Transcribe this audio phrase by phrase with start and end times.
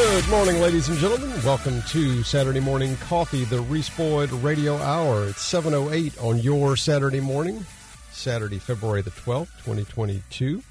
[0.00, 1.30] Good morning, ladies and gentlemen.
[1.44, 5.26] Welcome to Saturday Morning Coffee, the Reese Boyd Radio Hour.
[5.26, 7.66] It's 7.08 on your Saturday morning,
[8.10, 10.62] Saturday, February the 12th, 2022.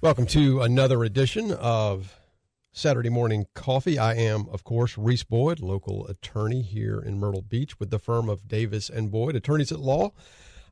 [0.00, 2.18] Welcome to another edition of
[2.72, 3.96] Saturday Morning Coffee.
[3.96, 8.28] I am, of course, Reese Boyd, local attorney here in Myrtle Beach with the firm
[8.28, 10.10] of Davis and Boyd, attorneys at law.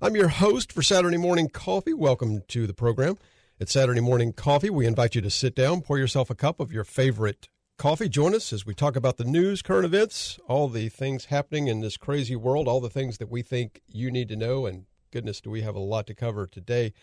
[0.03, 1.95] I'm your host for Saturday Morning Coffee.
[1.95, 3.17] Welcome to the program.
[3.61, 4.71] It's Saturday Morning Coffee.
[4.71, 8.09] We invite you to sit down, pour yourself a cup of your favorite coffee.
[8.09, 11.81] Join us as we talk about the news, current events, all the things happening in
[11.81, 14.65] this crazy world, all the things that we think you need to know.
[14.65, 16.95] And goodness, do we have a lot to cover today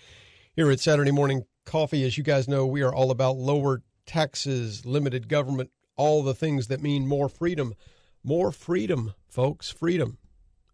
[0.56, 2.04] here at Saturday Morning Coffee.
[2.04, 6.68] As you guys know, we are all about lower taxes, limited government, all the things
[6.68, 7.76] that mean more freedom.
[8.24, 10.18] More freedom, folks, freedom.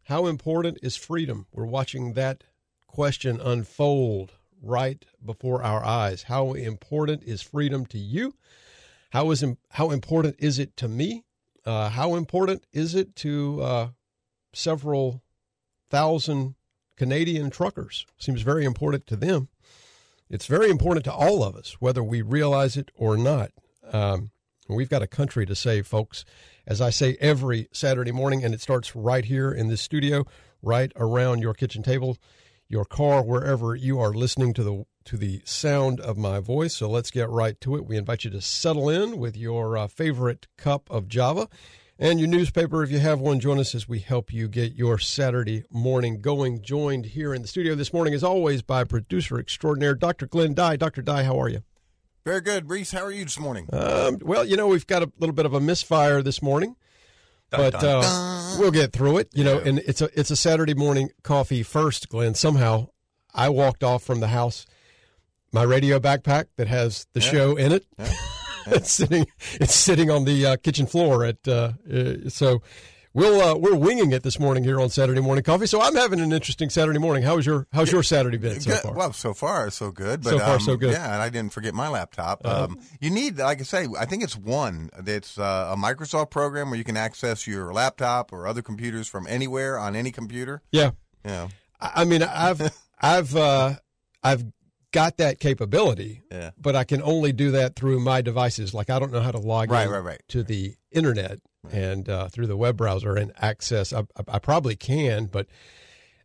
[0.03, 1.45] How important is freedom?
[1.51, 2.45] We're watching that
[2.87, 6.23] question unfold right before our eyes.
[6.23, 8.33] How important is freedom to you?
[9.09, 11.25] How is how important is it to me?
[11.65, 13.87] Uh, how important is it to uh,
[14.53, 15.23] several
[15.89, 16.55] thousand
[16.95, 18.05] Canadian truckers?
[18.17, 19.49] Seems very important to them.
[20.29, 23.51] It's very important to all of us, whether we realize it or not.
[23.91, 24.29] Um,
[24.67, 26.23] we've got a country to save, folks.
[26.67, 30.25] As I say every Saturday morning, and it starts right here in this studio,
[30.61, 32.17] right around your kitchen table,
[32.67, 36.75] your car, wherever you are listening to the to the sound of my voice.
[36.75, 37.83] So let's get right to it.
[37.83, 41.49] We invite you to settle in with your uh, favorite cup of Java
[41.97, 43.39] and your newspaper if you have one.
[43.39, 46.61] Join us as we help you get your Saturday morning going.
[46.61, 50.27] Joined here in the studio this morning, as always, by producer extraordinaire Dr.
[50.27, 50.75] Glenn Dye.
[50.75, 51.01] Dr.
[51.01, 51.63] Dye, how are you?
[52.23, 52.91] Very good, Reese.
[52.91, 53.67] How are you this morning?
[53.73, 56.75] Um, well, you know, we've got a little bit of a misfire this morning.
[57.49, 59.57] Dun, but dun, uh, we'll get through it, you know.
[59.57, 62.35] And it's a it's a Saturday morning coffee first, Glenn.
[62.35, 62.89] Somehow,
[63.33, 64.67] I walked off from the house
[65.51, 67.31] my radio backpack that has the Yeah.
[67.31, 67.85] show in it.
[67.97, 68.11] Yeah.
[68.67, 72.61] it's sitting it's sitting on the uh, kitchen floor at uh, uh, so
[73.13, 75.65] we'll uh, we're winging it this morning here on Saturday morning coffee.
[75.65, 77.23] So I'm having an interesting Saturday morning.
[77.23, 78.79] How's your how's your Saturday been so Good.
[78.81, 78.93] far?
[78.93, 80.21] Well, so far so good.
[80.21, 80.93] But, So far, um, so good.
[80.93, 81.03] Uh-huh.
[81.07, 82.45] Yeah, and I didn't forget my laptop.
[82.45, 84.91] Um, you need, like I say, I think it's one.
[85.07, 89.25] It's uh, a Microsoft program where you can access your laptop or other computers from
[89.27, 90.61] anywhere on any computer.
[90.71, 90.91] yeah.
[91.25, 91.49] You know,
[91.81, 92.61] I I mean, I've
[93.01, 93.75] I've uh,
[94.23, 94.43] I've
[94.91, 96.51] got that capability, Yeah.
[96.57, 98.73] but I can only do that through my devices.
[98.73, 100.21] Like I don't know how to log Right, in right, right.
[100.29, 101.39] to the internet
[101.71, 103.93] and uh, through the web browser and access.
[103.93, 105.47] I, I, probably can, but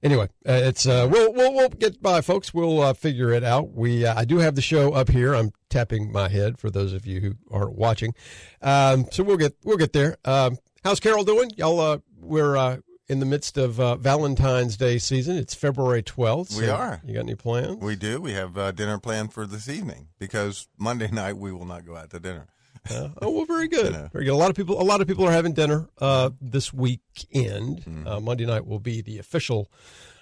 [0.02, 2.54] anyway, uh, it's uh, we'll, we'll we'll get by, folks.
[2.54, 3.72] We'll uh, figure it out.
[3.72, 5.34] We uh, I do have the show up here.
[5.34, 8.14] I'm tapping my head for those of you who aren't watching.
[8.62, 10.16] Um, so we'll get we'll get there.
[10.24, 11.50] Um, how's Carol doing?
[11.56, 12.76] Y'all, uh, we're uh,
[13.08, 15.36] in the midst of uh, Valentine's Day season.
[15.36, 16.56] It's February 12th.
[16.58, 17.00] We are.
[17.04, 17.76] You got any plans?
[17.82, 18.20] we do.
[18.20, 21.96] We have uh, dinner planned for this evening because Monday night we will not go
[21.96, 22.46] out to dinner.
[22.90, 23.92] Uh, oh well, very good.
[23.92, 24.08] Yeah.
[24.12, 24.32] Very good.
[24.32, 24.80] A lot of people.
[24.80, 27.78] A lot of people are having dinner uh, this weekend.
[27.78, 28.06] Mm-hmm.
[28.06, 29.70] Uh, Monday night will be the official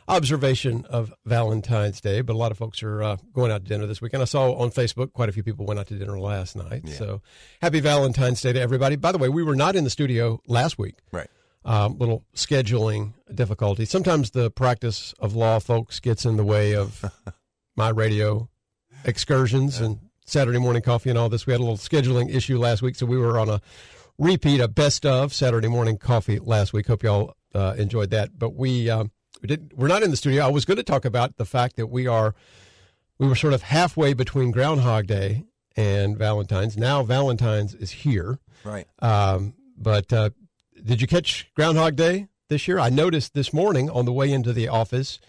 [0.09, 3.87] observation of Valentine's Day, but a lot of folks are uh, going out to dinner
[3.87, 4.22] this weekend.
[4.22, 6.88] I saw on Facebook quite a few people went out to dinner last night.
[6.88, 7.22] So
[7.60, 8.97] happy Valentine's Day to everybody.
[8.97, 10.97] By the way, we were not in the studio last week.
[11.12, 11.28] Right.
[11.64, 13.84] Um, little scheduling difficulty.
[13.84, 17.04] Sometimes the practice of law, folks, gets in the way of
[17.76, 18.48] my radio
[19.04, 21.47] excursions and Saturday morning coffee and all this.
[21.47, 23.60] We had a little scheduling issue last week, so we were on a
[24.18, 26.86] repeat, a best of Saturday morning coffee last week.
[26.86, 28.38] Hope y'all uh, enjoyed that.
[28.38, 29.10] But we um,
[29.41, 29.72] we did.
[29.76, 30.44] We're not in the studio.
[30.44, 32.34] I was going to talk about the fact that we are
[33.18, 35.44] we were sort of halfway between Groundhog Day
[35.76, 36.76] and Valentine's.
[36.76, 38.38] Now Valentine's is here.
[38.65, 38.86] Right.
[39.00, 40.30] Um, but uh,
[40.84, 42.78] did you catch Groundhog Day this year?
[42.78, 45.20] I noticed this morning on the way into the office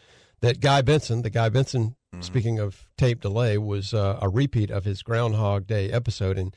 [0.41, 4.85] that Guy Benson, the Guy Benson, speaking of tape delay, was uh, a repeat of
[4.85, 6.55] his Groundhog Day episode, and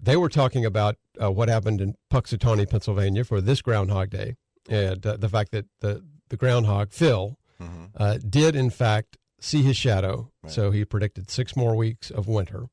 [0.00, 4.36] they were talking about uh, what happened in Punxsutawney, Pennsylvania, for this Groundhog Day,
[4.68, 7.84] and uh, the fact that the the groundhog Phil Mm-hmm.
[7.96, 12.66] uh, did in fact see his shadow, so he predicted six more weeks of winter.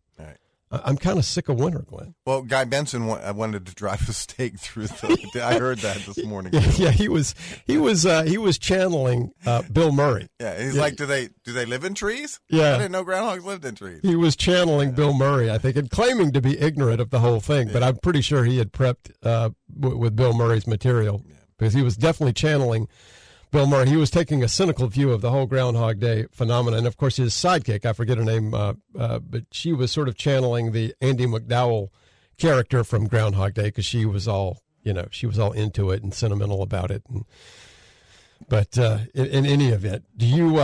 [0.71, 2.13] I'm kind of sick of winter, Glenn.
[2.27, 5.41] Well, Guy Benson wa- uh, wanted to drive a stake through the.
[5.43, 6.53] I heard that this morning.
[6.53, 7.33] Yeah, yeah, he was
[7.65, 10.27] he was uh, he was channeling uh, Bill Murray.
[10.39, 10.81] Yeah, he's Yeah.
[10.81, 12.39] like, do they do they live in trees?
[12.49, 12.75] Yeah.
[12.75, 13.99] I didn't know groundhogs lived in trees.
[14.03, 17.39] He was channeling Bill Murray, I think, and claiming to be ignorant of the whole
[17.39, 17.69] thing.
[17.73, 19.49] But I'm pretty sure he had prepped uh,
[19.79, 21.25] w- with Bill Murray's material
[21.57, 22.87] because he was definitely channeling
[23.51, 23.89] Bill Murray.
[23.89, 26.85] He was taking a cynical view of the whole Groundhog Day phenomenon.
[26.85, 30.15] Of course, his sidekick, I forget her name, uh, uh, but she was sort of
[30.15, 31.89] channeling the Andie MacDowell
[32.37, 36.03] character from Groundhog Day because she was all, you know, she was all into it
[36.03, 37.03] and sentimental about it.
[37.09, 37.25] And
[38.47, 40.59] but uh, in, in any event, do you?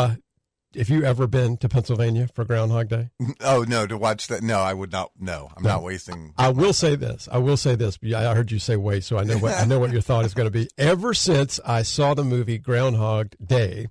[0.77, 3.10] Have you ever been to Pennsylvania for Groundhog Day?
[3.42, 4.44] Oh no, to watch that?
[4.44, 5.12] No, I would not.
[5.19, 6.33] No, I'm not wasting.
[6.38, 7.30] I will say this.
[7.31, 7.98] I will say this.
[8.04, 10.33] I heard you say wait, so I know what I know what your thought is
[10.33, 10.68] going to be.
[10.77, 13.88] Ever since I saw the movie Groundhog Day,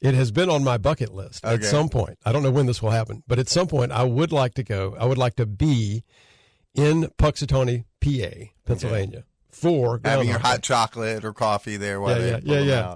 [0.00, 2.18] it has been on my bucket list at some point.
[2.24, 4.62] I don't know when this will happen, but at some point I would like to
[4.62, 4.96] go.
[4.98, 6.02] I would like to be
[6.74, 12.58] in Punxsutawney, PA, Pennsylvania, for Having your hot chocolate or coffee there while Yeah, yeah,
[12.58, 12.94] yeah, yeah.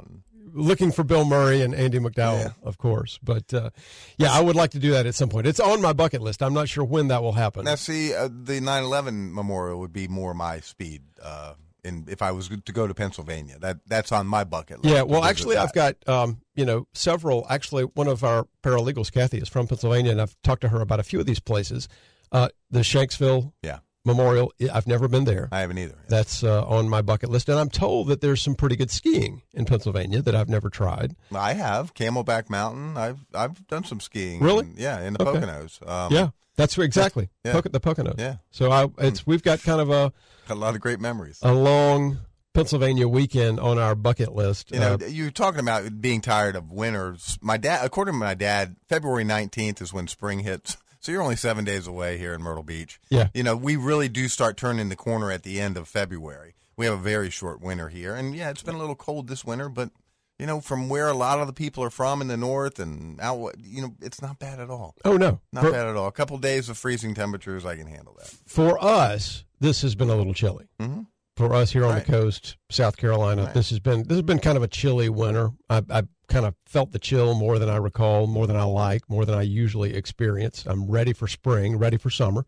[0.58, 2.48] Looking for Bill Murray and Andie MacDowell, Yeah.
[2.62, 3.18] of course.
[3.22, 3.70] But uh,
[4.16, 5.46] yeah, I would like to do that at some point.
[5.46, 6.42] It's on my bucket list.
[6.42, 7.64] I'm not sure when that will happen.
[7.64, 11.02] Now, see, uh, the 9/11 memorial would be more my speed.
[11.22, 14.92] Uh, in if I was to go to Pennsylvania, that that's on my bucket list.
[14.92, 15.56] Yeah, well, actually.
[15.56, 17.46] I've got um, you know several.
[17.48, 20.98] Actually, one of our paralegals, Kathy, is from Pennsylvania, and I've talked to her about
[20.98, 21.88] a few of these places.
[22.32, 24.52] Uh, the Shanksville Yeah, Memorial.
[24.72, 25.48] I've never been there.
[25.52, 25.98] I haven't either.
[26.08, 29.42] That's uh, on my bucket list, and I'm told that there's some pretty good skiing
[29.52, 31.14] in Pennsylvania that I've never tried.
[31.34, 32.96] I have Camelback Mountain.
[32.96, 34.40] I've I've done some skiing.
[34.40, 34.64] Really?
[34.66, 35.40] in- yeah, in the Okay.
[35.40, 35.86] Poconos.
[35.86, 37.52] Um, yeah, that's exactly Yeah.
[37.54, 38.18] Poc- the Poconos.
[38.18, 38.36] Yeah.
[38.50, 40.12] So I, it's we've got kind of a
[40.46, 41.38] got a lot of great memories.
[41.42, 42.18] a long
[42.54, 44.72] Pennsylvania weekend on our bucket list.
[44.72, 47.38] You know, Uh, you're talking about being tired of winters.
[47.42, 50.76] My dad, according to my dad, February 19th is when spring hits.
[51.00, 53.00] So you're only seven days away here in Myrtle Beach.
[53.08, 53.28] Yeah.
[53.34, 56.54] You know, we really do start turning the corner at the end of February.
[56.76, 58.14] We have a very short winter here.
[58.14, 59.90] And yeah, it's been a little cold this winter, but,
[60.38, 63.20] you know, from where a lot of the people are from in the north and
[63.20, 64.94] out, you know, it's not bad at all.
[65.04, 66.06] oh no, Not for, bad at all.
[66.06, 68.32] A couple days of freezing temperatures, I can handle that.
[68.46, 70.66] for us, this has been a little chilly.
[70.80, 71.06] Mhm.
[71.36, 72.04] For us here on Right.
[72.04, 73.54] the coast, South Carolina, Right.
[73.54, 75.50] this has been this has been kind of a chilly winter.
[75.70, 79.08] I, I kind of felt the chill more than I recall, more than I like,
[79.08, 80.64] more than I usually experience.
[80.66, 82.44] I'm ready for spring, ready for summer.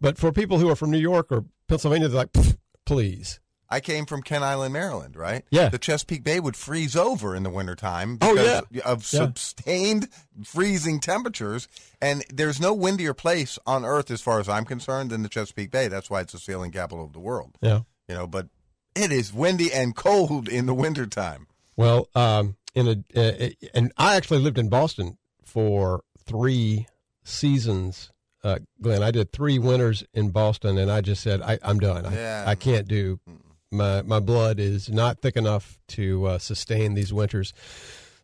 [0.00, 3.40] But for people who are from New York or Pennsylvania, they're like, please.
[3.70, 5.44] I came from Kent Island, Maryland, right?
[5.50, 5.68] Yeah.
[5.68, 8.60] The Chesapeake Bay would freeze over in the wintertime Oh, yeah.
[8.84, 9.32] of Yeah.
[9.32, 10.08] sustained
[10.44, 11.66] freezing temperatures.
[12.00, 15.70] And there's no windier place on Earth, as far as I'm concerned, than the Chesapeake
[15.70, 15.88] Bay.
[15.88, 17.56] That's why it's the sailing capital of the world.
[17.62, 17.80] Yeah.
[18.08, 18.48] You know, but
[18.94, 21.46] it is windy and cold in the wintertime.
[21.76, 26.86] Well, um, in a uh, and I actually lived in Boston for three
[27.24, 28.10] seasons.
[28.42, 32.04] Uh, Glenn, I did three winters in Boston, and I just said I, I'm done.
[32.06, 32.44] I, Yeah.
[32.46, 33.18] I can't do.
[33.70, 37.52] My my blood is not thick enough to uh, sustain these winters.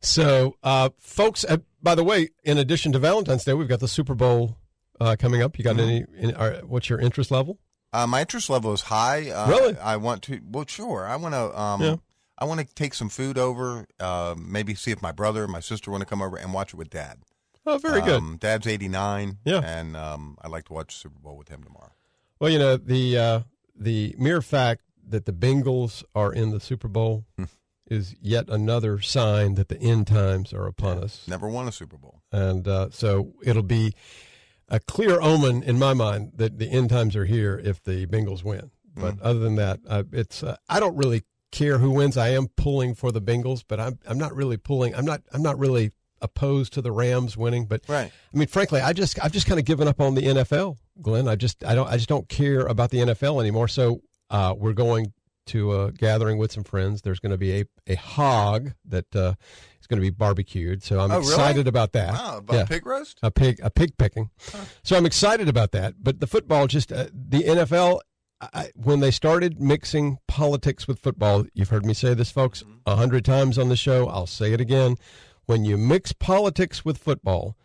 [0.02, 3.88] So, uh, folks, uh, by the way, in addition to Valentine's Day, we've got the
[3.88, 4.56] Super Bowl
[5.00, 5.58] uh, coming up.
[5.58, 6.04] You got any?
[6.18, 7.58] In, uh, what's your interest level?
[7.92, 9.30] Uh, my interest level is high.
[9.30, 9.76] Uh, Really?
[9.78, 10.40] I want to.
[10.48, 11.06] Well, sure.
[11.06, 11.60] I want to.
[11.60, 11.96] Um, Yeah.
[12.40, 13.86] I want to take some food over.
[13.98, 16.72] Uh, maybe see if my brother, and my sister want to come over and watch
[16.72, 17.18] it with Dad.
[17.66, 18.16] Oh, very good.
[18.18, 19.38] Um, Dad's 89.
[19.44, 19.60] Yeah.
[19.62, 21.92] And um, I'd like to watch Super Bowl with him tomorrow.
[22.40, 23.40] Well, you know the uh,
[23.78, 27.44] the mere fact that the Bengals are in the Super Bowl Hmm.
[27.86, 31.98] is yet another sign that the end times are upon us, Never won a Super
[31.98, 32.22] Bowl.
[32.32, 33.92] and uh, so it'll be
[34.68, 38.42] a clear omen in my mind that the end times are here if the Bengals
[38.42, 38.70] win.
[38.94, 39.20] But Hmm.
[39.22, 42.16] other than that, uh, it's uh, I don't really care who wins.
[42.16, 44.94] I am pulling for the Bengals, but I'm I'm not really pulling.
[44.94, 45.92] I'm not I'm not really
[46.22, 48.10] opposed to the Rams winning, but Right.
[48.34, 51.28] I mean, frankly, I just I've just kind of given up on the NFL, Glenn.
[51.28, 53.68] I just I don't I just don't care about the NFL anymore.
[53.68, 55.12] So uh, we're going
[55.46, 57.02] to a gathering with some friends.
[57.02, 59.32] There's going to be a a hog that uh,
[59.80, 60.82] is going to be barbecued.
[60.84, 61.28] So I'm Oh, really?
[61.32, 62.12] excited about that.
[62.12, 62.64] Wow, about yeah.
[62.66, 63.18] pig roast?
[63.22, 64.30] A pig, a pig picking.
[64.84, 65.94] So I'm excited about that.
[66.00, 68.00] But the football, just uh, the NFL,
[68.40, 72.78] I, when they started mixing politics with football, you've heard me say this, folks, mm-hmm.
[72.86, 74.08] a hundred times on the show.
[74.08, 74.96] I'll say it again.
[75.46, 77.56] When you mix politics with football,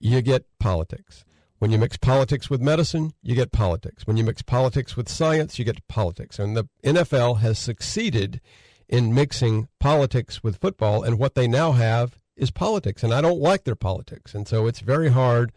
[0.00, 1.24] you get politics.
[1.58, 4.06] When you mix politics with medicine, you get politics.
[4.06, 6.38] When you mix politics with science, you get politics.
[6.38, 8.40] And the NFL has succeeded
[8.88, 13.02] in mixing politics with football, and what they now have is politics.
[13.02, 14.34] And I don't like their politics.
[14.34, 15.52] And so it's very hard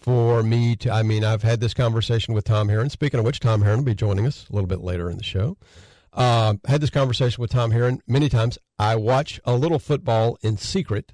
[0.00, 0.90] for me to.
[0.92, 2.90] I mean, I've had this conversation with Tom Heron.
[2.90, 5.24] Speaking of which, Tom Heron will be joining us a little bit later in the
[5.24, 5.56] show.
[6.12, 8.58] Um, had this conversation with Tom Heron many times.
[8.78, 11.12] I watch a little football in secret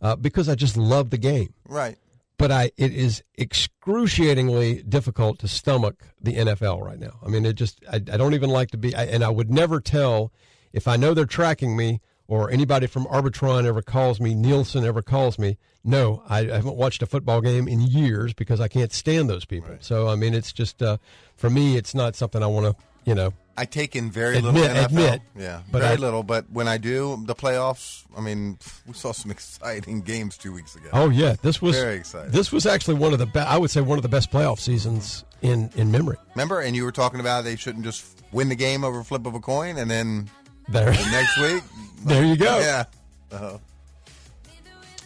[0.00, 1.96] uh, because I just love the game Right.
[2.38, 7.18] but I it is excruciatingly difficult to stomach the NFL right now.
[7.24, 9.50] I mean, it just I, I don't even like to be, I, and I would
[9.50, 10.32] never tell
[10.72, 15.02] if I know they're tracking me or anybody from Arbitron ever calls me, Nielsen ever
[15.02, 15.58] calls me.
[15.84, 19.44] No, I, I haven't watched a football game in years because I can't stand those
[19.44, 19.76] people.
[19.80, 20.96] So I mean, it's just uh,
[21.36, 23.32] for me, it's not something I want to, you know.
[23.56, 24.84] I take in very Admit- little NFL.
[24.86, 25.20] admit.
[25.36, 26.22] yeah, But very I- little.
[26.22, 28.04] But when I do, the playoffs.
[28.16, 30.88] I mean, we saw some exciting games two weeks ago.
[30.92, 32.30] Oh yeah, this was Very exciting.
[32.30, 34.60] This was actually one of the be- I would say one of the best playoff
[34.60, 36.16] seasons in in memory.
[36.34, 39.26] Remember, and you were talking about they shouldn't just win the game over a flip
[39.26, 40.30] of a coin, and then
[40.68, 41.62] There, the next week,
[42.00, 42.58] there you go.
[42.58, 42.84] yeah,
[43.32, 43.58] uh,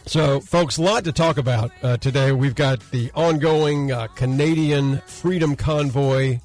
[0.07, 2.33] So, folks, a lot to talk about uh, today.
[2.33, 6.41] We've got the ongoing uh, Canadian Freedom Convoy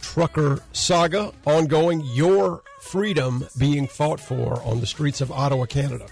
[0.00, 6.06] trucker saga, ongoing your freedom being fought for on the streets of Ottawa, Canada.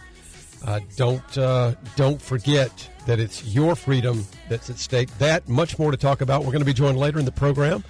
[0.67, 5.11] Uh, don't uh, don't forget that it's your freedom that's at stake.
[5.19, 6.41] That much more to talk about.
[6.41, 7.85] We're going to be joined later in the program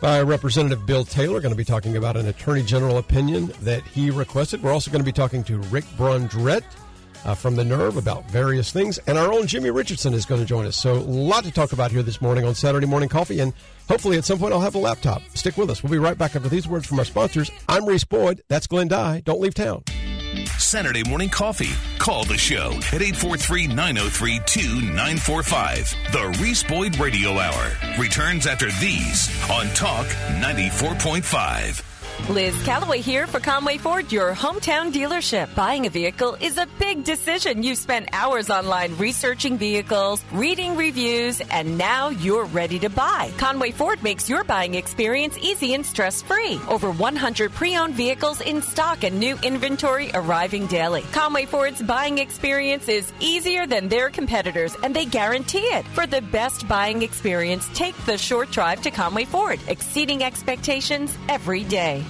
[0.00, 1.40] by Representative Bill Taylor.
[1.40, 4.62] Going to be talking about an Attorney General opinion that he requested.
[4.62, 6.64] We're also going to be talking to Rick Brundrett
[7.24, 10.46] uh, from the Nerve about various things, and our own Jimmy Richardson is going to
[10.46, 10.76] join us.
[10.76, 13.52] So, a lot to talk about here this morning on Saturday Morning Coffee, and
[13.88, 15.22] hopefully at some point I'll have a laptop.
[15.34, 15.82] Stick with us.
[15.82, 17.50] We'll be right back after these words from our sponsors.
[17.68, 18.42] I'm Reese Boyd.
[18.48, 19.22] That's Glenn Dye.
[19.24, 19.82] Don't leave town.
[20.58, 21.72] Saturday morning coffee.
[21.98, 25.94] Call the show at 843 903 2945.
[26.12, 30.06] The Reese Boyd Radio Hour returns after these on Talk
[30.40, 31.95] 94.5.
[32.28, 35.54] Liz Calloway here for Conway Ford, your hometown dealership.
[35.54, 37.62] Buying a vehicle is a big decision.
[37.62, 43.30] You've spent hours online researching vehicles, reading reviews, and now you're ready to buy.
[43.38, 46.58] Conway Ford makes your buying experience easy and stress free.
[46.68, 51.02] Over 100 pre owned vehicles in stock and new inventory arriving daily.
[51.12, 55.86] Conway Ford's buying experience is easier than their competitors, and they guarantee it.
[55.88, 61.62] For the best buying experience, take the short drive to Conway Ford, exceeding expectations every
[61.62, 62.04] day.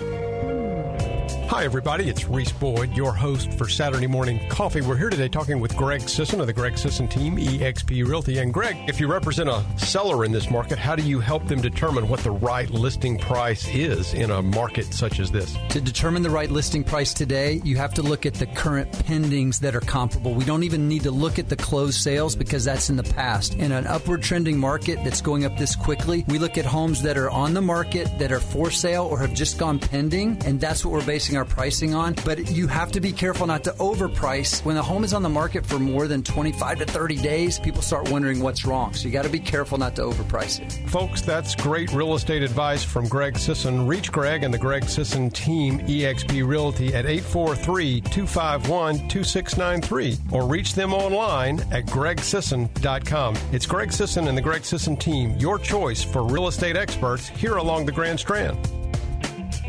[1.49, 2.09] Hi, everybody.
[2.09, 4.81] It's Reese Boyd, your host for Saturday Morning Coffee.
[4.81, 8.38] We're here today talking with Greg Sisson of the Greg Sisson team, eXp Realty.
[8.38, 11.61] And Greg, if you represent a seller in this market, how do you help them
[11.61, 15.57] determine what the right listing price is in a market such as this?
[15.69, 19.61] To determine the right listing price today, you have to look at the current pendings
[19.61, 20.35] that are comparable.
[20.35, 23.55] We don't even need to look at the closed sales because that's in the past.
[23.55, 27.17] In an upward trending market that's going up this quickly, we look at homes that
[27.17, 30.85] are on the market, that are for sale, or have just gone pending, and that's
[30.85, 32.14] what we're basing our pricing on.
[32.25, 34.64] But you have to be careful not to overprice.
[34.64, 37.83] When the home is on the market for more than 25 to 30 days, people
[37.83, 38.95] start wondering what's wrong.
[38.95, 40.88] So you got to be careful not to overprice it.
[40.88, 43.87] Folks, that's great real estate advice from Greg Sisson.
[43.87, 50.75] Reach Greg and the Greg Sisson team, eXp Realty, at 843 251 2693 or reach
[50.75, 53.37] them online at gregsisson.com.
[53.52, 57.57] It's Greg Sisson and the Greg Sisson team, your choice for real estate experts here
[57.57, 58.59] along the Grand Strand.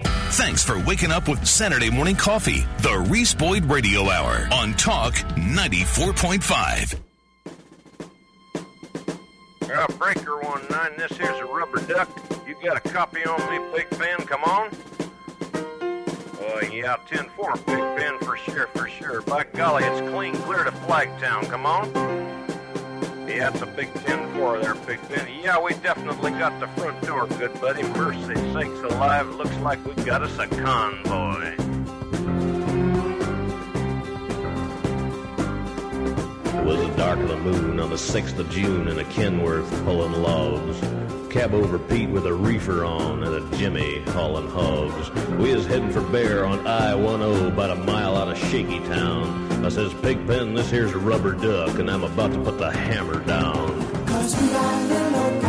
[0.04, 2.66] Thanks for waking up with Saturday morning coffee.
[2.80, 7.00] The Reese Boyd Radio Hour on Talk 94.5.
[9.70, 10.92] Uh, breaker one nine.
[10.98, 12.10] This here's a rubber duck.
[12.48, 14.18] You got a copy on me, Big Ben?
[14.25, 14.70] Come on.
[15.54, 19.22] Uh, yeah, 10-4, Big Ben, for sure, for sure.
[19.22, 21.50] By golly, it's clean clear to Flagtown.
[21.50, 22.47] Come on.
[23.28, 25.28] Yeah, it's a big 10-4 there, Big Ben.
[25.44, 27.84] Yeah, we definitely got the front door, good buddy.
[27.84, 31.87] Mercy sakes alive, looks like we got us a convoy.
[36.58, 39.70] It was the dark of the moon on the 6th of June in a Kenworth
[39.86, 40.80] pulling logs.
[41.32, 45.12] Cab over Pete with a reefer on and a Jimmy hauling hogs.
[45.38, 49.64] We is heading for Bear on I-10 about a mile out of Shaky Town.
[49.64, 53.20] I says, Pigpen, this here's a rubber duck and I'm about to put the hammer
[53.26, 53.68] down.
[54.08, 55.40] Cause we got little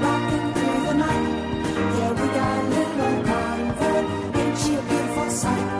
[0.00, 1.36] rocking through the night.
[1.98, 4.40] Yeah, we got little convoy.
[4.40, 5.75] Ain't she a beautiful sight?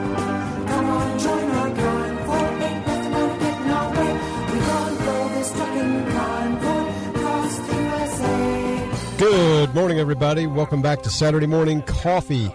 [9.76, 10.46] Morning, everybody.
[10.46, 12.50] Welcome back to Saturday Morning Coffee.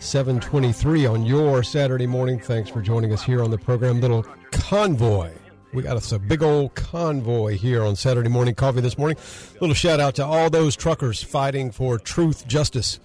[0.00, 2.40] 723 on your Saturday morning.
[2.40, 4.00] Thanks for joining us here on the program.
[4.00, 5.30] Little convoy.
[5.72, 9.16] We got us a big old convoy here on Saturday Morning Coffee this morning.
[9.60, 12.98] Little shout out to all those truckers fighting for truth, justice,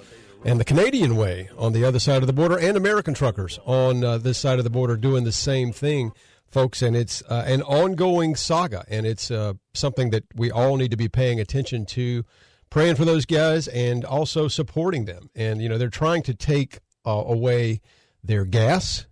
[0.44, 4.04] and the Canadian way on the other side of the border, and American truckers on
[4.04, 6.14] uh, this side of the border doing the same thing,
[6.48, 6.82] folks.
[6.82, 10.98] And it's uh, an ongoing saga, and it's uh, something that we all need to
[10.98, 12.26] be paying attention to
[12.70, 15.30] praying for those guys and also supporting them.
[15.36, 17.82] And you know, they're trying to take uh, away
[18.24, 19.06] their gas.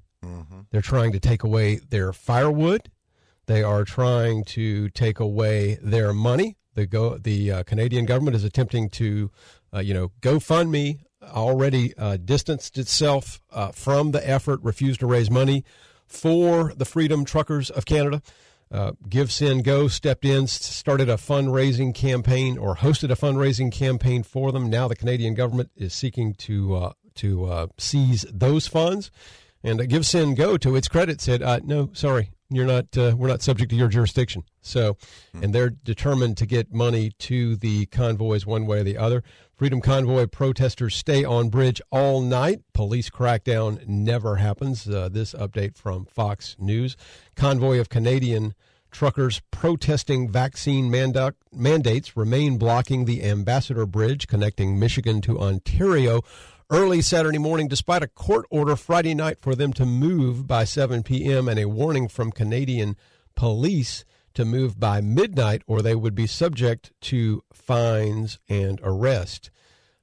[0.72, 2.90] They're trying to take away their firewood.
[3.46, 6.58] They are trying to take away their money.
[6.76, 9.30] The go the uh, Canadian government is attempting to,
[9.74, 15.30] uh, you know, GoFundMe already uh, distanced itself uh, from the effort, refused to raise
[15.30, 15.64] money
[16.08, 18.22] for the Freedom Truckers of Canada.
[18.74, 24.68] Uh, GiveSendGo stepped in, started a fundraising campaign or hosted a fundraising campaign for them.
[24.68, 29.12] Now the Canadian government is seeking to uh, to uh, seize those funds.
[29.64, 32.98] And uh, GiveSendGo, to its credit, said, uh, "No, sorry, you're not.
[32.98, 34.98] Uh, we're not subject to your jurisdiction." So,
[35.40, 39.24] and they're determined to get money to the convoys one way or the other.
[39.56, 42.62] Freedom Convoy protesters stay on bridge all night.
[42.74, 44.90] Police crackdown never happens.
[44.90, 46.98] Uh, this update from Fox News.
[47.36, 48.54] Convoy of Canadian
[48.92, 56.22] truckers protesting vaccine mandac- mandates remain blocking the Ambassador Bridge connecting Michigan to Ontario
[56.70, 61.04] early Saturday morning, despite a court order Friday night for them to move by 7
[61.04, 61.48] p.m.
[61.50, 62.96] and a warning from Canadian
[63.36, 69.52] police to move by midnight or they would be subject to fines and arrest.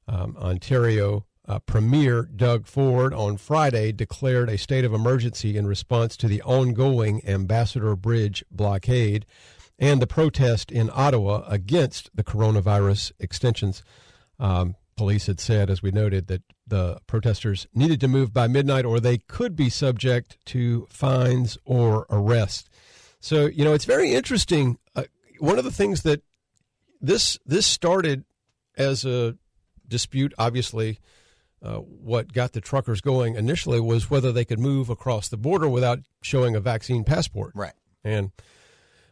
[0.07, 6.17] Um, Ontario uh, Premier Doug Ford on Friday declared a state of emergency in response
[6.19, 9.27] to the ongoing Ambassador Bridge blockade
[9.77, 13.83] and the protest in Ottawa against the coronavirus extensions.
[14.39, 18.85] Um, police had said, as we noted, that the protesters needed to move by midnight
[18.85, 22.71] or they could be subject to fines or arrest.
[23.19, 24.79] So, you know, it's very interesting.
[24.95, 25.05] Uh,
[25.41, 26.23] one of the things that
[27.01, 28.25] this this started
[28.77, 29.37] as a
[29.89, 31.01] dispute, obviously,
[31.63, 35.69] uh, what got the truckers going initially was whether they could move across the border
[35.69, 37.53] without showing a vaccine passport.
[37.55, 37.75] Right.
[38.05, 38.31] And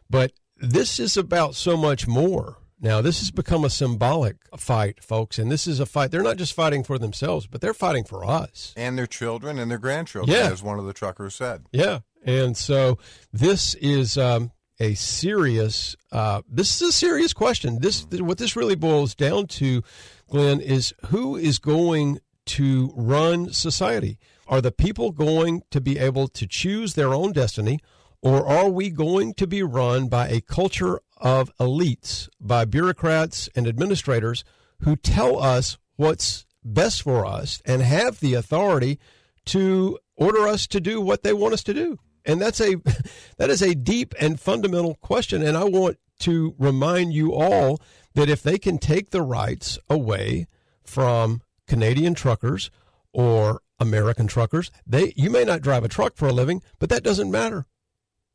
[0.09, 2.57] but this is about so much more.
[2.81, 6.11] Now, this has become a symbolic fight, folks, and this is a fight.
[6.11, 8.73] They're not just fighting for themselves, but they're fighting for us.
[8.77, 10.49] And their children and their grandchildren, Yeah.
[10.49, 11.65] as one of the truckers said.
[11.73, 12.97] Yeah, and so
[13.33, 15.97] this is um, a serious.
[16.09, 17.79] Uh, this is a serious question.
[17.81, 19.83] This what this really boils down to,
[20.29, 24.17] Glenn, is who is going to run society?
[24.47, 27.79] Are the people going to be able to choose their own destiny,
[28.21, 33.67] or are we going to be run by a culture of elites, by bureaucrats and
[33.67, 34.43] administrators
[34.81, 38.99] who tell us what's best for us and have the authority
[39.45, 41.99] to order us to do what they want us to do?
[42.25, 42.75] And that's a
[43.37, 45.43] that is a deep and fundamental question.
[45.43, 47.79] And I want to remind you all
[48.15, 50.47] that if they can take the rights away
[50.83, 52.69] from Canadian truckers
[53.13, 57.03] or American truckers, they you may not drive a truck for a living, but that
[57.03, 57.65] doesn't matter.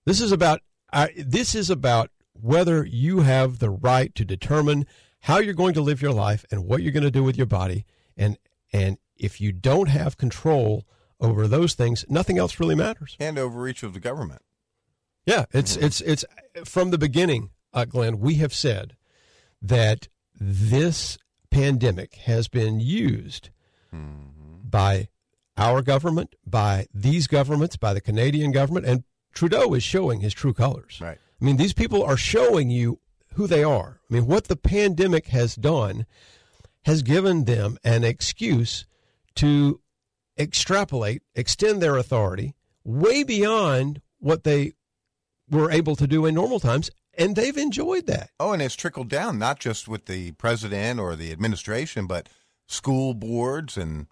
[0.07, 0.61] This is about
[0.93, 4.87] uh, this is about whether you have the right to determine
[5.21, 7.47] how you're going to live your life and what you're going to do with your
[7.47, 7.85] body,
[8.17, 8.39] and
[8.73, 10.85] and if you don't have control
[11.21, 13.17] over those things, nothing else really matters.
[13.21, 14.43] And overreach of the government.
[15.27, 16.25] Yeah, it's it's it's
[16.65, 18.21] from the beginning, uh, Glenn.
[18.21, 18.97] We have said
[19.63, 21.17] that this
[21.55, 23.51] pandemic has been used
[23.95, 24.69] mm-hmm.
[24.69, 25.09] by
[25.57, 30.53] our government, by these governments, by the Canadian government, and Trudeau is showing his true
[30.53, 30.99] colors.
[31.01, 31.19] Right.
[31.41, 32.99] I mean, these people are showing you
[33.35, 34.01] who they are.
[34.11, 36.07] I mean, what the pandemic has done
[36.87, 38.85] has given them an excuse
[39.37, 39.81] to
[40.37, 44.73] extrapolate, extend their authority way beyond what they
[45.49, 48.31] were able to do in normal times, and they've enjoyed that.
[48.41, 52.29] Oh, and it's trickled down not just with the president or the administration, but
[52.67, 54.07] school boards, and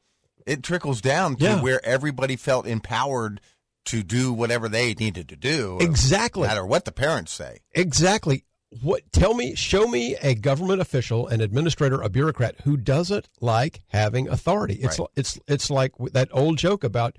[0.47, 1.61] it trickles down to Yeah.
[1.63, 3.41] where everybody felt empowered
[3.87, 5.79] to do whatever they needed to do.
[5.81, 6.43] Uh, exactly.
[6.43, 7.59] No matter what the parents say.
[7.73, 8.45] Exactly.
[8.81, 13.83] What tell me show me a government official, an administrator, a bureaucrat who doesn't like
[13.89, 14.77] having authority.
[14.77, 15.09] It's Right.
[15.17, 17.17] it's it's like that old joke about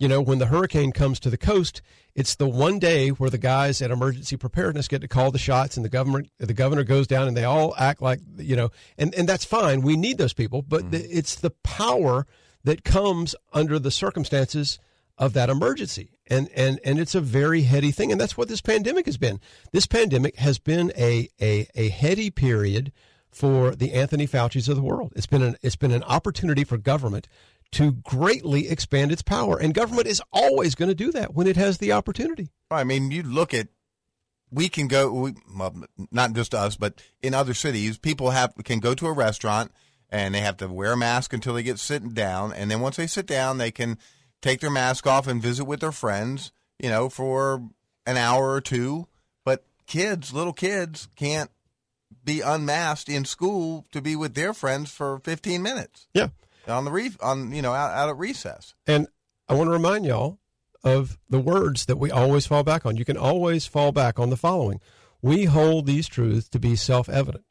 [0.00, 1.80] you know when the hurricane comes to the coast,
[2.16, 5.76] it's the one day where the guys at emergency preparedness get to call the shots
[5.76, 9.14] and the government the governor goes down and they all act like you know and
[9.14, 9.82] and that's fine.
[9.82, 11.18] We need those people, but the, mm-hmm.
[11.18, 12.26] it's the power
[12.64, 14.80] that comes under the circumstances
[15.20, 16.18] of that emergency.
[16.26, 18.10] And, and, and it's a very heady thing.
[18.10, 19.38] And that's what this pandemic has been.
[19.70, 22.90] This pandemic has been a, a, a heady period
[23.30, 25.12] for the Anthony Fauci's of the world.
[25.14, 27.28] It's been an, it's been an opportunity for government
[27.72, 29.58] to greatly expand its power.
[29.58, 32.48] And government is always going to do that when it has the opportunity.
[32.70, 33.68] I mean, you look at
[34.50, 35.74] we can go we, well,
[36.10, 39.70] not just us, but in other cities, people have can go to a restaurant
[40.08, 42.96] and they have to wear a mask until they get sitting down, and then once
[42.96, 43.96] they sit down, they can
[44.42, 47.62] take their mask off and visit with their friends, you know, for
[48.06, 49.06] an hour or two.
[49.44, 51.50] But kids, little kids, can't
[52.24, 56.28] be unmasked in school to be with their friends for 15 minutes Yeah.
[56.66, 58.74] On the re- on you know out, out at recess.
[58.86, 59.08] And
[59.48, 60.38] I want to remind y'all
[60.82, 62.96] of the words that we always fall back on.
[62.96, 64.80] You can always fall back on the following
[65.20, 67.44] We hold these truths to be self evident.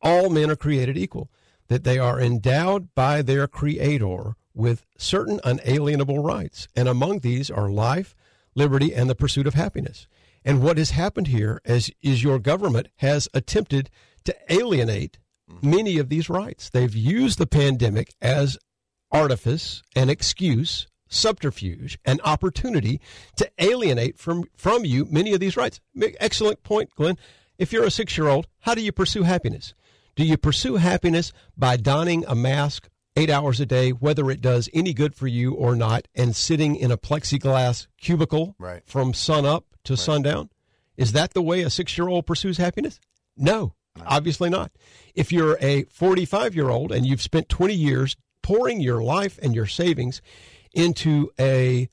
[0.00, 1.30] All men are created equal,
[1.68, 7.70] that they are endowed by their Creator with certain unalienable rights, and among these are
[7.70, 8.14] life,
[8.54, 10.06] liberty, and the pursuit of happiness.
[10.44, 13.90] And what has happened here is, is your government has attempted
[14.24, 15.18] to alienate
[15.60, 16.70] many of these rights.
[16.70, 18.56] They've used the pandemic as
[19.10, 23.00] artifice, an excuse, subterfuge, an opportunity
[23.36, 25.80] to alienate from, from you many of these rights.
[26.18, 27.18] Excellent point, Glenn.
[27.58, 29.74] If you're a six year old, how do you pursue happiness?
[30.16, 34.68] Do you pursue happiness by donning a mask eight hours a day, whether it does
[34.72, 38.82] any good for you or not, and sitting in a plexiglass cubicle Right.
[38.86, 40.48] from sun up to sundown?
[40.96, 43.00] Is that the way a six year old pursues happiness?
[43.36, 43.74] No,
[44.06, 44.72] obviously not.
[45.14, 49.54] If you're a 45 year old and you've spent 20 years pouring your life and
[49.54, 50.20] your savings
[50.74, 51.88] into a,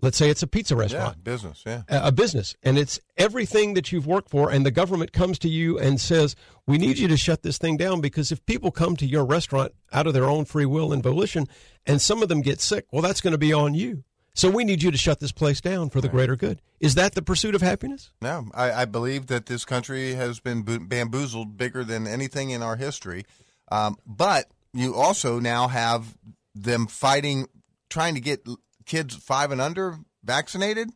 [0.00, 1.62] let's say it's a pizza Yeah, restaurant, business.
[1.66, 1.82] Yeah.
[1.90, 5.78] a business and it's everything that you've worked for and the government comes to you
[5.78, 6.36] and says
[6.66, 9.72] we need you to shut this thing down because if people come to your restaurant
[9.92, 11.46] out of their own free will and volition
[11.86, 14.04] and some of them get sick well that's going to be on you
[14.34, 17.14] so we need you to shut this place down for the greater good is that
[17.14, 21.84] the pursuit of happiness No, I, I believe that this country has been bamboozled bigger
[21.84, 23.24] than anything in our history.
[23.70, 26.16] Um, but you also now have
[26.54, 27.46] them fighting,
[27.88, 28.46] trying to get
[28.86, 30.90] kids five and under vaccinated.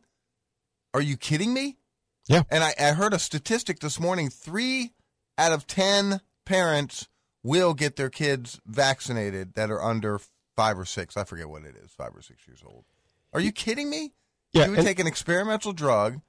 [0.93, 1.77] Are you kidding me?
[2.27, 2.43] Yeah.
[2.49, 4.93] And I, I heard a statistic this morning: three
[5.37, 7.07] out of ten parents
[7.43, 10.19] will get their kids vaccinated that are under
[10.55, 11.17] five or six.
[11.17, 12.85] I forget what it is, five or six years old.
[13.35, 14.13] Are you kidding me?
[14.53, 16.21] Yeah, you would and- take an experimental drug,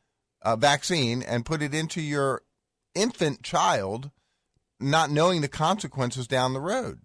[0.42, 2.42] a vaccine, and put it into your
[2.96, 4.10] infant child,
[4.80, 6.98] not knowing the consequences down the road.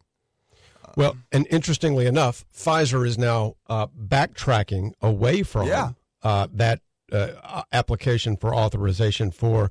[0.97, 5.91] well and interestingly enough pfizer is now uh, backtracking away from Yeah.
[6.23, 9.69] uh, that uh, application for authorization for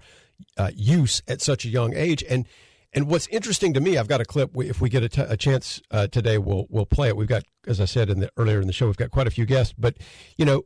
[0.56, 2.22] uh, use at such a young age.
[2.30, 2.46] And
[2.92, 4.50] and what's interesting to me, I've got a clip.
[4.56, 7.16] If we get a, t- a chance uh, today, we'll we'll play it.
[7.16, 9.30] We've got, as I said in the earlier in the show, we've got quite a
[9.30, 9.74] few guests.
[9.76, 9.96] But
[10.36, 10.64] you know,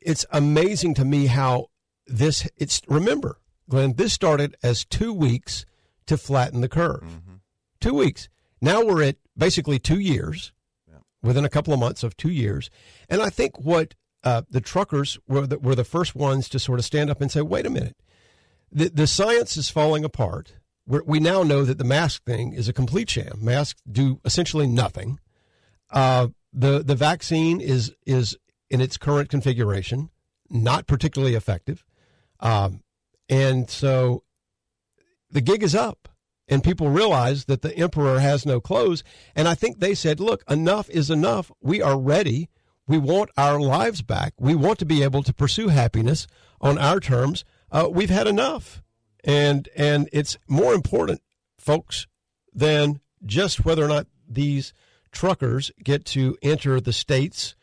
[0.00, 1.66] it's amazing to me how
[2.06, 2.48] this.
[2.56, 3.94] It's remember, Glenn.
[3.94, 5.66] This started as two weeks
[6.06, 7.20] to flatten the curve.
[7.80, 8.28] Two weeks.
[8.60, 10.52] Now we're at basically two years
[11.24, 12.70] within a couple of months of two years.
[13.08, 16.78] And I think what uh, the truckers were the, were the first ones to sort
[16.78, 17.96] of stand up and say, wait a minute,
[18.70, 20.54] the, the science is falling apart.
[20.86, 23.38] We're, we now know that the mask thing is a complete sham.
[23.40, 25.18] Masks do essentially nothing.
[25.90, 28.36] Uh, the the vaccine is is
[28.70, 30.10] in its current configuration
[30.50, 31.84] not particularly effective,
[32.40, 32.82] um,
[33.28, 34.22] and so
[35.30, 36.08] the gig is up
[36.48, 39.02] and people realize that the emperor has no clothes.
[39.34, 41.50] And i think they said look enough is enough.
[41.60, 42.48] We are ready.
[42.86, 44.34] We want our lives back.
[44.38, 46.26] We want to be able to pursue happiness
[46.60, 47.44] on our terms.
[47.72, 48.82] Uh, we've had enough
[49.24, 51.20] and and it's more important
[51.58, 52.06] folks
[52.52, 54.72] than just whether or not these
[55.10, 57.56] truckers get to enter the states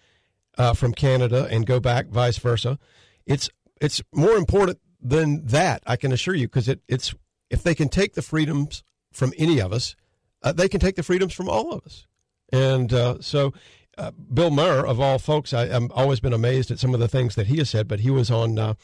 [0.58, 2.80] uh, from Canada and go back, vice versa.
[3.26, 5.84] It's it's more important than that.
[5.86, 7.14] I can assure you, because it, it's
[7.50, 9.96] if they can take the freedoms from any of us,
[10.44, 12.08] uh, they can take the freedoms from all of us.
[12.52, 13.54] And uh, so,
[13.98, 17.08] uh, Bill Maher, of all folks, I, I've always been amazed at some of the
[17.08, 17.88] things that he has said.
[17.88, 18.76] But he was on.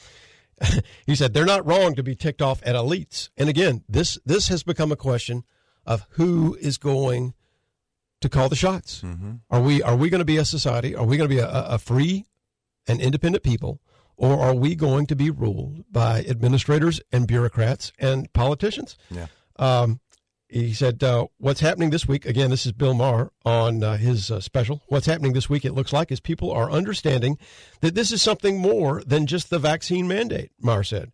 [1.06, 3.30] He said they're not wrong to be ticked off at elites.
[3.38, 5.44] And again, this this has become a question
[5.86, 7.34] of who is going
[8.22, 9.04] to call the shots.
[9.50, 10.96] Are we are we going to be a society?
[10.96, 12.26] Are we going to be a, a free
[12.88, 13.80] and independent people,
[14.16, 18.98] or are we going to be ruled by administrators and bureaucrats and politicians?
[19.12, 19.28] Yeah.
[19.58, 20.00] Um,
[20.50, 24.32] he said, uh, "What's happening this week?" Again, this is Bill Maher on uh, his
[24.32, 24.82] uh, special.
[24.88, 25.66] What's happening this week?
[25.66, 27.38] It looks like is people are understanding
[27.82, 30.52] that this is something more than just the vaccine mandate.
[30.60, 31.12] Maher said.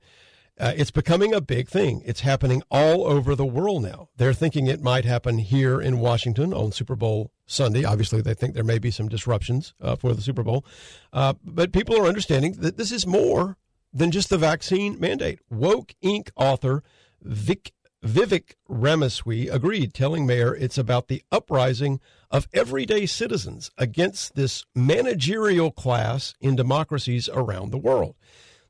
[0.59, 2.03] Uh, it's becoming a big thing.
[2.05, 4.09] It's happening all over the world now.
[4.17, 7.83] They're thinking it might happen here in Washington on Super Bowl Sunday.
[7.83, 10.63] Obviously, they think there may be some disruptions uh, for the Super Bowl.
[11.11, 13.57] Uh, but people are understanding that this is more
[13.91, 15.39] than just the vaccine mandate.
[15.49, 16.29] Woke Inc.
[16.35, 16.83] author
[17.21, 17.71] Vic,
[18.03, 25.71] Vivek Ramaswamy agreed, telling Maher it's about the uprising of everyday citizens against this managerial
[25.71, 28.15] class in democracies around the world.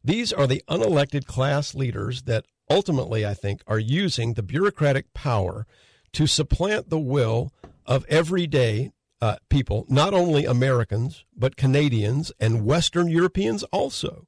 [0.03, 5.65] These are the unelected class leaders that ultimately, I think, are using the bureaucratic power
[6.11, 7.51] to supplant the will
[7.87, 14.27] of everyday uh, people, not only Americans, but Canadians and Western Europeans also.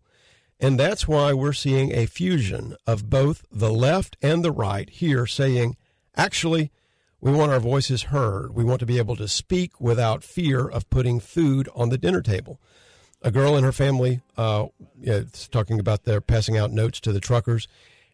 [0.60, 5.26] And that's why we're seeing a fusion of both the left and the right here
[5.26, 5.76] saying,
[6.16, 6.72] actually,
[7.20, 8.54] we want our voices heard.
[8.56, 12.22] We want to be able to speak without fear of putting food on the dinner
[12.22, 12.60] table.
[13.22, 14.68] a girl in her family, uh,
[15.00, 17.68] yeah, talking about their passing out notes to the truckers.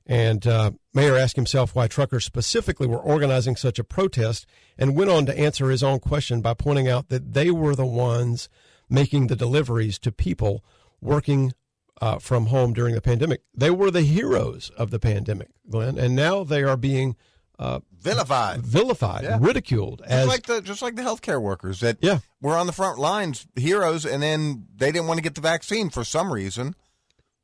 [0.07, 4.45] And uh, Maher asked himself why truckers specifically were organizing such a protest
[4.77, 7.85] and went on to answer his own question by pointing out that they were the
[7.85, 8.47] ones
[8.89, 10.63] making the deliveries to people
[11.01, 11.53] working
[12.01, 13.41] uh, from home during the pandemic.
[13.55, 17.15] They were the heroes of the pandemic, Glenn, and now they are being
[17.59, 18.61] uh, Vilified.
[18.61, 19.37] vilified, Yeah.
[19.39, 22.19] ridiculed Just as like the just like the healthcare workers that Yeah.
[22.41, 25.91] were on the front lines, heroes, and then they didn't want to get the vaccine
[25.91, 26.75] for some reason.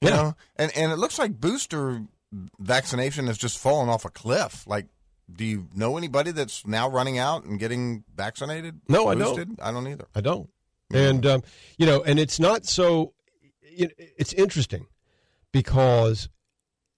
[0.02, 0.16] You Yeah.
[0.16, 2.02] know, and and it looks like booster
[2.60, 4.66] vaccination has just fallen off a cliff.
[4.68, 4.88] Like,
[5.32, 8.82] do you know anybody that's now running out and getting vaccinated?
[8.90, 9.60] No, I don't.
[9.62, 10.08] I don't either.
[10.16, 10.50] I don't.
[10.92, 11.44] And um,
[11.78, 13.14] you know, and it's not so.
[13.78, 14.88] It, it's interesting
[15.52, 16.30] because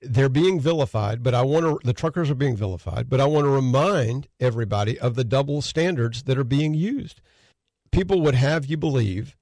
[0.02, 1.80] they're being vilified, but I want to.
[1.84, 6.24] The truckers are being vilified, but I want to remind everybody of the double standards
[6.24, 7.22] that are being used.
[7.92, 9.36] People would have you believe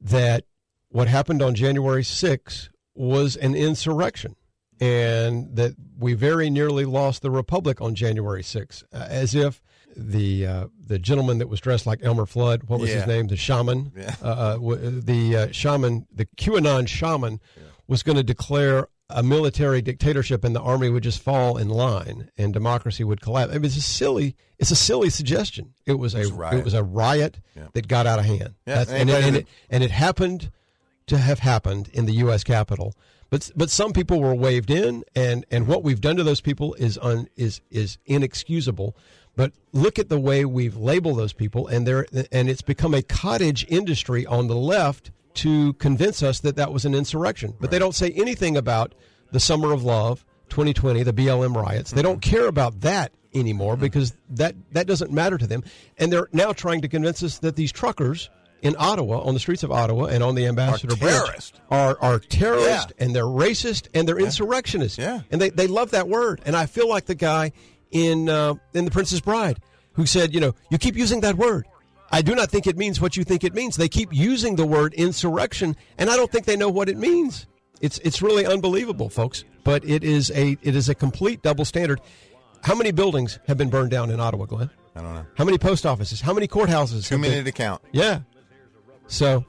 [0.00, 0.44] that
[0.88, 4.36] what happened on January 6th was an insurrection
[4.80, 9.62] and that we very nearly lost the republic on January 6th, uh, as if
[9.96, 13.36] the uh, the gentleman that was dressed like Elmer Flood, what was his name, the
[13.36, 14.14] shaman, Yeah.
[14.22, 17.40] uh, uh, w- the uh, shaman, the QAnon shaman,
[17.86, 22.30] was going to declare a military dictatorship and the army would just fall in line
[22.38, 23.50] and democracy would collapse.
[23.52, 25.74] I mean, it's a silly, it's a silly suggestion.
[25.84, 26.60] It was a, riot.
[26.60, 27.66] it was a riot Yeah.
[27.74, 28.54] that got out of hand.
[28.66, 30.50] Yeah, That's- and, it, and, it, and it happened
[31.08, 32.42] to have happened in the U.S.
[32.42, 32.94] Capitol.
[33.32, 36.74] But but some people were waved in, and, and what we've done to those people
[36.74, 38.94] is un, is is inexcusable.
[39.36, 43.00] But look at the way we've labeled those people, and they're and it's become a
[43.00, 47.54] cottage industry on the left to convince us that that was an insurrection.
[47.58, 48.94] But they don't say anything about
[49.30, 51.90] the Summer of Love, 2020, the BLM riots.
[51.90, 52.36] They don't mm-hmm.
[52.36, 53.80] care about that anymore mm-hmm.
[53.80, 55.64] because that that doesn't matter to them.
[55.96, 58.28] And they're now trying to convince us that these truckers
[58.62, 61.52] in Ottawa, on the streets of Ottawa, and on the Ambassador Bridge terrorists.
[61.70, 63.04] are are terrorists Yeah.
[63.04, 64.96] and they're racist and they're insurrectionists.
[64.98, 65.20] Yeah.
[65.30, 66.40] and they they love that word.
[66.46, 67.52] And I feel like the guy
[67.90, 69.58] in uh, in the Princess Bride
[69.94, 71.66] who said, you know, you keep using that word.
[72.10, 73.76] I do not think it means what you think it means.
[73.76, 77.46] They keep using the word insurrection, and I don't think they know what it means.
[77.80, 79.44] It's it's really unbelievable, folks.
[79.64, 82.00] But it is a it is a complete double standard.
[82.62, 84.70] How many buildings have been burned down in Ottawa, Glenn?
[84.94, 85.24] I don't know.
[85.36, 86.20] How many post offices?
[86.20, 87.08] How many courthouses?
[87.08, 87.80] Too many been- to count.
[87.92, 88.20] yeah.
[89.12, 89.44] So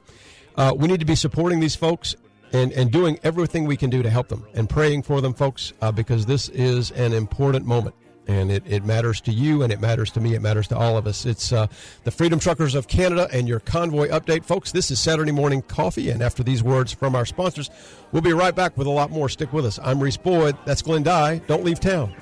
[0.57, 2.15] uh, we need to be supporting these folks
[2.51, 5.73] and, and doing everything we can do to help them and praying for them, folks,
[5.81, 7.95] uh, because this is an important moment.
[8.25, 10.33] And it, it matters to you and it matters to me.
[10.33, 11.25] It matters to all of us.
[11.25, 11.67] It's uh,
[12.03, 14.45] the Freedom Truckers of Canada and your convoy update.
[14.45, 16.09] Folks, this is Saturday Morning Coffee.
[16.09, 17.69] And after these words from our sponsors,
[18.13, 19.27] we'll be right back with a lot more.
[19.27, 19.77] Stick with us.
[19.83, 20.55] I'm Reese Boyd.
[20.65, 21.39] That's Glenn Dye.
[21.47, 22.15] Don't leave town.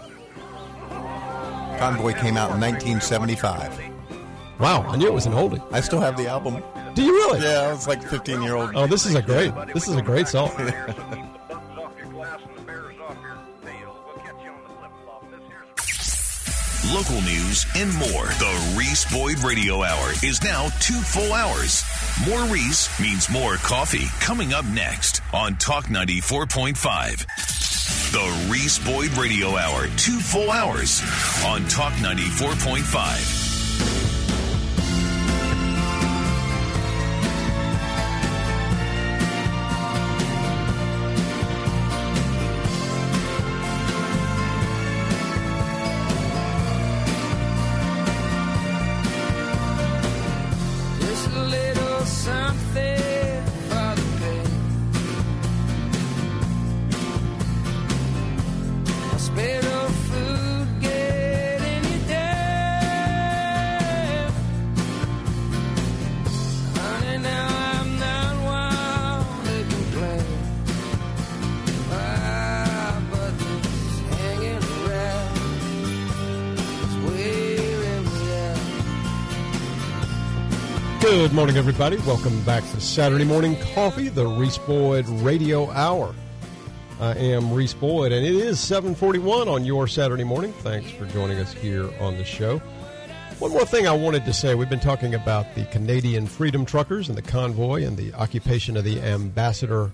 [1.77, 3.79] Convoy came out in 1975.
[4.59, 5.61] Wow, I knew it was an oldie.
[5.71, 6.63] I still have the album.
[6.93, 7.41] Do you really?
[7.41, 8.71] Yeah, I was like 15 year old.
[8.75, 9.53] Oh, this is a great.
[9.73, 10.49] This is a great song.
[10.57, 10.67] Thumbs
[11.77, 14.03] off your glass and the bears off your tail.
[14.05, 15.31] We'll catch you on the flip flop.
[15.31, 18.25] This here's Local news and more.
[18.25, 21.83] The Reese Boyd Radio Hour is now two full hours.
[22.27, 24.07] More Reese means more coffee.
[24.19, 27.25] Coming up next on Talk 94.5.
[28.11, 31.01] The Reese Boyd Radio Hour, two full hours
[31.45, 33.50] on Talk 94.5.
[81.41, 81.97] morning, everybody.
[82.05, 86.13] Welcome back to Saturday Morning Coffee, the Reese Boyd Radio Hour.
[86.99, 90.53] I am Reese Boyd, and it is 741 on your Saturday morning.
[90.53, 92.59] Thanks for joining us here on the show.
[93.39, 94.53] One more thing I wanted to say.
[94.53, 98.83] We've been talking about the Canadian Freedom Truckers and the convoy and the occupation of
[98.83, 99.91] the Ambassador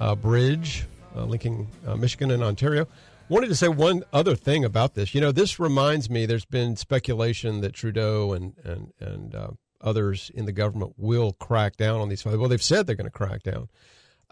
[0.00, 0.84] uh, Bridge
[1.14, 2.88] uh, linking uh, Michigan and Ontario.
[3.28, 5.14] Wanted to say one other thing about this.
[5.14, 6.26] You know, this reminds me.
[6.26, 11.76] There's been speculation that Trudeau and and and uh, others in the government will crack
[11.76, 12.24] down on these.
[12.24, 13.68] Well, they've said they're going to crack down,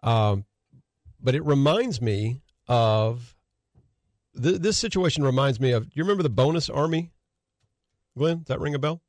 [0.02, 0.44] um,
[1.20, 3.34] but it reminds me of
[4.40, 5.24] th- this situation.
[5.24, 5.84] Reminds me of.
[5.94, 7.12] You remember the bonus army?
[8.16, 9.02] Glenn, does that ring a bell?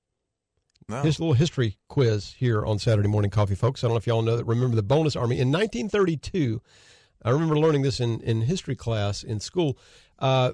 [0.89, 1.02] No.
[1.02, 3.84] His little history quiz here on Saturday Morning Coffee, folks.
[3.84, 4.45] I don't know if y'all know that.
[4.45, 6.62] Remember the Bonus Army in 1932.
[7.26, 9.78] I remember learning this in, in history class in school.
[10.17, 10.54] Uh,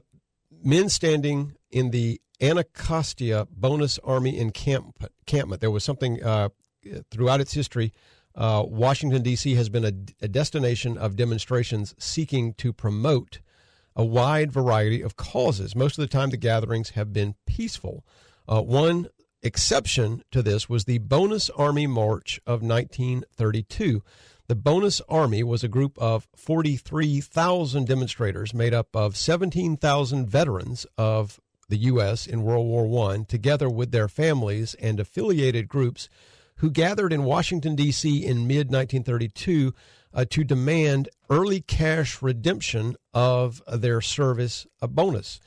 [0.63, 5.62] men standing in the Anacostia Bonus Army encamp- encampment.
[5.62, 6.49] There was something uh,
[7.10, 7.93] throughout its history.
[8.36, 9.56] Uh, Washington, D.C.
[9.56, 9.93] has been a,
[10.25, 13.39] a destination of demonstrations seeking to promote
[13.95, 15.75] a wide variety of causes.
[15.75, 18.03] Most of the time, the gatherings have been peaceful.
[18.47, 19.08] Uh, one
[19.41, 24.03] exception to this was the Bonus Army March of 1932.
[24.47, 31.39] The Bonus Army was a group of 43,000 demonstrators made up of 17,000 veterans of
[31.73, 32.27] the U.S.
[32.27, 36.07] in World War I, together with their families and affiliated groups
[36.57, 38.23] who gathered in Washington, D.C.
[38.23, 39.73] in mid 1932
[40.13, 45.39] uh, to demand early cash redemption of their service a bonus.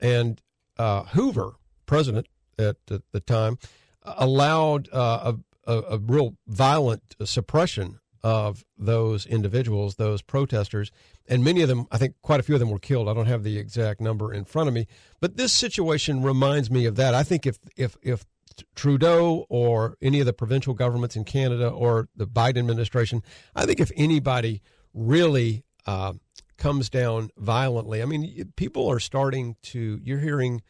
[0.00, 0.40] And
[0.78, 2.26] uh, Hoover, president
[2.58, 3.58] at, the time,
[4.02, 5.34] allowed uh,
[5.66, 10.90] a, a, a real violent suppression of those individuals, those protesters,
[11.28, 13.08] and many of them, I think quite a few of them were killed.
[13.08, 14.88] I don't have the exact number in front of me,
[15.20, 17.14] but this situation reminds me of that.
[17.14, 18.26] I think if if if
[18.74, 23.22] Trudeau or any of the provincial governments in Canada or the Biden administration,
[23.54, 24.60] I think if anybody
[24.92, 26.14] really uh,
[26.56, 30.00] comes down violently, I mean, people are starting to.
[30.02, 30.62] You're hearing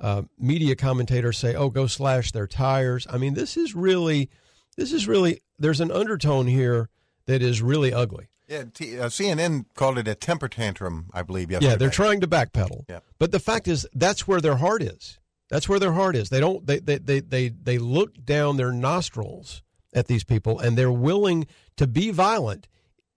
[0.00, 4.30] uh, media commentators say, "Oh, go slash their tires." I mean, this is really,
[4.76, 5.40] this is really.
[5.58, 6.88] There's an undertone here
[7.26, 8.28] that is really ugly.
[8.48, 11.50] Yeah, T- uh, CNN called it a temper tantrum, I believe.
[11.50, 11.72] Yesterday.
[11.72, 12.84] Yeah, they're trying to backpedal.
[12.88, 13.00] Yeah.
[13.18, 15.18] But the fact is, that's where their heart is.
[15.48, 16.28] That's where their heart is.
[16.28, 16.66] They don't.
[16.66, 19.62] They they they they, they look down their nostrils
[19.92, 22.68] at these people, and they're willing to be violent.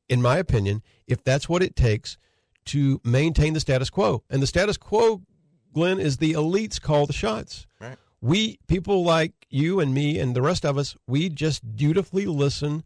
[0.08, 2.18] In my opinion, if that's what it takes
[2.66, 5.22] to maintain the status quo, and the status quo,
[5.74, 7.68] Glenn, is the elites call the shots.
[7.80, 7.98] Right.
[8.22, 12.84] We people like you and me and the rest of us, we just dutifully listen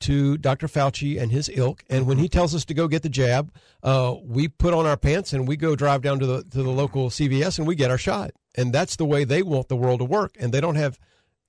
[0.00, 0.66] to Dr.
[0.66, 1.82] Fauci and his ilk.
[1.88, 4.96] And when he tells us to go get the jab, uh, we put on our
[4.96, 7.90] pants and we go drive down to the to the local CVS and we get
[7.90, 8.32] our shot.
[8.54, 10.36] And that's the way they want the world to work.
[10.38, 10.98] And they don't have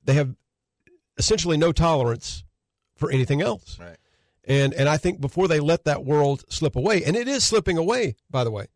[0.03, 0.35] they have
[1.17, 2.43] essentially no tolerance
[2.95, 3.77] for anything else.
[3.79, 3.97] Right.
[4.45, 7.77] And and I think before they let that world slip away, and it is slipping
[7.77, 8.67] away, by the way.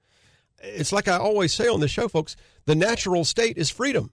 [0.64, 4.12] It's like I always say on the show, folks, the natural state is freedom.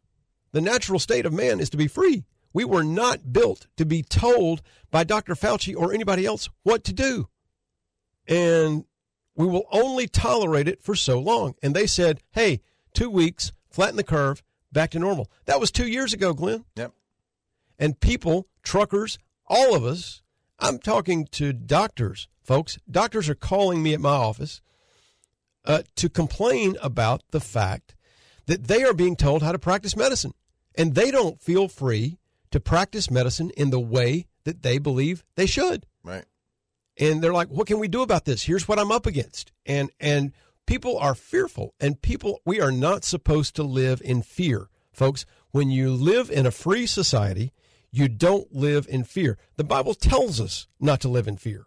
[0.53, 2.25] The natural state of man is to be free.
[2.53, 5.35] We were not built to be told by Dr.
[5.35, 7.29] Fauci or anybody else what to do.
[8.27, 8.85] And
[9.35, 11.55] we will only tolerate it for so long.
[11.63, 12.61] And they said, hey,
[12.95, 15.31] two weeks, flatten the curve, back to normal.
[15.45, 16.65] That was two years ago, Glenn.
[16.77, 16.93] Yep.
[17.79, 20.23] And people, truckers, all of us,
[20.59, 22.79] I'm talking to doctors, folks.
[22.91, 24.61] Doctors are calling me at my office
[25.65, 27.95] uh, to complain about the fact
[28.49, 30.33] that they are being told how to practice medicine.
[30.75, 32.19] And they don't feel free
[32.51, 35.87] to practice medicine in the way that they believe they should.
[36.03, 36.25] Right.
[36.99, 38.43] And they're like, what can we do about this?
[38.43, 39.53] Here's what I'm up against.
[39.67, 40.33] And and
[40.67, 44.69] people are fearful and people we are not supposed to live in fear.
[44.93, 47.53] Folks, when you live in a free society,
[47.93, 49.39] you don't live in fear.
[49.57, 51.67] The Bible tells us not to live in fear.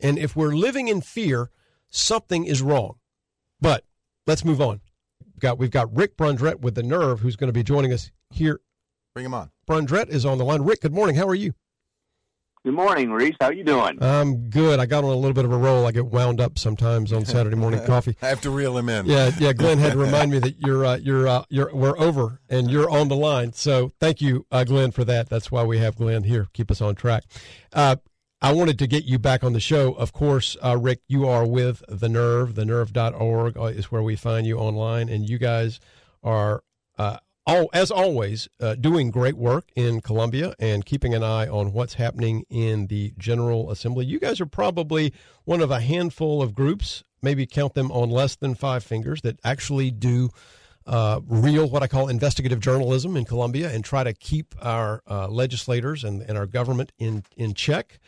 [0.00, 1.50] And if we're living in fear,
[1.88, 2.96] something is wrong.
[3.60, 3.84] But
[4.26, 4.80] let's move on.
[5.42, 8.12] We've got we've got Rick Brundrett with the Nerve who's going to be joining us
[8.30, 8.60] here.
[9.12, 9.50] Bring him on.
[9.68, 10.62] Brundrett is on the line.
[10.62, 11.16] Rick, good morning.
[11.16, 11.52] How are you?
[12.64, 13.34] Good morning, Reese.
[13.40, 14.00] How you doing?
[14.00, 14.78] I'm good.
[14.78, 15.84] I got on a little bit of a roll.
[15.84, 18.16] I get wound up sometimes on Saturday morning coffee.
[18.22, 19.06] I have to reel him in.
[19.06, 19.52] Yeah, yeah.
[19.52, 22.88] Glenn had to remind me that you're uh, you're uh, you're we're over and you're
[22.88, 23.52] on the line.
[23.52, 25.28] So thank you, uh, Glenn, for that.
[25.28, 26.46] That's why we have Glenn here.
[26.52, 27.24] Keep us on track.
[28.44, 29.92] I wanted to get you back on the show.
[29.92, 32.56] Of course, uh, Rick, you are with the Nerve.
[32.56, 35.78] The Nerve.org uh, is where we find you online, and you guys
[36.24, 36.64] are
[36.98, 41.72] uh, all as always uh, doing great work in Columbia and keeping an eye on
[41.72, 44.06] what's happening in the General Assembly.
[44.06, 45.12] You guys are probably
[45.44, 49.38] one of a handful of groups, maybe count them on less than five fingers, that
[49.44, 50.30] actually do
[50.84, 55.28] uh, real what I call investigative journalism in Columbia and try to keep our uh,
[55.28, 58.00] legislators and, and our government in in check.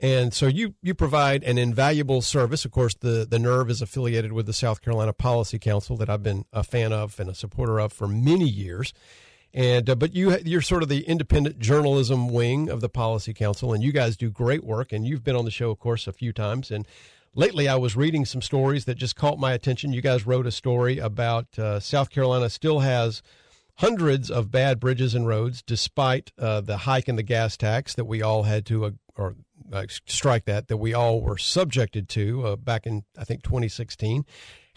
[0.00, 2.64] And so you you provide an invaluable service.
[2.64, 6.22] Of course, the the Nerve is affiliated with the South Carolina Policy Council that I've
[6.22, 8.92] been a fan of and a supporter of for many years.
[9.52, 13.72] And uh, but you you're sort of the independent journalism wing of the Policy Council,
[13.72, 14.92] and you guys do great work.
[14.92, 16.70] And you've been on the show, of course, a few times.
[16.70, 16.86] And
[17.34, 19.92] lately, I was reading some stories that just caught my attention.
[19.92, 23.20] You guys wrote a story about uh, South Carolina still has
[23.78, 28.04] hundreds of bad bridges and roads, despite uh, the hike in the gas tax that
[28.04, 29.34] we all had to, uh, or
[29.72, 34.24] uh, strike that, that we all were subjected to uh, back in, I think, 2016.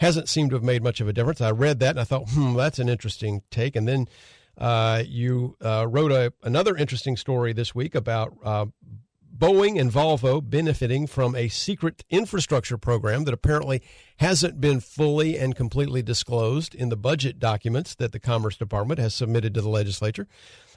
[0.00, 1.40] Hasn't seemed to have made much of a difference.
[1.40, 3.76] I read that and I thought, hmm, that's an interesting take.
[3.76, 4.08] And then
[4.58, 8.66] Uh, you uh, wrote a, another interesting story this week about uh,
[9.36, 13.80] Boeing and Volvo benefiting from a secret infrastructure program that apparently
[14.18, 19.14] hasn't been fully and completely disclosed in the budget documents that the Commerce Department has
[19.14, 20.28] submitted to the legislature.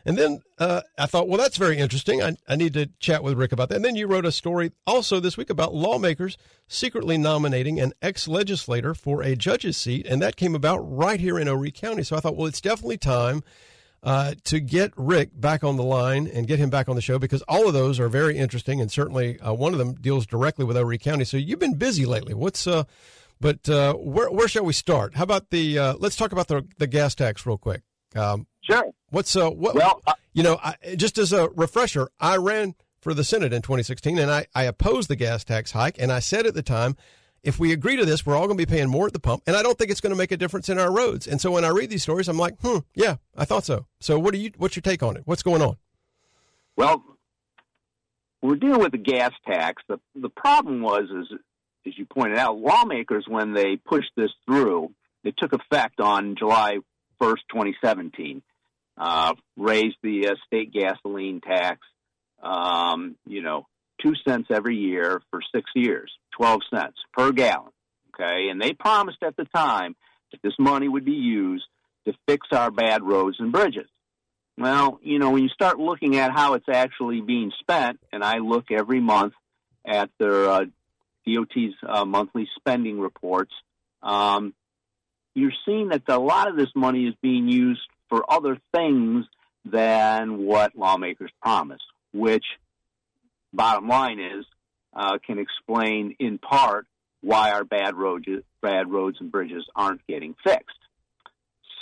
[0.06, 2.22] And then uh, I thought, well, that's very interesting.
[2.22, 3.78] I, I need to chat with Rick about that.
[3.78, 6.38] And then you wrote a story also this week about lawmakers
[6.68, 10.06] secretly nominating an ex legislator for a judge's seat.
[10.06, 12.04] And that came about right here in Horry County.
[12.04, 13.44] So I thought, well, it's definitely time
[14.04, 17.18] uh, to get Rick back on the line and get him back on the show
[17.18, 18.80] because all of those are very interesting.
[18.80, 21.26] And certainly uh, one of them deals directly with Horry County.
[21.26, 22.36] So you've been busy lately.
[22.36, 22.84] What's, uh,
[23.42, 25.16] but uh, where, where shall we start?
[25.16, 27.82] How about the, uh, let's talk about the, the gas tax real quick.
[28.16, 28.86] Um, Sure.
[29.10, 29.76] What's uh what?
[29.76, 33.62] Well, uh, you know, I, just as a refresher, I ran for the Senate in
[33.62, 36.98] 2016, and I I opposed the gas tax hike, and I said at the time,
[37.44, 39.44] if we agree to this, we're all going to be paying more at the pump,
[39.46, 41.28] and I don't think it's going to make a difference in our roads.
[41.28, 43.86] And so when I read these stories, I'm like, hmm, yeah, I thought so.
[44.00, 44.52] So what do you?
[44.58, 45.22] What's your take on it?
[45.26, 45.78] What's going on?
[46.76, 47.04] Well,
[48.42, 49.84] we're dealing with the gas tax.
[49.88, 51.38] The the problem was, is
[51.86, 54.92] as you pointed out, lawmakers when they pushed this through,
[55.24, 56.80] it took effect on July
[57.22, 58.42] 1st, 2017.
[58.98, 61.80] Uh, raised the uh, state gasoline tax,
[62.42, 63.68] um, you know,
[64.02, 67.72] two cents every year for six years, 12 cents per gallon.
[68.14, 68.48] Okay.
[68.50, 69.96] And they promised at the time
[70.32, 71.66] that this money would be used
[72.06, 73.90] to fix our bad roads and bridges.
[74.58, 78.38] Well, you know, when you start looking at how it's actually being spent, and I
[78.38, 79.34] look every month
[79.86, 80.66] at their uh,
[81.28, 83.52] DOT's uh, monthly spending reports,
[84.02, 84.54] um,
[85.36, 89.26] you're seeing that a lot of this money is being used for other things
[89.66, 91.82] than what lawmakers promise,
[92.14, 92.46] which,
[93.54, 94.46] bottom line is,
[94.96, 96.88] uh, can explain in part
[97.22, 98.26] why our bad roads,
[98.62, 100.78] bad roads and bridges aren't getting fixed.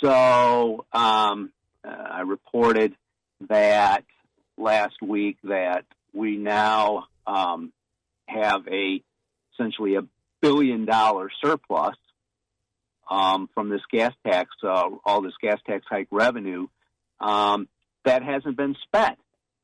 [0.02, 1.52] So um,
[1.84, 2.94] uh, I reported
[3.48, 4.04] that
[4.56, 7.72] last week that we now um,
[8.26, 9.02] have a
[9.52, 10.02] essentially a
[10.40, 11.96] billion dollar surplus
[13.10, 16.66] um, from this gas tax, uh, all this gas tax hike revenue
[17.20, 17.68] um,
[18.04, 19.18] that hasn't been spent.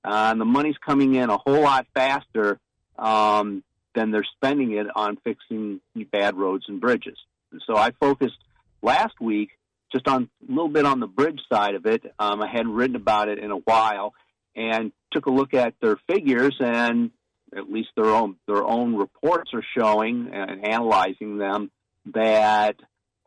[0.04, 2.58] Uh, and the money's coming in a whole lot faster
[2.98, 3.62] um,
[3.94, 5.80] than they're spending it on fixing
[6.10, 7.18] bad roads and bridges.
[7.52, 8.38] And so I focused
[8.82, 9.50] last week
[9.92, 12.02] just on a little bit on the bridge side of it.
[12.18, 14.14] Um, I hadn't written about it in a while,
[14.54, 17.10] and took a look at their figures, and
[17.56, 21.70] at least their own their own reports are showing and analyzing them
[22.14, 22.76] that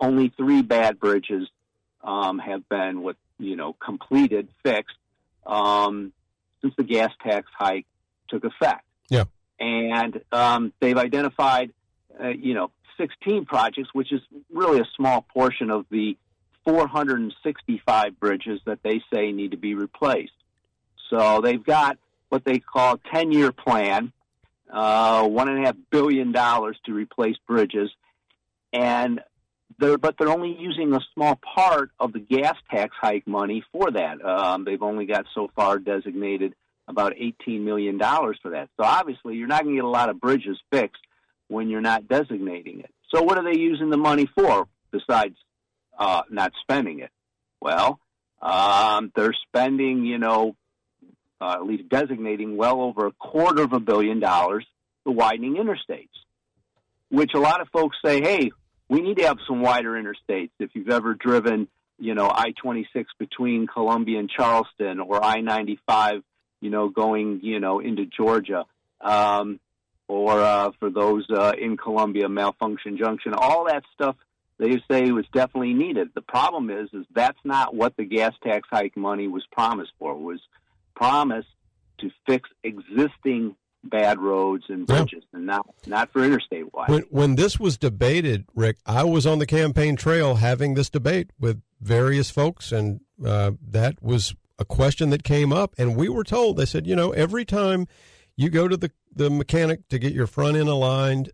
[0.04, 1.48] only three bad bridges
[2.04, 4.98] um, have been what you know completed fixed
[5.46, 6.12] um,
[6.62, 7.86] since the gas tax hike
[8.28, 8.84] took effect.
[9.10, 9.26] Yeah,
[9.60, 11.72] and um, they've identified
[12.22, 16.18] uh, you know 16 projects, which is really a small portion of the
[16.66, 20.34] 465 bridges that they say need to be replaced.
[21.10, 21.98] So they've got
[22.30, 24.12] what they call a 10 year plan,
[24.72, 27.92] uh, one and a half billion dollars to replace bridges,
[28.72, 29.22] and
[29.80, 33.92] they're, but they're only using a small part of the gas tax hike money for
[33.92, 34.24] that.
[34.24, 36.54] Um, they've only got so far designated
[36.88, 38.70] about $18 million for that.
[38.78, 41.02] So obviously, you're not going to get a lot of bridges fixed
[41.48, 42.92] when you're not designating it.
[43.14, 45.36] So what are they using the money for besides
[45.98, 47.12] uh, not spending it?
[47.62, 48.00] Well,
[48.42, 50.56] um, they're spending, you know,
[51.40, 54.66] uh, at least designating well over a quarter of a billion dollars
[55.06, 56.10] to widening interstates,
[57.10, 58.52] which a lot of folks say, hey,
[58.90, 60.52] we need to have some wider interstates.
[60.60, 61.68] If you've ever driven,
[61.98, 66.24] you know, I 26 between Columbia and Charleston or I 95,
[66.62, 68.66] you know, going, you know, into Georgia,
[69.02, 69.60] um,
[70.08, 74.16] or uh, for those uh, in Columbia, Malfunction Junction, all that stuff
[74.60, 76.10] they say was definitely needed.
[76.14, 80.12] The problem is, is that's not what the gas tax hike money was promised for.
[80.12, 80.40] It was
[80.96, 81.48] promised
[82.00, 85.04] to fix existing bad roads and Yeah.
[85.04, 86.90] bridges, and not not for interstate wide.
[86.90, 91.32] when when this was debated, Rick, I was on the campaign trail having this debate
[91.40, 96.24] with various folks, and uh, that was a question that came up, and we were
[96.24, 97.88] told they said, you know, every time
[98.36, 101.32] you go to the the mechanic to get your front end aligned,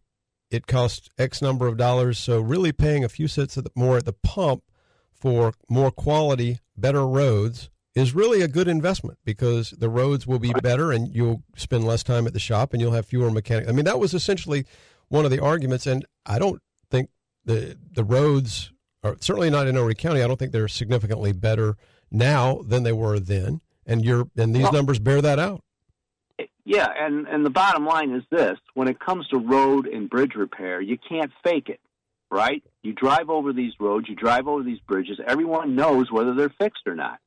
[0.49, 2.17] it costs X number of dollars.
[2.17, 4.63] So really, paying a few cents more at the pump
[5.13, 10.53] for more quality, better roads is really a good investment because the roads will be
[10.61, 13.67] better and you'll spend less time at the shop and you'll have fewer mechanics.
[13.67, 14.65] I mean, that was essentially
[15.07, 16.61] one of the arguments, and I don't
[16.91, 17.09] think
[17.45, 18.71] the the roads
[19.03, 20.21] are certainly not in Horry County.
[20.21, 21.77] I don't think they're significantly better
[22.11, 25.63] now than they were then, and you're and these Well- numbers bear that out.
[26.65, 30.35] Yeah, and and the bottom line is this: when it comes to road and bridge
[30.35, 31.79] repair, you can't fake it,
[32.29, 32.63] right?
[32.83, 35.19] You drive over these roads, you drive over these bridges.
[35.25, 37.19] Everyone knows whether they're fixed or not.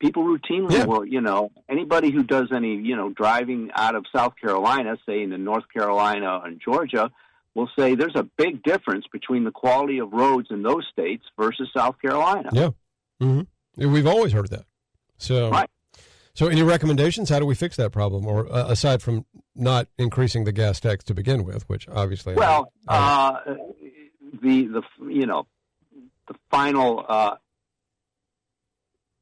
[0.00, 0.84] People routinely Yeah.
[0.86, 5.22] will, you know, anybody who does any, you know, driving out of South Carolina, say
[5.22, 7.10] into North Carolina and Georgia,
[7.54, 11.68] will say there's a big difference between the quality of roads in those states versus
[11.76, 12.48] South Carolina.
[12.52, 12.70] Yeah.
[13.20, 13.42] hmm
[13.76, 14.64] We've always heard that.
[15.18, 15.68] So, Right.
[16.34, 17.28] so any recommendations?
[17.28, 18.26] How do we fix that problem?
[18.26, 22.72] Or uh, aside from not increasing the gas tax to begin with, which obviously, Well,
[22.88, 23.56] I- I- uh,
[24.42, 25.46] the the you know
[26.28, 27.36] the final uh,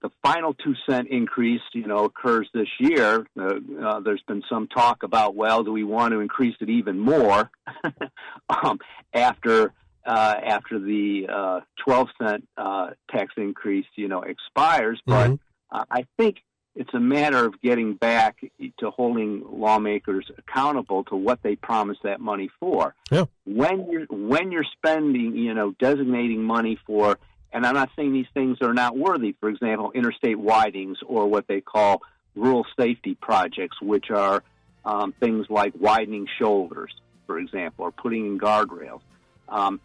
[0.02, 3.26] the final two cent increase you know occurs this year.
[3.38, 6.98] Uh, uh, there's been some talk about well, do we want to increase it even
[6.98, 7.50] more
[8.48, 8.78] um,
[9.12, 9.72] after
[10.06, 15.00] uh, after the uh, 12 cent uh, tax increase you know expires?
[15.06, 15.38] But Mhm.
[15.70, 16.36] uh, I think
[16.74, 18.36] it's a matter of getting back
[18.78, 22.94] to holding lawmakers accountable to what they promised that money for.
[23.10, 23.24] Yeah.
[23.44, 27.18] When you're when you're spending, you know, designating money for,
[27.52, 29.34] and I'm not saying these things are not worthy.
[29.40, 32.02] For example, interstate widenings or what they call
[32.34, 34.42] rural safety projects, which are
[34.84, 36.94] um, things like widening shoulders,
[37.26, 39.00] for example, or putting in guardrails.
[39.48, 39.80] Um,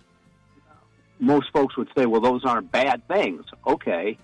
[1.20, 3.46] most folks would say, well, those aren't bad things.
[3.66, 4.18] Okay,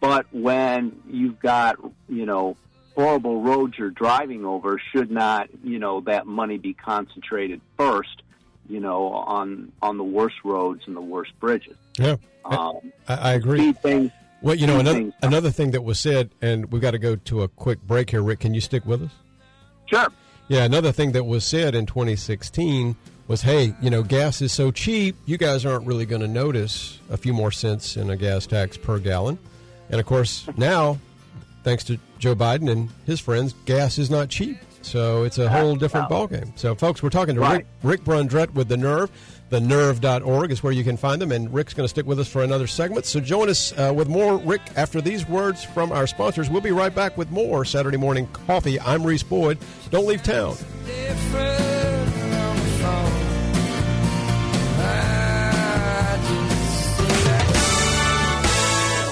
[0.00, 1.76] but when you've got,
[2.08, 2.56] you know,
[2.94, 8.22] horrible roads you're driving over, should not, you know, that money be concentrated first,
[8.70, 11.76] you know, on on the worst roads and the worst bridges?
[11.98, 13.72] yeah, Um, I, I agree.
[13.72, 14.10] things.
[14.42, 15.14] Well, you know, another things.
[15.22, 18.22] another thing that was said, and we've got to go to a quick break here.
[18.22, 19.10] Rick, can you stick with us?
[19.86, 20.06] Sure.
[20.48, 22.96] Yeah, another thing that was said in 2016
[23.28, 26.98] was, hey, you know, gas is so cheap, you guys aren't really going to notice
[27.10, 29.38] a few more cents in a gas tax per gallon.
[29.90, 30.98] And of course, now,
[31.62, 34.56] thanks to Joe Biden and his friends, gas is not cheap.
[34.82, 36.58] So it's a whole different ballgame.
[36.58, 39.10] So, folks, we're talking to Rick, Rick Brundrett with The Nerve.
[39.50, 41.32] TheNerve.org is where you can find them.
[41.32, 43.04] And Rick's going to stick with us for another segment.
[43.04, 46.48] So join us uh, with more Rick after these words from our sponsors.
[46.48, 48.78] We'll be right back with more Saturday Morning Coffee.
[48.80, 49.58] I'm Reese Boyd.
[49.90, 50.56] Don't leave town.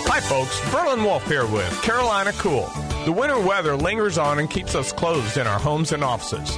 [0.07, 0.61] Hi, folks.
[0.71, 2.71] Berlin Wolf here with Carolina Cool.
[3.05, 6.57] The winter weather lingers on and keeps us closed in our homes and offices.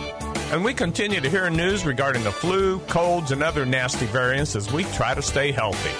[0.51, 4.73] And we continue to hear news regarding the flu, colds, and other nasty variants as
[4.73, 5.91] we try to stay healthy.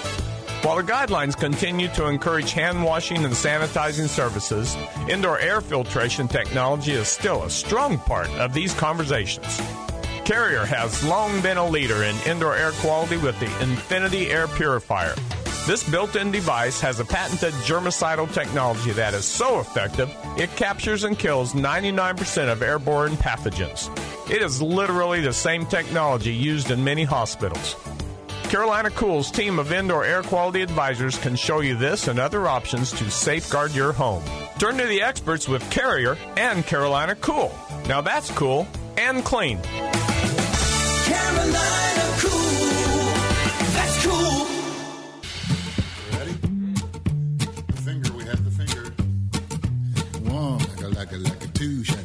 [0.67, 4.75] While the guidelines continue to encourage hand washing and sanitizing services,
[5.09, 9.61] indoor air filtration technology is still a strong part of these conversations.
[10.25, 15.15] Carrier has long been a leader in indoor air quality with the Infinity Air Purifier.
[15.67, 21.03] This built in device has a patented germicidal technology that is so effective it captures
[21.03, 23.89] and kills 99% of airborne pathogens.
[24.29, 27.75] It is literally the same technology used in many hospitals.
[28.45, 32.91] Carolina Cool's team of indoor air quality advisors can show you this and other options
[32.93, 34.23] to safeguard your home.
[34.57, 37.55] Turn to the experts with Carrier and Carolina Cool.
[37.87, 39.59] Now that's cool and clean.
[41.05, 42.40] Carolina cool.
[51.01, 52.00] Like a, like a, two, shaka,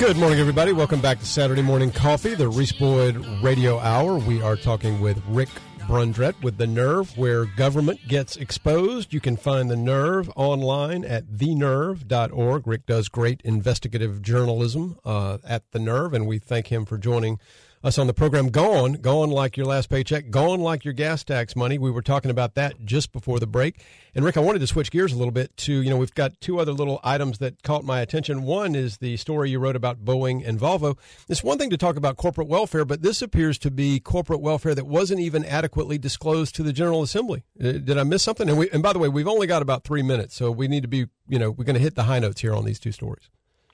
[0.00, 0.72] Good morning, everybody.
[0.72, 4.16] Welcome back to Saturday Morning Coffee, the Reese Boyd Radio Hour.
[4.16, 9.12] We are talking with Rick Brundrett with The Nerve, where government gets exposed.
[9.12, 12.66] You can find The Nerve online at thenerve.org.
[12.66, 17.38] Rick does great investigative journalism uh, at The Nerve, and we thank him for joining
[17.82, 18.48] us on the program.
[18.48, 21.78] Gone, gone like your last paycheck, gone like your gas tax money.
[21.78, 23.82] We were talking about that just before the break.
[24.14, 26.40] And Rick, I wanted to switch gears a little bit to, you know, we've got
[26.40, 28.42] two other little items that caught my attention.
[28.42, 30.98] One is the story you wrote about Boeing and Volvo.
[31.28, 34.74] It's one thing to talk about corporate welfare, but this appears to be corporate welfare
[34.74, 37.44] that wasn't even adequately disclosed to the General Assembly.
[37.58, 38.48] Uh, Did I miss something?
[38.48, 40.82] And, we, and by the way, we've only got about three minutes, so we need
[40.82, 42.92] to be, you know, we're going to hit the high notes here on these two
[42.92, 43.30] stories.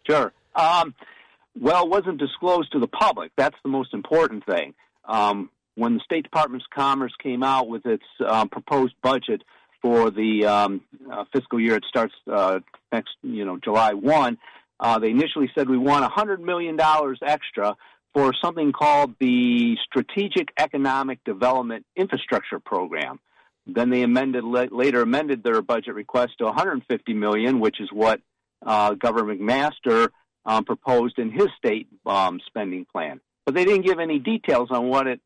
[0.07, 0.33] Sure.
[0.55, 0.95] Um,
[1.61, 3.33] well, it wasn't disclosed to the public.
[3.37, 4.75] That's the most important thing.
[5.05, 9.43] Um, when the State Department's Commerce came out with its um, proposed budget
[9.83, 10.81] for the um,
[11.11, 12.61] uh, fiscal year, it starts uh,
[12.93, 14.39] next, you know, July one.
[14.79, 16.79] Uh, they initially said we want $100 million
[17.23, 17.77] extra
[18.15, 23.21] for something called the Strategic Economic Development Infrastructure Program.
[23.67, 28.21] Then they amended later amended their budget request to 150 million, which is what
[28.65, 30.11] uh, Governor McMaster
[30.47, 33.21] um, proposed in his state um, spending plan.
[33.45, 35.21] but they didn't give any details on what it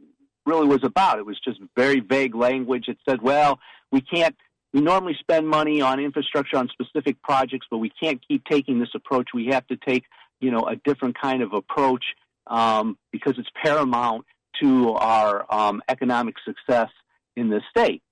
[0.47, 1.18] really was about.
[1.18, 2.87] It was just very vague language.
[2.89, 3.61] It said, well,
[3.93, 4.35] we can't,
[4.73, 8.91] we normally spend money on infrastructure on specific projects, but we can't keep taking this
[8.95, 9.29] approach.
[9.35, 10.05] We have to take,
[10.41, 12.05] you know, a different kind of approach
[12.47, 14.25] um, because it's paramount
[14.62, 16.89] to our um, economic success
[17.37, 18.03] in the state.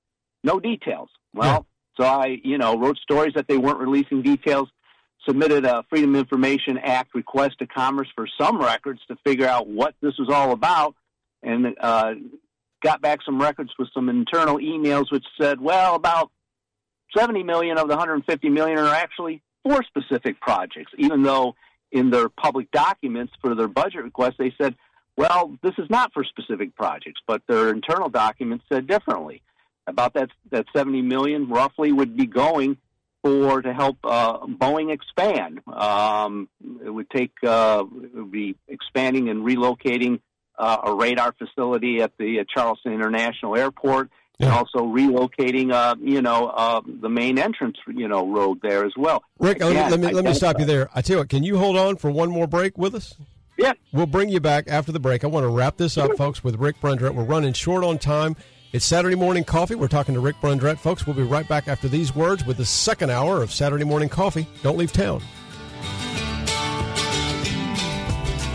[0.44, 1.10] No details.
[1.34, 1.66] Well,
[1.98, 4.68] so I, you know, wrote stories that they weren't releasing details,
[5.26, 9.66] submitted a Freedom of Information Act request to Commerce for some records to figure out
[9.66, 10.94] what this was all about,
[11.42, 12.14] and uh,
[12.82, 16.30] got back some records with some internal emails which said, well, about
[17.16, 21.54] 70 million of the 150 million are actually for specific projects, even though
[21.90, 24.74] in their public documents for their budget request they said,
[25.16, 29.42] well, this is not for specific projects, but their internal documents said differently.
[29.86, 32.76] About that, that 70 million roughly would be going
[33.22, 35.60] for to help uh, Boeing expand.
[35.66, 36.48] Um,
[36.84, 40.20] it would take uh, it would be expanding and relocating
[40.58, 44.10] uh, a radar facility at the uh, Charleston International Airport,
[44.40, 48.92] and also relocating, uh, you know, uh, the main entrance, you know, road there as
[48.96, 49.22] well.
[49.38, 50.88] Rick, let me, Again, let me, let me stop you there.
[50.94, 53.16] I tell you what, can you hold on for one more break with us?
[53.56, 53.72] Yeah.
[53.92, 55.24] We'll bring you back after the break.
[55.24, 57.14] I want to wrap this up, folks, with Rick Brundrett.
[57.14, 58.36] We're running short on time.
[58.70, 59.76] It's Saturday Morning Coffee.
[59.76, 60.76] We're talking to Rick Brundrett.
[60.76, 64.10] Folks, we'll be right back after these words with the second hour of Saturday Morning
[64.10, 64.46] Coffee.
[64.62, 65.22] Don't leave town.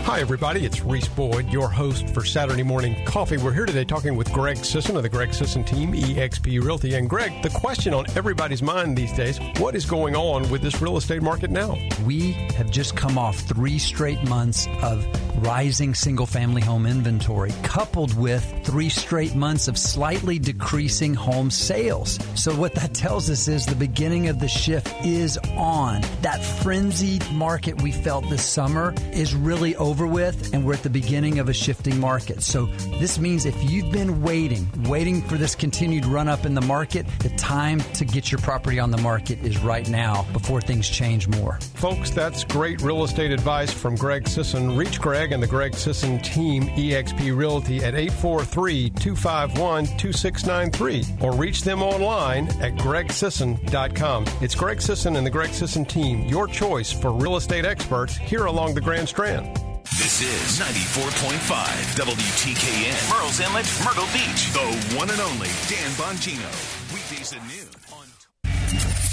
[0.04, 0.66] Hi, everybody.
[0.66, 3.38] It's Reese Boyd, your host for Saturday Morning Coffee.
[3.38, 6.94] We're here today talking with Greg Sisson of the Greg Sisson team, EXP Realty.
[6.96, 10.82] And Greg, the question on everybody's mind these days what is going on with this
[10.82, 11.78] real estate market now?
[12.04, 15.06] We have just come off three straight months of
[15.42, 22.18] rising single family home inventory, coupled with three straight months of slightly decreasing home sales.
[22.34, 26.02] So, what that tells us is the beginning of the shift is on.
[26.20, 30.90] That frenzied market we felt this summer is really over with, and we're at the
[30.90, 32.42] beginning of a shifting market.
[32.42, 32.66] So,
[32.98, 37.06] this means if you've been waiting, waiting for this continued run up in the market,
[37.20, 41.28] the time to get your property on the market is right now before things change
[41.28, 41.58] more.
[41.74, 44.76] Folks, that's great real estate advice from Greg Sisson.
[44.76, 51.62] Reach Greg and the Greg Sisson team, eXp Realty, at 843 251 2693 or reach
[51.62, 54.24] them online at gregsisson.com.
[54.40, 58.46] It's Greg Sisson and the Greg Sisson team, your choice for real estate experts here
[58.46, 59.60] along the Grand Strand.
[59.96, 64.50] This is 94.5 WTKN, Murrells Inlet, Myrtle Beach.
[64.52, 64.58] The
[64.98, 66.50] one and only Dan Bongino.
[66.92, 68.04] Weekdays at noon on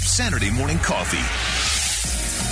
[0.00, 1.22] Saturday Morning Coffee.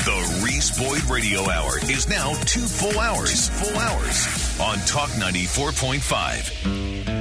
[0.05, 3.49] The Reese Boyd Radio Hour is now two full hours.
[3.49, 4.29] Full hours
[4.61, 7.20] on Talk 94.5.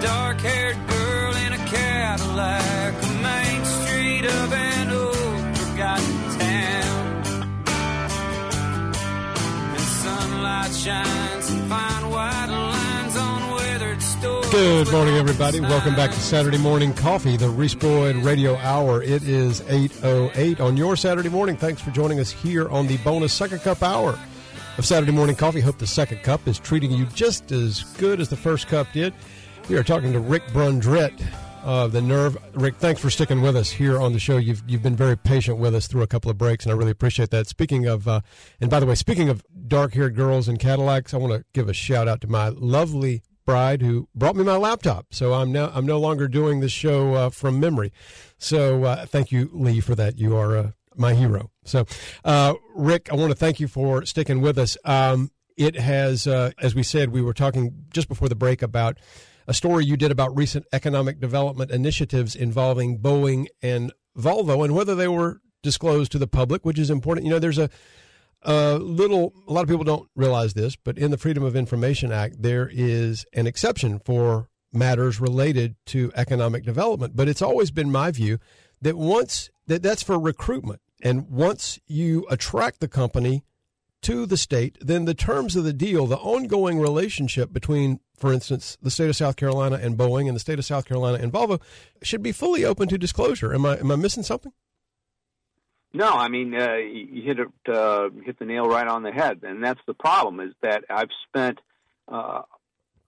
[0.00, 7.22] dark haired girl in a Cadillac, a main street of an old forgotten town.
[9.70, 14.50] And sunlight shines and fine white lines on weathered stores.
[14.50, 15.60] Good morning, everybody.
[15.60, 19.02] Welcome back to Saturday Morning Coffee, the Reese Boyd Radio Hour.
[19.02, 21.56] It is 8.08 on your Saturday morning.
[21.56, 24.18] Thanks for joining us here on the bonus second cup hour
[24.78, 25.60] of Saturday Morning Coffee.
[25.60, 29.14] Hope the second cup is treating you just as good as the first cup did.
[29.68, 31.24] We are talking to Rick Brundrett
[31.62, 32.36] of the Nerve.
[32.52, 34.36] Rick, thanks for sticking with us here on the show.
[34.36, 36.90] You've you've been very patient with us through a couple of breaks, and I really
[36.90, 37.46] appreciate that.
[37.46, 38.20] Speaking of, uh,
[38.60, 41.72] and by the way, speaking of dark-haired girls and Cadillacs, I want to give a
[41.72, 45.06] shout out to my lovely bride who brought me my laptop.
[45.12, 47.90] So I'm now I'm no longer doing this show uh, from memory.
[48.36, 50.18] So uh, thank you, Lee, for that.
[50.18, 51.50] You are uh, my hero.
[51.64, 51.86] So,
[52.22, 54.76] uh, Rick, I want to thank you for sticking with us.
[54.84, 58.98] Um, it has, uh, as we said, we were talking just before the break about
[59.46, 64.94] a story you did about recent economic development initiatives involving Boeing and Volvo and whether
[64.94, 67.26] they were disclosed to the public, which is important.
[67.26, 67.70] You know, there's a,
[68.42, 72.12] a little, a lot of people don't realize this, but in the Freedom of Information
[72.12, 77.16] Act, there is an exception for matters related to economic development.
[77.16, 78.38] But it's always been my view
[78.82, 83.44] that once that that's for recruitment, and once you attract the company
[84.04, 88.78] to the state, then the terms of the deal, the ongoing relationship between, for instance,
[88.80, 91.60] the state of South Carolina and Boeing and the state of South Carolina and Volvo
[92.02, 93.54] should be fully open to disclosure.
[93.54, 94.52] Am I am I missing something?
[95.92, 99.40] No, I mean uh, you hit it, uh, hit the nail right on the head,
[99.42, 100.40] and that's the problem.
[100.40, 101.60] Is that I've spent
[102.08, 102.42] uh,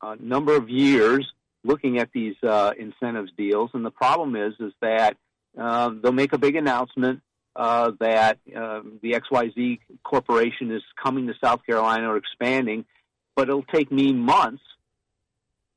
[0.03, 1.27] a number of years
[1.65, 5.17] looking at these uh, incentives deals, and the problem is is that
[5.59, 7.21] uh, they'll make a big announcement
[7.57, 12.85] uh, that um, the XYZ Corporation is coming to South Carolina or expanding,
[13.35, 14.63] but it'll take me months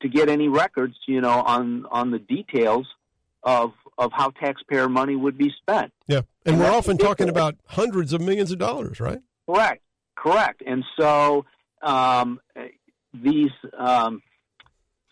[0.02, 2.86] to get any records, you know, on on the details
[3.42, 5.92] of of how taxpayer money would be spent.
[6.06, 9.20] Yeah, and we're that's often talking about hundreds of millions of dollars, right?
[9.46, 9.82] Correct,
[10.16, 10.62] correct.
[10.66, 11.46] And so
[11.82, 12.40] um,
[13.14, 14.22] these um,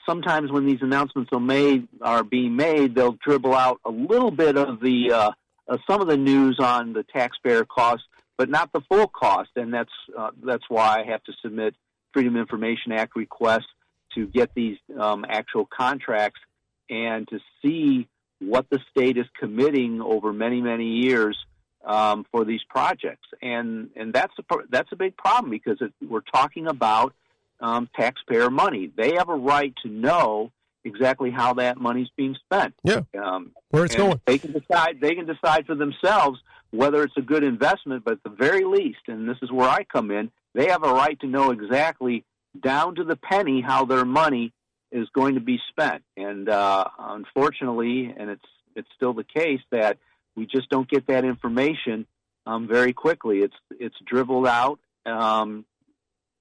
[0.07, 4.57] sometimes when these announcements are made are being made, they'll dribble out a little bit
[4.57, 5.31] of the uh,
[5.69, 8.03] uh, some of the news on the taxpayer cost,
[8.37, 9.51] but not the full cost.
[9.57, 11.75] And that's uh, that's why I have to submit
[12.13, 13.67] Freedom Information Act requests
[14.15, 16.41] to get these um, actual contracts
[16.89, 18.09] and to see
[18.41, 21.37] what the state is committing over many many years
[21.85, 26.21] um, for these projects, and and that's a that's a big problem because it, we're
[26.21, 27.15] talking about
[27.61, 28.91] um, taxpayer money.
[28.97, 30.53] They have a right to know
[30.89, 32.75] exactly how that money's being spent.
[32.83, 34.21] Yeah, um, where it's going.
[34.27, 35.01] They can decide.
[35.01, 38.05] They can decide for themselves whether it's a good investment.
[38.05, 40.93] But at the very least, and this is where I come in, they have a
[40.93, 42.25] right to know exactly
[42.61, 44.53] down to the penny how their money
[44.91, 46.03] is going to be spent.
[46.17, 49.99] And uh, unfortunately, and it's it's still the case that
[50.37, 52.07] we just don't get that information
[52.47, 53.39] um, very quickly.
[53.39, 55.65] It's it's dribbled out um,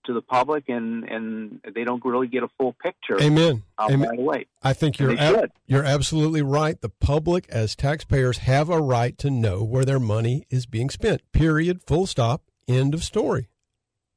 [0.07, 3.21] to the public, and and they don't really get a full picture.
[3.21, 3.63] Amen.
[3.79, 4.09] Amen.
[4.09, 4.45] Right away.
[4.63, 6.79] I think you're ab- you're absolutely right.
[6.81, 11.21] The public, as taxpayers, have a right to know where their money is being spent.
[11.31, 11.81] Period.
[11.85, 12.43] Full stop.
[12.67, 13.49] End of story.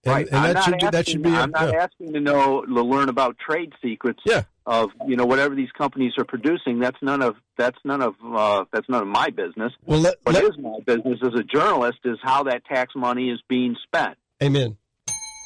[0.05, 0.29] And, right.
[0.33, 1.29] and that should asking, that should be.
[1.29, 1.83] a- I'm not yeah.
[1.83, 4.21] asking to know to learn about trade secrets.
[4.25, 4.45] Yeah.
[4.67, 6.79] Of you know whatever these companies are producing.
[6.79, 9.73] That's none of that's none of uh, that's none of my business.
[9.85, 13.31] Well, let, What let- is my business as a journalist is how that tax money
[13.31, 14.17] is being spent.
[14.43, 14.77] Amen.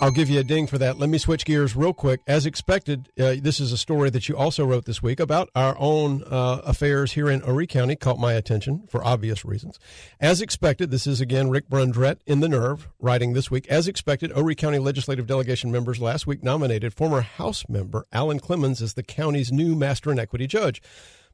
[0.00, 0.98] I'll give you a ding for that.
[0.98, 2.20] Let me switch gears real quick.
[2.26, 5.76] As expected, uh, this is a story that you also wrote this week about our
[5.78, 7.94] own uh, affairs here in Horry County.
[7.94, 9.78] Caught my attention for obvious reasons.
[10.20, 13.68] As expected, this is again Rick Brundrett in the Nerve writing this week.
[13.68, 18.82] As expected, Horry County Legislative Delegation members last week nominated former House member Alan Clemmons
[18.82, 20.82] as the county's new Master and Equity Judge.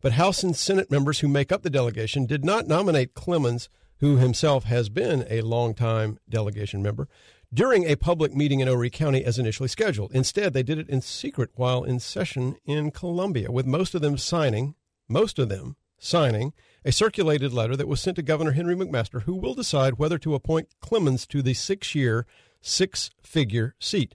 [0.03, 3.69] But House and Senate members who make up the delegation did not nominate Clemmons,
[4.01, 7.09] who himself has been a longtime delegation member,
[7.53, 10.13] during a public meeting in Horry County as initially scheduled.
[10.13, 14.17] Instead, they did it in secret while in session in Columbia, with most of them
[14.17, 14.75] signing,
[15.09, 16.53] most of them signing
[16.85, 20.35] a circulated letter that was sent to Governor Henry McMaster, who will decide whether to
[20.35, 22.27] appoint Clemmons to the six year,
[22.63, 24.15] six figure seat.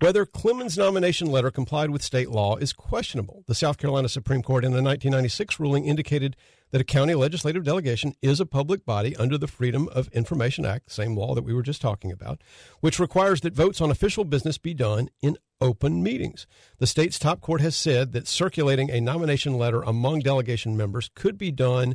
[0.00, 3.44] Whether Clemmons' nomination letter complied with state law is questionable.
[3.46, 6.36] The South Carolina Supreme Court in a 1996 ruling indicated
[6.74, 10.90] that a county legislative delegation is a public body under the Freedom of Information Act,
[10.90, 12.42] same law that we were just talking about,
[12.80, 16.48] which requires that votes on official business be done in open meetings.
[16.78, 21.38] The state's top court has said that circulating a nomination letter among delegation members could
[21.38, 21.94] be done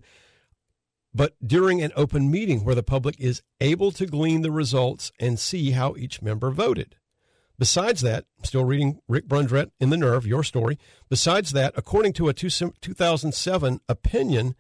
[1.14, 5.38] but during an open meeting where the public is able to glean the results and
[5.38, 6.96] see how each member voted.
[7.60, 10.80] Besides that, still reading Rick Brundrett in The Nerve, your story.
[11.10, 14.56] Besides that, according to a two, 2007 opinion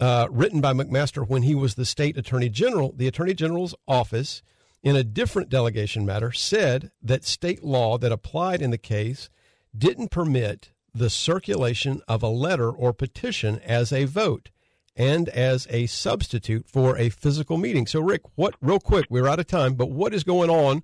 [0.00, 4.42] uh, written by McMaster when he was the state attorney general, the attorney general's office,
[4.82, 9.28] in a different delegation matter, said that state law that applied in the case
[9.76, 14.50] didn't permit the circulation of a letter or petition as a vote
[14.96, 17.86] and as a substitute for a physical meeting.
[17.86, 20.82] So, Rick, what, real quick, we're out of time, but what is going on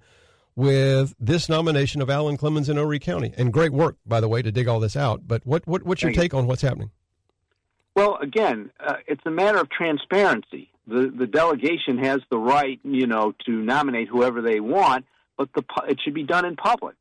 [0.59, 3.33] with this nomination of Alan Clemmons in Horry County?
[3.39, 5.27] And great work, by the way, to dig all this out.
[5.27, 6.23] But what, what what's your Thank you.
[6.23, 6.91] take on what's happening?
[7.95, 10.71] Well, again, uh, it's a matter of transparency.
[10.89, 15.05] The the delegation has the right, you know, to nominate whoever they want,
[15.37, 16.97] but the it should be done in public,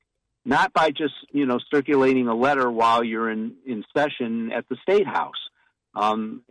[0.45, 4.77] not by just you know circulating a letter while you're in in session at the
[4.83, 5.49] state house.
[5.95, 6.43] Um,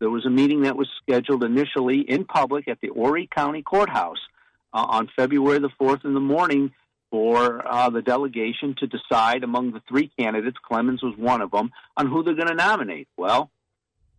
[0.00, 4.20] there was a meeting that was scheduled initially in public at the Horry County Courthouse
[4.74, 6.72] uh, on February the fourth in the morning
[7.10, 10.56] for uh, the delegation to decide among the three candidates.
[10.68, 13.08] Clemmons was one of them on who they're going to nominate.
[13.16, 13.50] Well,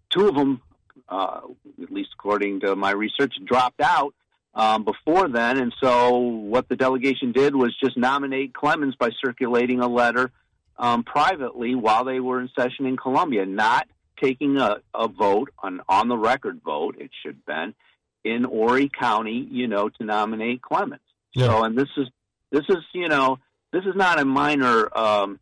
[0.10, 0.62] two of them,
[1.10, 1.42] uh,
[1.84, 4.16] at least according to my research, dropped out
[4.54, 5.58] um, before then.
[5.58, 10.32] And so what the delegation did was just nominate Clemmons by circulating a letter
[10.78, 13.88] um, privately while they were in session in Columbia, not
[14.22, 17.76] taking a, a vote, an on the record vote, it should have been,
[18.26, 21.00] in Horry County, you know, to nominate Clemmons.
[21.38, 22.08] So, and this is,
[22.52, 23.40] this is, you know,
[23.72, 25.40] this is not a minor, um,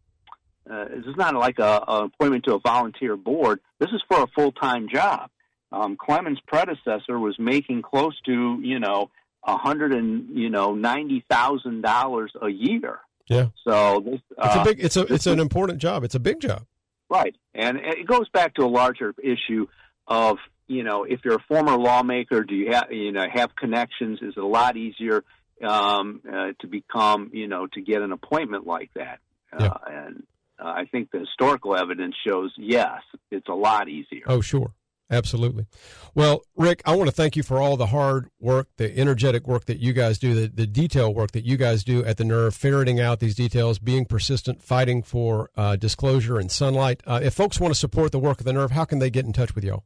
[0.70, 3.60] uh, this is not like a, a appointment to a volunteer board.
[3.80, 5.30] This is for a full time job.
[5.72, 9.10] Um, Clemmons' predecessor was making close to you know
[9.46, 13.00] a hundred and you know ninety thousand dollars a year.
[13.28, 13.48] Yeah.
[13.68, 14.84] So this It's uh, a big.
[14.84, 15.14] It's a.
[15.14, 16.04] It's an important job.
[16.04, 16.66] It's a big job.
[17.10, 19.68] Right, and it goes back to a larger issue
[20.08, 24.20] of you know, if you're a former lawmaker, do you have you know have connections?
[24.22, 25.24] Is it a lot easier
[25.66, 29.20] um, uh, to become you know to get an appointment like that?
[29.57, 29.68] Yeah.
[29.68, 30.24] Uh, and
[30.59, 33.01] uh, I think the historical evidence shows yes,
[33.32, 34.24] it's a lot easier.
[34.28, 34.74] Oh, sure.
[35.11, 35.68] Absolutely.
[36.16, 39.66] Well, Rick, I want to thank you for all the hard work, the energetic work
[39.66, 42.55] that you guys do, the, the detail work that you guys do at the Nerve,
[42.55, 47.03] ferreting out these details, being persistent, fighting for uh, disclosure and sunlight.
[47.05, 49.26] Uh, if folks want to support the work of the Nerve, how can they get
[49.26, 49.84] in touch with y'all?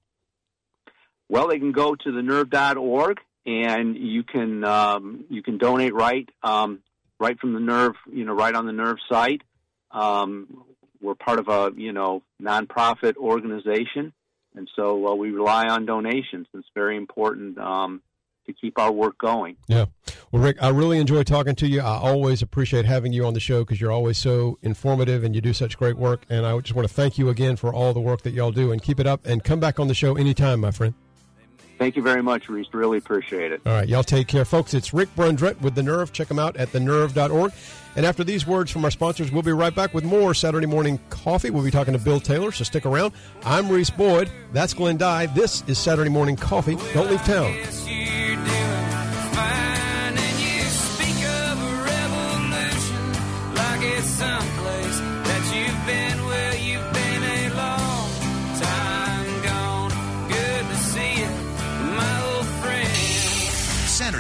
[1.30, 6.80] Well, they can go to thenerve.org and you can um, you can donate right um,
[7.20, 9.42] right from the Nerve, you know, right on the Nerve site.
[9.92, 10.66] Um,
[11.02, 14.14] we're part of a you know nonprofit organization,
[14.56, 16.48] and so uh, we rely on donations.
[16.54, 18.02] It's very important um,
[18.48, 19.56] to keep our work going.
[19.68, 19.86] Yeah.
[20.30, 21.80] Well, Rick, I really enjoy talking to you.
[21.80, 25.40] I always appreciate having you on the show because you're always so informative and you
[25.40, 26.26] do such great work.
[26.30, 28.74] And I just want to thank you again for all the work that y'all do
[28.74, 30.94] and keep it up and come back on the show anytime, my friend.
[31.78, 32.68] Thank you very much, Reese.
[32.74, 33.62] Really appreciate it.
[33.66, 34.74] All right, y'all take care, folks.
[34.74, 36.12] It's Rick Brundrett with The Nerve.
[36.12, 37.52] Check him out at thenerve.org.
[37.96, 41.00] And after these words from our sponsors, we'll be right back with more Saturday Morning
[41.10, 41.50] Coffee.
[41.50, 43.14] We'll be talking to Bill Taylor, so stick around.
[43.44, 44.30] I'm Reese Boyd.
[44.54, 45.26] That's Glenn Dye.
[45.28, 46.76] This is Saturday Morning Coffee.
[46.94, 47.52] Don't leave town.
[47.54, 48.46] Yes, you're doing
[49.34, 53.14] fine, and you speak of a revolution
[53.56, 56.26] like it's someplace that you've been.
[56.26, 56.97] Well, you've been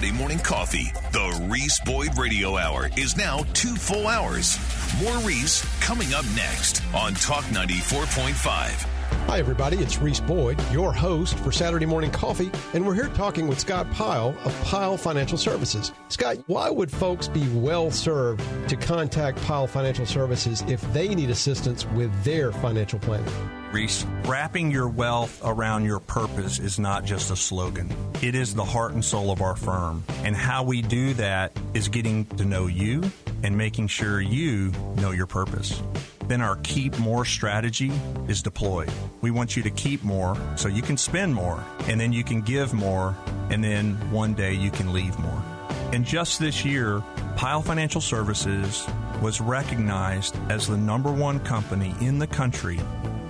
[0.08, 0.92] Saturday morning coffee.
[1.12, 4.58] The Reese Boyd Radio Hour is now two full hours.
[5.02, 8.97] More Reese coming up next on Talk 94.5.
[9.28, 9.76] Hi, everybody.
[9.80, 13.92] It's Reese Boyd, your host for Saturday Morning Coffee, and we're here talking with Scott
[13.92, 15.92] Pyle of Pyle Financial Services.
[16.08, 21.30] Scott, why would folks be well served to contact Pyle Financial Services if they need
[21.30, 23.30] assistance with their financial planning?
[23.74, 27.94] Reese, wrapping your wealth around your purpose is not just a slogan.
[28.22, 30.06] It is the heart and soul of our firm.
[30.24, 33.04] And how we do that is getting to know you
[33.44, 35.82] and making sure you know your purpose.
[36.28, 37.92] Then our keep more strategy
[38.28, 38.92] is deployed.
[39.22, 42.42] We want you to keep more so you can spend more, and then you can
[42.42, 43.16] give more,
[43.50, 45.44] and then one day you can leave more.
[45.94, 47.02] And just this year,
[47.38, 48.86] Pyle Financial Services
[49.22, 52.80] was recognized as the number one company in the country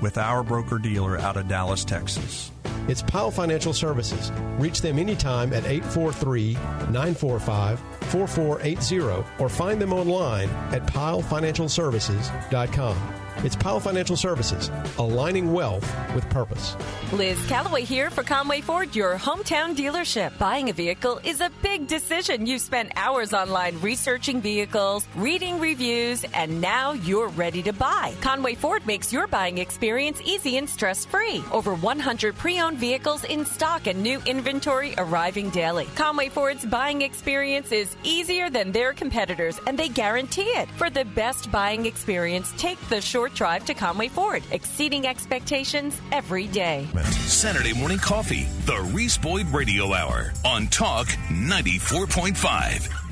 [0.02, 2.52] with our broker dealer out of Dallas, Texas.
[2.88, 4.32] It's Pyle Financial Services.
[4.58, 13.27] Reach them anytime at 843 945 4480 or find them online at pylefinancialservices.com.
[13.44, 15.86] It's Pyle Financial Services, aligning wealth
[16.16, 16.76] with purpose.
[17.14, 20.36] Liz Calloway here for Conway Ford, your hometown dealership.
[20.40, 22.48] Buying a vehicle is a big decision.
[22.48, 28.16] You've spent hours online researching vehicles, reading reviews, and now you're ready to buy.
[28.22, 31.44] Conway Ford makes your buying experience easy and stress free.
[31.52, 35.86] Over 100 pre owned vehicles in stock and new inventory arriving daily.
[35.94, 40.68] Conway Ford's buying experience is easier than their competitors, and they guarantee it.
[40.72, 46.48] For the best buying experience, take the short drive to Conway Ford, exceeding expectations every
[46.48, 46.88] day.
[47.04, 48.48] Saturday morning coffee.
[48.66, 53.07] The Reese Boyd Radio Hour on Talk 94.5.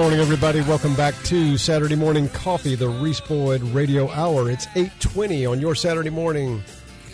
[0.00, 0.62] morning, everybody.
[0.62, 4.50] Welcome back to Saturday Morning Coffee, the Reese Boyd Radio Hour.
[4.50, 6.62] It's 820 on your Saturday morning,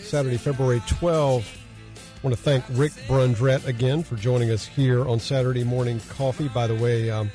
[0.02, 1.56] Saturday, February 12th.
[1.96, 6.46] I want to thank Rick Brundrett again for joining us here on Saturday Morning Coffee.
[6.46, 7.32] By the way, um,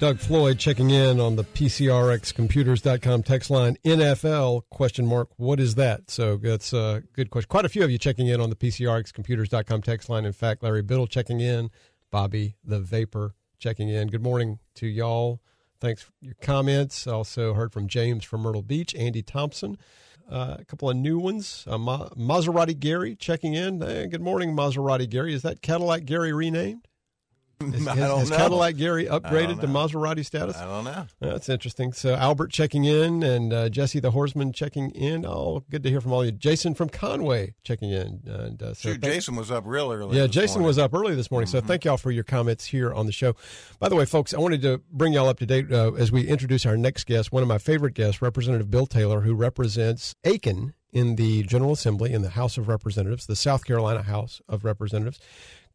[0.00, 3.78] Doug Floyd checking in on the PCRXcomputers.com text line.
[3.86, 5.30] NFL question mark.
[5.36, 6.10] What is that?
[6.10, 7.48] So that's a good question.
[7.48, 10.26] Quite a few of you checking in on the PCRXcomputers.com text line.
[10.26, 11.70] In fact, Larry Biddle checking in.
[12.10, 14.08] Bobby the Vapor checking in.
[14.08, 15.40] Good morning to y'all.
[15.80, 17.06] Thanks for your comments.
[17.06, 19.76] Also heard from James from Myrtle Beach, Andy Thompson.
[20.30, 21.64] Uh, a couple of new ones.
[21.66, 23.80] Uh, Ma- Maserati Gary checking in.
[23.80, 25.34] Hey, good morning, Maserati Gary.
[25.34, 26.88] Is that Cadillac Gary renamed?
[27.60, 28.30] Is, I has.
[28.30, 29.66] Cadillac Gary upgraded to.
[29.66, 30.56] Maserati status?
[30.56, 31.06] I don't know.
[31.20, 31.92] That's interesting.
[31.92, 35.24] So Albert checking in and uh, Jesse the Horseman checking in.
[35.26, 36.32] Oh, good to hear from all you.
[36.32, 38.22] Jason from Conway checking in.
[38.26, 40.16] And, uh, so Shoot, thank- Jason was up real early.
[40.16, 40.66] yeah, Jason morning.
[40.66, 43.34] was up early this morning, so thank y'all for your comments here on the show.
[43.78, 46.26] By the way, folks, I wanted to bring y'all up to date uh, as we
[46.26, 47.32] introduce our next guest.
[47.32, 52.12] One of my favorite guests, Representative Bill Taylor, who represents Aiken in the General Assembly
[52.12, 55.18] in the House of Representatives, the South Carolina House of Representatives,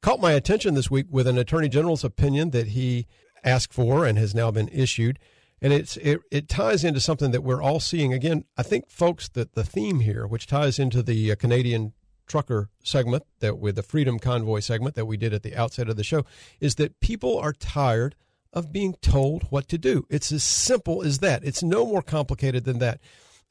[0.01, 3.07] caught my attention this week with an Attorney General's opinion that he
[3.43, 5.19] asked for and has now been issued.
[5.61, 8.13] And it's it, it ties into something that we're all seeing.
[8.13, 11.93] Again, I think, folks, that the theme here, which ties into the uh, Canadian
[12.27, 15.97] trucker segment that with the Freedom Convoy segment that we did at the outset of
[15.97, 16.23] the show,
[16.61, 18.15] is that people are tired
[18.53, 20.05] of being told what to do.
[20.09, 21.43] It's as simple as that.
[21.43, 22.99] It's no more complicated than that.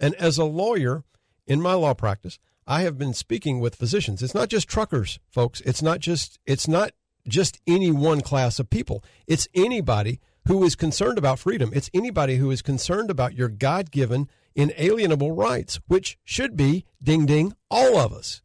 [0.01, 1.05] And as a lawyer
[1.47, 2.39] in my law practice,
[2.71, 4.23] I have been speaking with physicians.
[4.23, 5.63] It's not just truckers, folks.
[5.63, 6.93] It's not just it's not
[7.27, 9.03] just any one class of people.
[9.27, 11.71] It's anybody who is concerned about freedom.
[11.73, 17.55] It's anybody who is concerned about your God-given inalienable rights, which should be ding ding
[17.71, 18.43] all of us.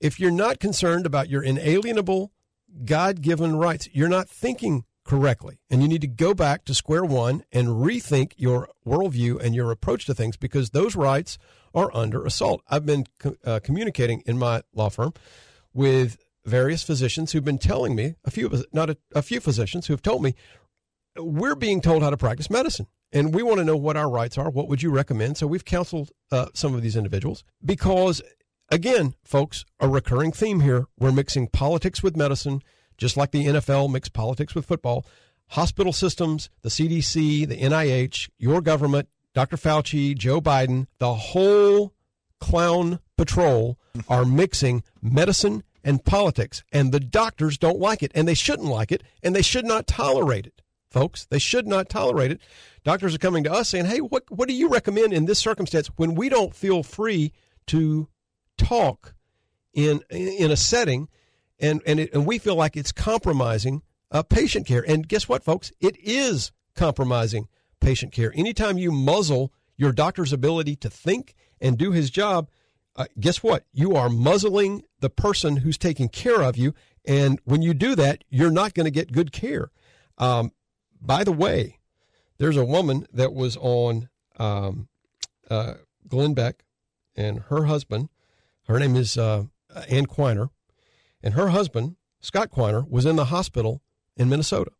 [0.00, 2.30] If you're not concerned about your inalienable
[2.84, 5.60] God-given rights, you're not thinking correctly.
[5.70, 9.70] And you need to go back to square one and rethink your worldview and your
[9.70, 11.38] approach to things because those rights
[11.74, 12.62] are under assault.
[12.68, 15.14] I've been co- uh, communicating in my law firm
[15.72, 19.92] with various physicians who've been telling me a few, not a, a few physicians who
[19.92, 20.34] have told me
[21.16, 24.38] we're being told how to practice medicine and we want to know what our rights
[24.38, 24.50] are.
[24.50, 25.36] What would you recommend?
[25.36, 28.22] So we've counseled uh, some of these individuals because,
[28.70, 30.86] again, folks, a recurring theme here.
[30.98, 32.62] We're mixing politics with medicine,
[32.96, 35.04] just like the NFL mixed politics with football.
[35.48, 39.56] Hospital systems, the CDC, the NIH, your government, Dr.
[39.56, 41.94] Fauci, Joe Biden, the whole
[42.40, 43.78] clown patrol
[44.08, 46.62] are mixing medicine and politics.
[46.72, 49.86] And the doctors don't like it, and they shouldn't like it, and they should not
[49.86, 51.24] tolerate it, folks.
[51.26, 52.40] They should not tolerate it.
[52.84, 55.88] Doctors are coming to us saying, hey, what, what do you recommend in this circumstance
[55.96, 57.32] when we don't feel free
[57.68, 58.08] to
[58.58, 59.14] talk
[59.72, 61.08] in, in a setting
[61.58, 64.84] and, and, it, and we feel like it's compromising uh, patient care?
[64.86, 65.72] And guess what, folks?
[65.80, 67.48] It is compromising
[67.82, 68.32] patient care.
[68.34, 72.48] Anytime you muzzle your doctor's ability to think and do his job,
[72.96, 73.64] uh, guess what?
[73.72, 76.74] You are muzzling the person who's taking care of you.
[77.04, 79.70] And when you do that, you're not going to get good care.
[80.18, 80.52] Um,
[81.00, 81.78] by the way,
[82.38, 84.08] there's a woman that was on
[84.38, 84.88] um,
[85.50, 85.74] uh,
[86.06, 86.64] Glenn Beck
[87.16, 88.08] and her husband.
[88.68, 89.44] Her name is uh,
[89.88, 90.50] Ann Quiner.
[91.22, 93.82] And her husband, Scott Quiner, was in the hospital
[94.16, 94.72] in Minnesota.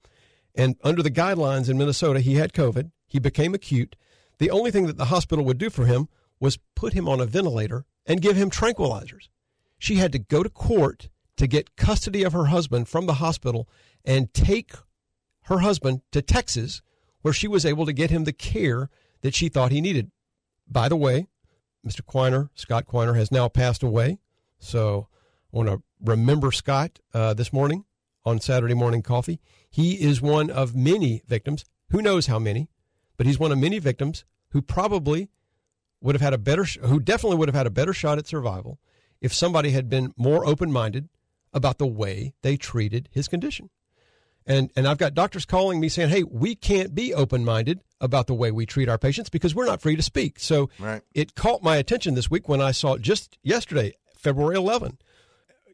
[0.55, 2.91] And under the guidelines in Minnesota, he had COVID.
[3.07, 3.97] He became acute.
[4.39, 6.09] The only thing that the hospital would do for him
[6.41, 9.29] was put him on a ventilator and give him tranquilizers.
[9.79, 13.69] She had to go to court to get custody of her husband from the hospital
[14.05, 14.73] and take
[15.45, 16.83] her husband to Texas,
[17.23, 18.91] where she was able to get him the care
[19.23, 20.11] that she thought he needed.
[20.69, 21.27] By the way,
[21.87, 22.03] Mr.
[22.03, 24.19] Quiner, Scott Quiner, has now passed away.
[24.59, 25.09] So
[25.53, 27.85] I want to remember Scott uh, this morning
[28.25, 29.41] on Saturday Morning Coffee.
[29.73, 31.65] He is one of many victims.
[31.89, 32.69] Who knows how many?
[33.17, 35.31] But he's one of many victims who probably
[36.01, 38.79] would have had a better, who definitely would have had a better shot at survival
[39.21, 41.09] if somebody had been more open minded
[41.53, 43.71] about the way they treated his condition.
[44.45, 48.35] And and I've got doctors calling me saying, "Hey, we can't be open-minded about the
[48.35, 51.03] way we treat our patients because we're not free to speak." So Right.
[51.15, 54.99] it caught my attention this week when I saw just yesterday, February 11,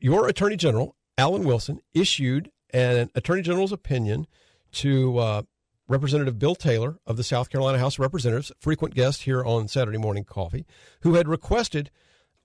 [0.00, 4.26] your Attorney General Alan Wilson issued an Attorney General's opinion
[4.72, 5.42] to uh,
[5.88, 9.98] Representative Bill Taylor of the South Carolina House of Representatives, frequent guest here on Saturday
[9.98, 10.66] Morning Coffee,
[11.00, 11.90] who had requested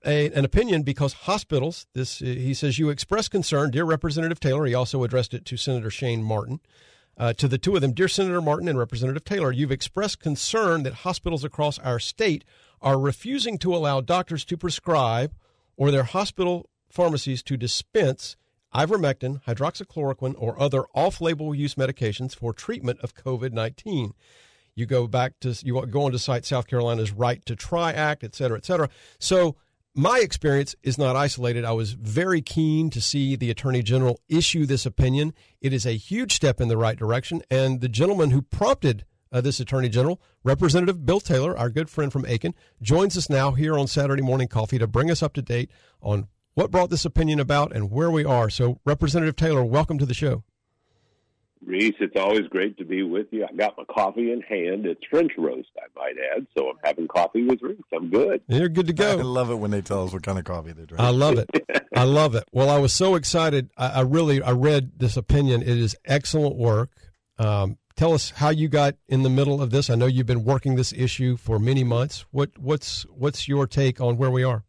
[0.04, 1.86] a, an opinion because hospitals.
[1.94, 4.64] This he says you express concern, dear Representative Taylor.
[4.66, 6.60] He also addressed it to Senator Shane Martin.
[7.16, 10.82] Uh, to the two of them, dear Senator Martin and Representative Taylor, you've expressed concern
[10.82, 12.44] that hospitals across our state
[12.82, 15.32] are refusing to allow doctors to prescribe
[15.76, 18.36] or their hospital pharmacies to dispense
[18.74, 24.12] ivermectin, hydroxychloroquine, or other off-label use medications for treatment of COVID-19.
[24.74, 28.24] You go back to you go on to cite South Carolina's Right to Try Act,
[28.24, 28.88] et cetera, et cetera.
[29.20, 29.54] So
[29.94, 31.64] my experience is not isolated.
[31.64, 35.32] I was very keen to see the Attorney General issue this opinion.
[35.60, 39.40] It is a huge step in the right direction, and the gentleman who prompted uh,
[39.40, 43.78] this Attorney General, Representative Bill Taylor, our good friend from Aiken, joins us now here
[43.78, 45.70] on Saturday Morning Coffee to bring us up to date
[46.00, 48.48] on what brought this opinion about and where we are.
[48.50, 50.44] So, Representative Taylor, welcome to the show.
[51.66, 53.46] Reese, it's always great to be with you.
[53.50, 54.86] I got my coffee in hand.
[54.86, 56.46] It's French roast, I might add.
[56.56, 57.80] So I'm having coffee with Reese.
[57.94, 58.42] I'm good.
[58.48, 59.18] You're good to go.
[59.18, 61.06] I love it when they tell us what kind of coffee they're drinking.
[61.06, 61.48] I love it.
[61.96, 62.44] I love it.
[62.52, 63.70] Well, I was so excited.
[63.76, 65.62] I, I really I read this opinion.
[65.62, 66.90] It is excellent work.
[67.38, 69.88] Um, tell us how you got in the middle of this.
[69.88, 72.26] I know you've been working this issue for many months.
[72.30, 74.64] What what's what's your take on where we are?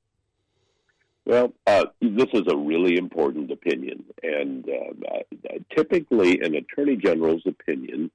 [1.26, 7.42] Well, uh, this is a really important opinion, and uh, uh, typically an attorney general's
[7.48, 8.12] opinion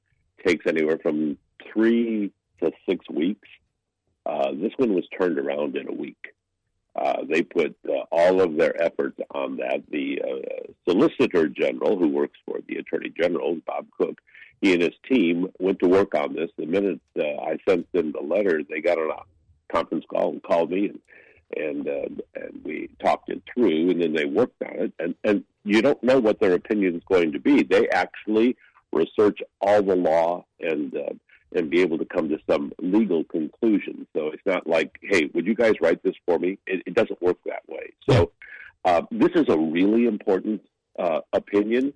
[0.47, 1.37] takes anywhere from
[1.73, 2.31] three
[2.63, 3.49] to six weeks.
[4.25, 6.35] Uh, this one was turned around in a week.
[6.95, 9.83] Uh, they put uh, all of their efforts on that.
[9.91, 10.21] The
[10.89, 14.21] Solicitor General, who works for the Attorney General, Bob Cook,
[14.61, 16.51] he and his team went to work on this.
[16.57, 20.71] The minute I sent them the letter, they got on a conference call and called
[20.71, 21.01] me, and
[21.57, 24.93] and uh, and we talked it through, and then they worked on it.
[24.99, 27.63] And and you don't know what their opinion is going to be.
[27.63, 28.57] They actually
[28.93, 31.13] research all the law and uh,
[31.53, 34.07] and be able to come to some legal conclusion.
[34.15, 36.59] So it's not like, hey, would you guys write this for me?
[36.67, 37.93] It, it doesn't work that way.
[38.09, 38.31] So
[38.85, 40.63] uh, this is a really important
[40.99, 41.93] uh, opinion.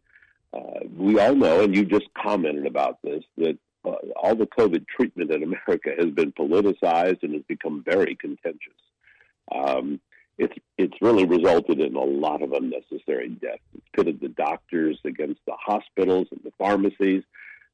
[0.52, 4.86] Uh, we all know, and you just commented about this, that uh, all the COVID
[4.88, 8.72] treatment in America has been politicized and has become very contentious.
[9.52, 10.00] Um,
[10.38, 13.62] it's it's really resulted in a lot of unnecessary deaths.
[13.76, 17.22] It's pitted the doctors against the hospitals and the pharmacies.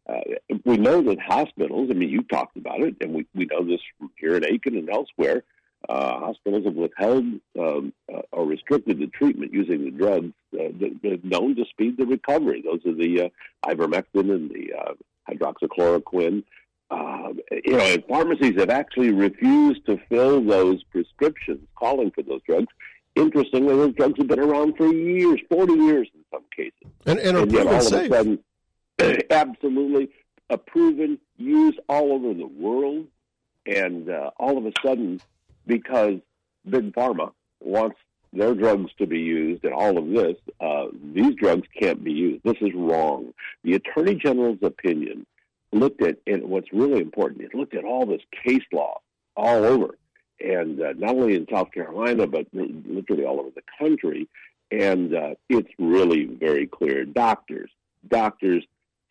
[0.09, 0.21] Uh,
[0.65, 3.81] we know that hospitals, I mean, you talked about it, and we, we know this
[3.99, 5.45] from here in Aiken and elsewhere.
[5.89, 7.25] Uh, hospitals have withheld
[7.59, 11.65] um, uh, or restricted the treatment using the drugs uh, that, that are known to
[11.65, 12.63] speed the recovery.
[12.63, 13.29] Those are the uh,
[13.71, 14.93] ivermectin and the uh,
[15.31, 16.45] hydroxychloroquine.
[16.91, 17.33] Uh,
[17.65, 22.67] you know, pharmacies have actually refused to fill those prescriptions calling for those drugs.
[23.15, 26.73] Interestingly, those drugs have been around for years, 40 years in some cases.
[27.07, 28.11] And, and are and yet all safe.
[28.11, 30.11] of a sudden, absolutely
[30.49, 33.07] a proven, used all over the world,
[33.67, 35.21] and uh, all of a sudden,
[35.67, 36.19] because
[36.69, 37.97] big pharma wants
[38.33, 42.43] their drugs to be used and all of this, uh, these drugs can't be used.
[42.45, 43.33] This is wrong.
[43.65, 45.27] The Attorney General's opinion
[45.73, 49.01] looked at, and what's really important, it looked at all this case law
[49.37, 49.97] all over,
[50.41, 54.29] and uh, not only in South Carolina, but literally all over the country.
[54.73, 57.05] And uh, it's really very clear.
[57.05, 57.71] Doctors,
[58.07, 58.65] doctors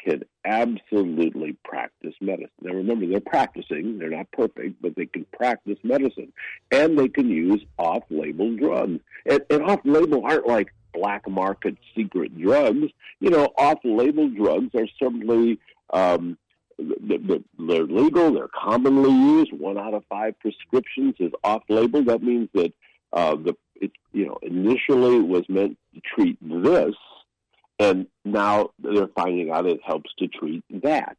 [0.04, 2.50] can absolutely practice medicine.
[2.62, 4.00] Now, remember, they're practicing.
[4.00, 6.32] They're not perfect, but they can practice medicine.
[6.72, 9.02] And they can use off label drugs.
[9.26, 12.88] And, and off label aren't like black market secret drugs.
[13.20, 15.60] You know, off label drugs are simply.
[15.92, 16.38] Um,
[16.80, 18.34] they're legal.
[18.34, 19.52] They're commonly used.
[19.54, 22.04] One out of five prescriptions is off-label.
[22.06, 22.74] That means that
[23.14, 26.96] uh, the it, you know initially was meant to treat this,
[27.80, 31.18] and now they're finding out it helps to treat that.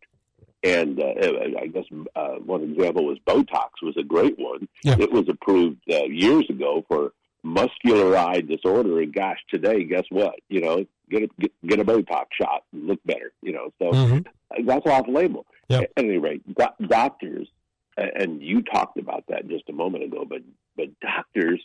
[0.63, 1.15] And uh,
[1.59, 1.85] I guess
[2.15, 4.69] uh, one example was Botox was a great one.
[5.01, 7.13] It was approved uh, years ago for
[7.43, 10.37] muscular eye disorder, and gosh, today, guess what?
[10.49, 13.33] You know, get a get, get a Botox shot and look better.
[13.43, 14.27] You know, so Mhm.
[14.65, 15.47] that's off label.
[15.83, 17.49] At any rate, do- doctors,
[17.97, 20.43] and you talked about that just a moment ago, but
[20.77, 21.65] but doctors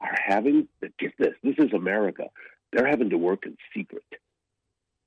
[0.00, 0.68] are having
[0.98, 1.34] get this.
[1.42, 2.28] This is America.
[2.72, 4.04] They're having to work in secret.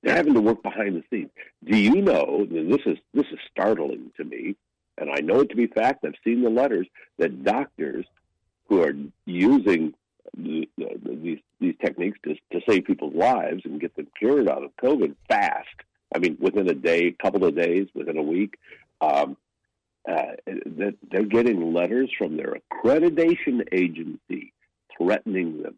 [0.02, 1.30] They're having to work behind the scenes.
[1.64, 2.46] Do you know?
[2.50, 4.56] This is this is startling to me,
[4.98, 6.04] and I know it to be fact.
[6.06, 8.06] I've seen the letters that doctors
[8.68, 8.94] who are
[9.26, 9.94] using
[10.38, 10.68] these
[11.60, 15.68] these techniques to to save people's lives and get them cured out of COVID fast.
[16.14, 18.58] I mean, within a day, couple of days, within a week.
[19.02, 19.38] Um,
[20.10, 20.34] uh,
[21.12, 24.54] they're getting letters from their accreditation agency
[24.98, 25.76] threatening them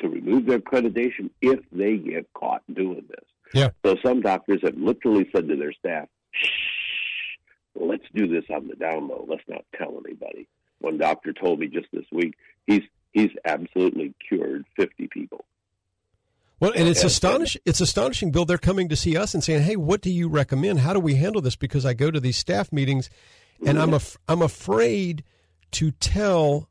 [0.00, 3.24] to remove their accreditation if they get caught doing this.
[3.52, 3.70] Yeah.
[3.84, 7.36] So some doctors have literally said to their staff, "Shh,
[7.74, 9.26] let's do this on the down low.
[9.28, 10.46] Let's not tell anybody."
[10.78, 12.34] One doctor told me just this week
[12.66, 12.82] he's
[13.12, 15.44] he's absolutely cured fifty people.
[16.60, 17.62] Well, and it's astonishing.
[17.64, 18.44] It's astonishing, Bill.
[18.44, 20.80] They're coming to see us and saying, "Hey, what do you recommend?
[20.80, 23.08] How do we handle this?" Because I go to these staff meetings,
[23.66, 25.24] and I'm af- I'm afraid
[25.72, 26.68] to tell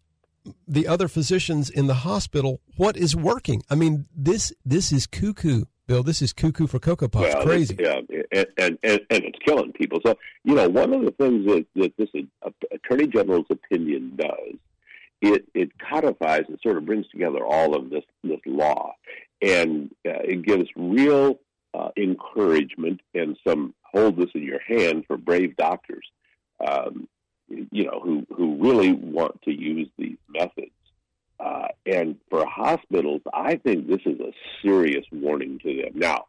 [0.68, 3.64] the other physicians in the hospital what is working.
[3.70, 6.04] I mean, this this is cuckoo, Bill.
[6.04, 7.34] This is cuckoo for cocoa puffs.
[7.34, 7.76] Well, Crazy.
[7.80, 8.02] Yeah,
[8.32, 10.00] and, and, and, and it's killing people.
[10.06, 12.10] So, you know, one of the things that, that this
[12.46, 14.56] uh, Attorney General's opinion does,
[15.22, 18.94] it, it codifies and sort of brings together all of this, this law.
[19.42, 21.40] And uh, it gives real
[21.74, 26.06] uh, encouragement and some hold this in your hand for brave doctors,
[26.66, 27.08] um,
[27.48, 30.72] you know, who, who really want to use these methods.
[31.40, 35.92] Uh, and for hospitals, I think this is a serious warning to them.
[35.96, 36.26] Now,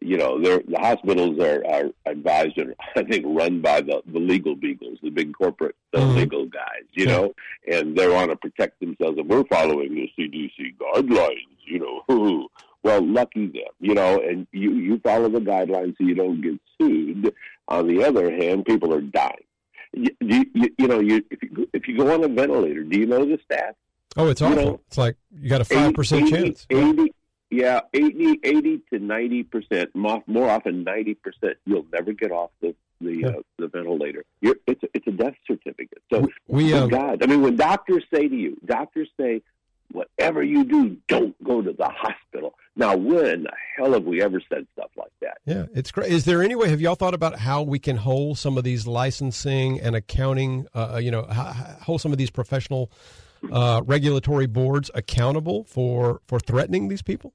[0.00, 4.18] you know, they're, the hospitals are, are advised and I think run by the, the
[4.20, 6.16] legal beagles, the big corporate the Mhm.
[6.16, 7.12] legal guys, you Yeah.
[7.12, 7.34] know,
[7.72, 9.18] and they want to protect themselves.
[9.18, 12.02] And we're following the CDC guidelines, you know.
[12.82, 16.54] well, lucky them, you know, and you you follow the guidelines so you don't get
[16.80, 17.34] sued.
[17.68, 19.44] On the other hand, people are dying.
[19.92, 22.98] You, you, you, you know, you if you if you go on a ventilator, do
[22.98, 23.74] you know the stats?
[24.16, 24.62] Oh, it's You awful.
[24.64, 26.66] know, it's like you got a five percent 80 chance.
[26.70, 27.12] 80,
[27.50, 29.94] yeah, 80, 80 to ninety percent.
[29.94, 31.56] More, more often, ninety percent.
[31.66, 33.28] You'll never get off the the Yeah.
[33.28, 34.24] uh, the ventilator.
[34.40, 36.02] You're, it's a, it's a death certificate.
[36.12, 39.40] So, We, um, God, I mean, when doctors say to you, doctors say,
[39.92, 42.54] whatever you do, don't go to the hospital.
[42.76, 45.38] Now, when the hell have we ever said stuff like that?
[45.46, 46.12] Yeah, it's great.
[46.12, 46.68] Is there any way?
[46.68, 50.66] Have y'all thought about how we can hold some of these licensing and accounting?
[50.74, 52.90] Uh, you know, h- h- hold some of these professional
[53.52, 57.32] uh, regulatory boards accountable for for threatening these people?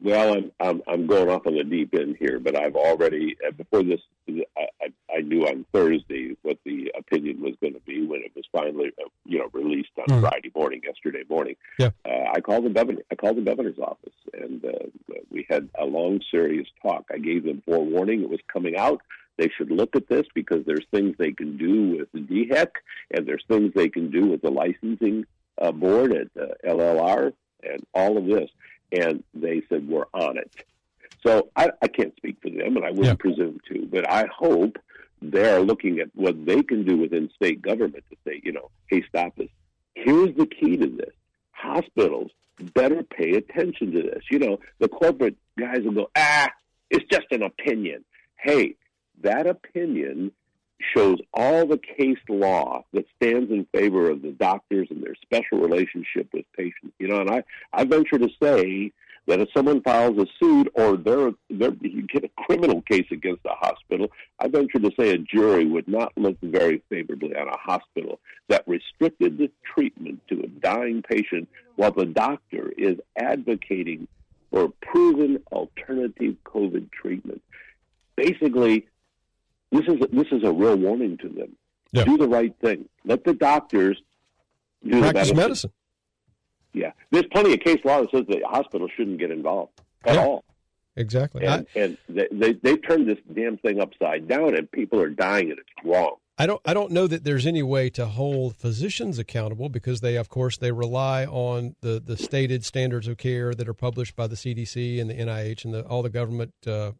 [0.00, 3.52] Well, I'm I'm, I'm going off on the deep end here, but I've already uh,
[3.52, 4.00] before this.
[4.28, 8.32] I, I, I knew on Thursday what the opinion was going to be when it
[8.34, 10.20] was finally uh, you know released on Mhm.
[10.22, 11.54] Friday morning, yesterday morning.
[11.78, 11.90] Yeah.
[12.04, 13.02] Uh, I called the governor.
[13.12, 17.04] I called the governor's office, and uh, we had a long, serious talk.
[17.12, 19.00] I gave them forewarning; it was coming out.
[19.38, 22.68] They should look at this because there's things they can do with the DHEC,
[23.10, 25.24] and there's things they can do with the licensing
[25.60, 27.32] uh, board at uh, LLR,
[27.62, 28.50] and all of this.
[28.92, 30.50] And they said we're on it.
[31.24, 33.86] So I, I can't speak for them, and I wouldn't presume to.
[33.86, 34.76] But I hope
[35.22, 39.04] they're looking at what they can do within state government to say, you know, hey,
[39.08, 39.48] stop this.
[39.94, 41.14] Here's the key to this:
[41.52, 42.32] hospitals
[42.74, 44.24] better pay attention to this.
[44.30, 46.50] You know, the corporate guys will go, ah,
[46.90, 48.04] it's just an opinion.
[48.36, 48.76] Hey,
[49.22, 50.32] that opinion
[50.94, 55.58] shows all the case law that stands in favor of the doctors and their special
[55.58, 56.92] relationship with patients.
[56.98, 58.92] You know, and I, I venture to say
[59.26, 63.44] that if someone files a suit or they're, they're, you get a criminal case against
[63.44, 64.08] a hospital,
[64.40, 68.18] I venture to say a jury would not look very favorably on a hospital
[68.48, 74.08] that restricted the treatment to a dying patient while the doctor is advocating
[74.50, 77.42] for proven alternative COVID treatment.
[78.16, 78.86] Basically,
[79.72, 81.56] this is this is a real warning to them.
[81.92, 82.04] Yeah.
[82.04, 82.88] Do the right thing.
[83.04, 84.00] Let the doctors
[84.88, 85.72] do Practice the medicine.
[86.74, 89.72] Yeah, there's plenty of case law that says the hospital shouldn't get involved
[90.04, 90.24] at Yeah.
[90.24, 90.44] all.
[90.96, 91.46] Exactly.
[91.46, 95.08] I, And, and they, they they turned this damn thing upside down, and people are
[95.10, 96.16] dying, and it's wrong.
[96.38, 96.60] I don't.
[96.64, 100.56] I don't know that there's any way to hold physicians accountable because they, of course,
[100.56, 104.98] they rely on the the stated standards of care that are published by the CDC
[105.00, 106.92] and the NIH and the, all the government uh,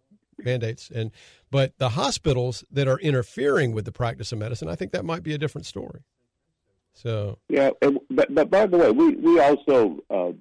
[0.44, 0.90] mandates.
[0.94, 1.10] And
[1.51, 5.23] but the hospitals that are interfering with the practice of medicine, I think that might
[5.23, 6.01] be a different story.
[6.94, 10.32] So Yeah, and, but but by the way, we we also uh,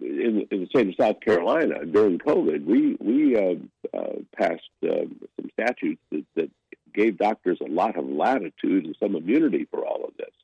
[0.00, 3.54] in, in the state of South Carolina during COVID, we we uh,
[3.96, 5.06] uh, passed uh,
[5.36, 6.50] some statutes that, that
[6.94, 10.34] gave doctors a lot of latitude and some immunity for all of this.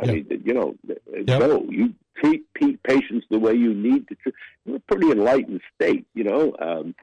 [0.00, 0.12] I Yeah.
[0.12, 1.40] mean, you know, Yep.
[1.40, 2.44] go you treat
[2.84, 4.14] patients the way you need to.
[4.14, 4.34] Treat.
[4.66, 6.54] We're a pretty enlightened state, you know.
[6.60, 6.94] Um,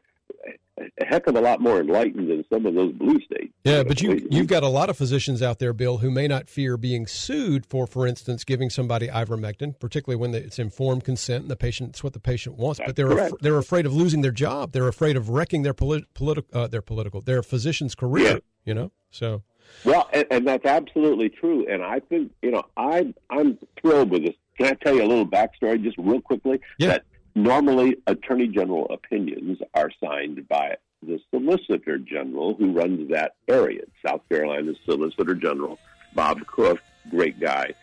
[0.77, 3.53] a heck of a lot more enlightened than some of those blue states.
[3.63, 6.49] Yeah, but you you've got a lot of physicians out there, Bill, who may not
[6.49, 11.51] fear being sued for, for instance, giving somebody ivermectin, particularly when it's informed consent and
[11.51, 12.79] the patient it's what the patient wants.
[12.85, 14.71] but they're af- they're afraid of losing their job.
[14.71, 18.27] They're afraid of wrecking their polit- politi- uh, their political their physician's career.
[18.33, 18.39] Yeah.
[18.65, 19.43] You know, so
[19.85, 21.65] Well, and, and that's absolutely true.
[21.69, 24.35] And I think you know I I'm thrilled with this.
[24.57, 26.59] Can I tell you a little backstory, just real quickly?
[26.79, 26.87] Yeah.
[26.87, 27.05] That
[27.38, 33.84] normally Attorney General opinions are signed by the Solicitor General who runs that area.
[34.05, 35.77] South Carolina's Solicitor General
[36.15, 37.73] Bob Cook, great guy.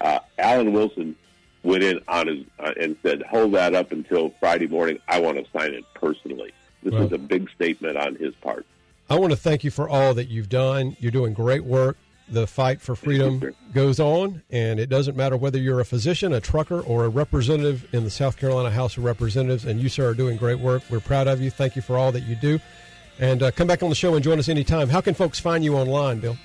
[0.00, 1.14] Uh, Alan Wilson
[1.62, 4.98] went in on his uh, and said, "Hold that up until Friday morning.
[5.06, 6.52] I want to sign it personally."
[6.82, 8.66] This Well- is a big statement on his part.
[9.10, 10.96] I want to thank you for all that you've done.
[10.98, 11.98] You're doing great work.
[12.32, 16.40] The fight for freedom goes on, and it doesn't matter whether you're a physician, a
[16.40, 19.66] trucker, or a representative in the South Carolina House of Representatives.
[19.66, 20.82] And you, sir, are doing great work.
[20.88, 21.50] We're proud of you.
[21.50, 22.58] Thank you for all that you do.
[23.18, 24.88] And uh, come back on the show and join us anytime.
[24.88, 26.38] How can folks find you online, Bill?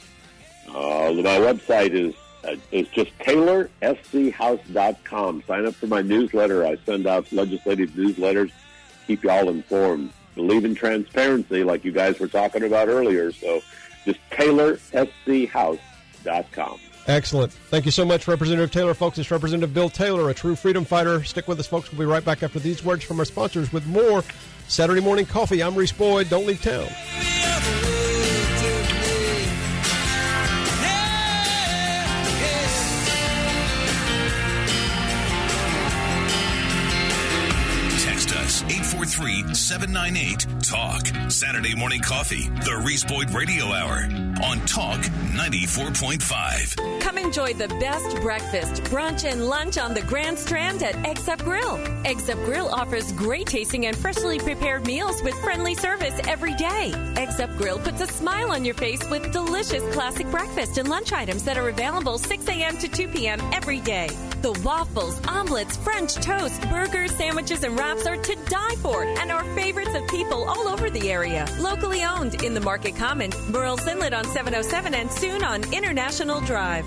[0.68, 5.44] Uh, my website is uh, is just taylorschouse.com.
[5.48, 6.66] Sign up for my newsletter.
[6.66, 8.52] I send out legislative newsletters,
[9.08, 10.12] keep you all informed.
[10.38, 13.34] Believe in transparency, like you guys were talking about earlier.
[13.34, 13.62] So,
[14.06, 16.80] just taylorschouse.com.
[17.08, 17.54] Excellent.
[17.54, 18.94] Thank you so much, Representative Taylor.
[18.94, 21.24] Folks, it's Representative Bill Taylor, a true freedom fighter.
[21.24, 21.92] Stick with us, folks.
[21.92, 24.24] We'll be right back after these words from our sponsors with more
[24.68, 25.64] Saturday Morning Coffee.
[25.64, 26.30] I'm Reese Boyd.
[26.30, 26.88] Don't leave town.
[39.20, 41.32] 843 798 TALK.
[41.32, 44.08] Saturday morning coffee, the Reese Boyd Radio Hour
[44.44, 45.00] on Talk
[45.34, 47.02] 94.5.
[47.02, 51.40] Come enjoy the best breakfast, brunch, and lunch on the Grand Strand at Eggs Up
[51.40, 51.80] Grill.
[52.06, 56.94] Eggs Up Grill offers great tasting and freshly prepared meals with friendly service every day.
[57.16, 61.12] Eggs Up Grill puts a smile on your face with delicious classic breakfast and lunch
[61.12, 62.78] items that are available 6 a.m.
[62.78, 63.40] to 2 p.m.
[63.52, 64.10] every day.
[64.42, 69.44] The waffles, omelets, French toast, burgers, sandwiches, and wraps are to die for and are
[69.56, 71.48] favorites of people all over the area.
[71.60, 76.86] Locally owned in the Market Common, Murrells Inlet on 707 and soon on International Drive.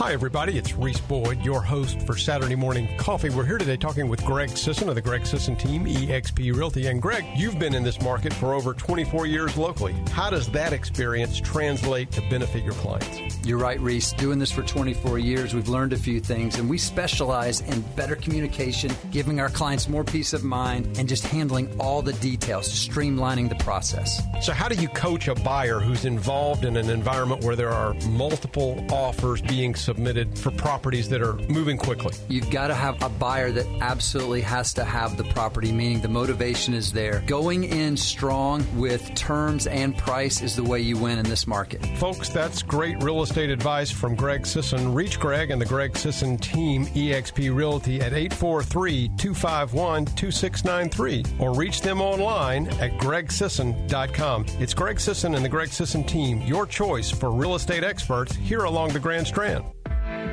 [0.00, 0.56] Hi, everybody.
[0.56, 3.28] It's Reese Boyd, your host for Saturday Morning Coffee.
[3.28, 6.86] We're here today talking with Greg Sisson of the Greg Sisson team, EXP Realty.
[6.86, 9.94] And Greg, you've been in this market for over 24 years locally.
[10.10, 13.46] How does that experience translate to benefit your clients?
[13.46, 14.14] You're right, Reese.
[14.14, 18.16] Doing this for 24 years, we've learned a few things, and we specialize in better
[18.16, 23.50] communication, giving our clients more peace of mind, and just handling all the details, streamlining
[23.50, 24.22] the process.
[24.40, 27.92] So, how do you coach a buyer who's involved in an environment where there are
[28.08, 29.89] multiple offers being submitted
[30.38, 32.14] for properties that are moving quickly?
[32.28, 36.08] You've got to have a buyer that absolutely has to have the property, meaning the
[36.08, 37.22] motivation is there.
[37.26, 41.84] Going in strong with terms and price is the way you win in this market.
[41.98, 44.94] Folks, that's great real estate advice from Greg Sisson.
[44.94, 51.80] Reach Greg and the Greg Sisson team, eXp Realty, at 843 251 2693 or reach
[51.80, 54.46] them online at gregsisson.com.
[54.58, 58.64] It's Greg Sisson and the Greg Sisson team, your choice for real estate experts here
[58.64, 59.64] along the Grand Strand.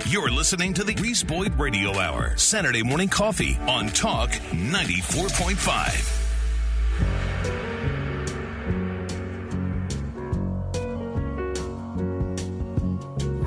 [0.05, 6.13] You're listening to the Reese Boyd Radio Hour, Saturday morning coffee on Talk 94.5.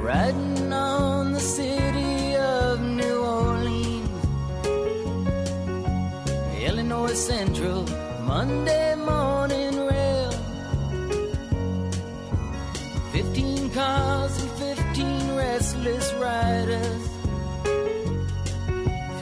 [0.03, 4.09] Riding on the city of New Orleans,
[6.63, 7.87] Illinois Central,
[8.23, 9.40] Monday morning
[15.73, 17.09] restless riders,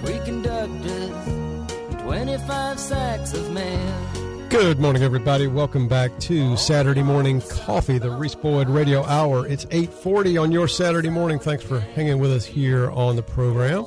[0.00, 4.48] three conductors, 25 sacks of mail.
[4.48, 5.46] Good morning, everybody.
[5.46, 9.46] Welcome back to Saturday Morning Coffee, the Reese Boyd Radio Hour.
[9.46, 11.38] It's 840 on your Saturday morning.
[11.38, 13.84] Thanks for hanging with us here on the program.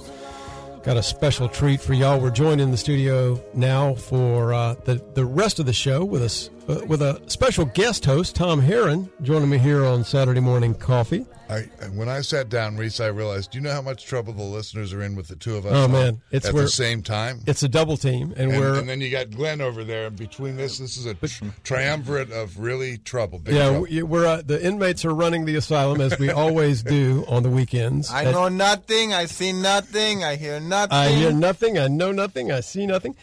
[0.84, 2.20] Got a special treat for y'all.
[2.20, 6.22] We're joined in the studio now for uh, the, the rest of the show with
[6.22, 10.74] us uh, with a special guest host, Tom Heron, joining me here on Saturday Morning
[10.74, 11.26] Coffee.
[11.50, 11.64] I,
[11.94, 14.94] when I sat down, Reese, I realized, do you know how much trouble the listeners
[14.94, 15.74] are in with the two of us?
[15.76, 17.42] Oh man, it's at the same time.
[17.46, 20.08] It's a double team, and, And, we're and then you got Glenn over there.
[20.08, 23.40] And between this, this is a tr- triumvirate of really trouble.
[23.40, 23.82] Big yeah, trouble.
[23.82, 27.50] we- we're uh, the inmates are running the asylum as we always do on the
[27.50, 28.10] weekends.
[28.10, 29.14] I At- know nothing.
[29.14, 30.24] I see nothing.
[30.24, 30.98] I hear nothing.
[30.98, 31.78] I hear nothing.
[31.78, 32.50] I know nothing.
[32.50, 33.14] I see nothing.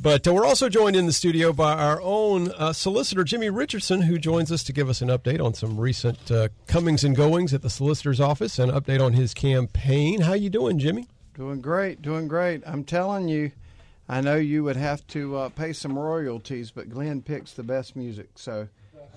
[0.00, 4.02] But uh, we're also joined in the studio by our own uh, solicitor, Jimmy Richardson,
[4.02, 7.54] who joins us to give us an update on some recent uh, comings and goings
[7.54, 10.20] at the solicitor's office and update on his campaign.
[10.20, 11.08] How you doing, Jimmy?
[11.34, 12.62] Doing great, doing great.
[12.66, 13.52] I'm telling you,
[14.08, 17.96] I know you would have to uh, pay some royalties, but Glenn picks the best
[17.96, 18.68] music, so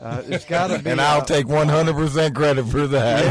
[0.02, 0.90] uh, it's got to be.
[0.92, 3.26] and I'll uh, take 100% credit for that.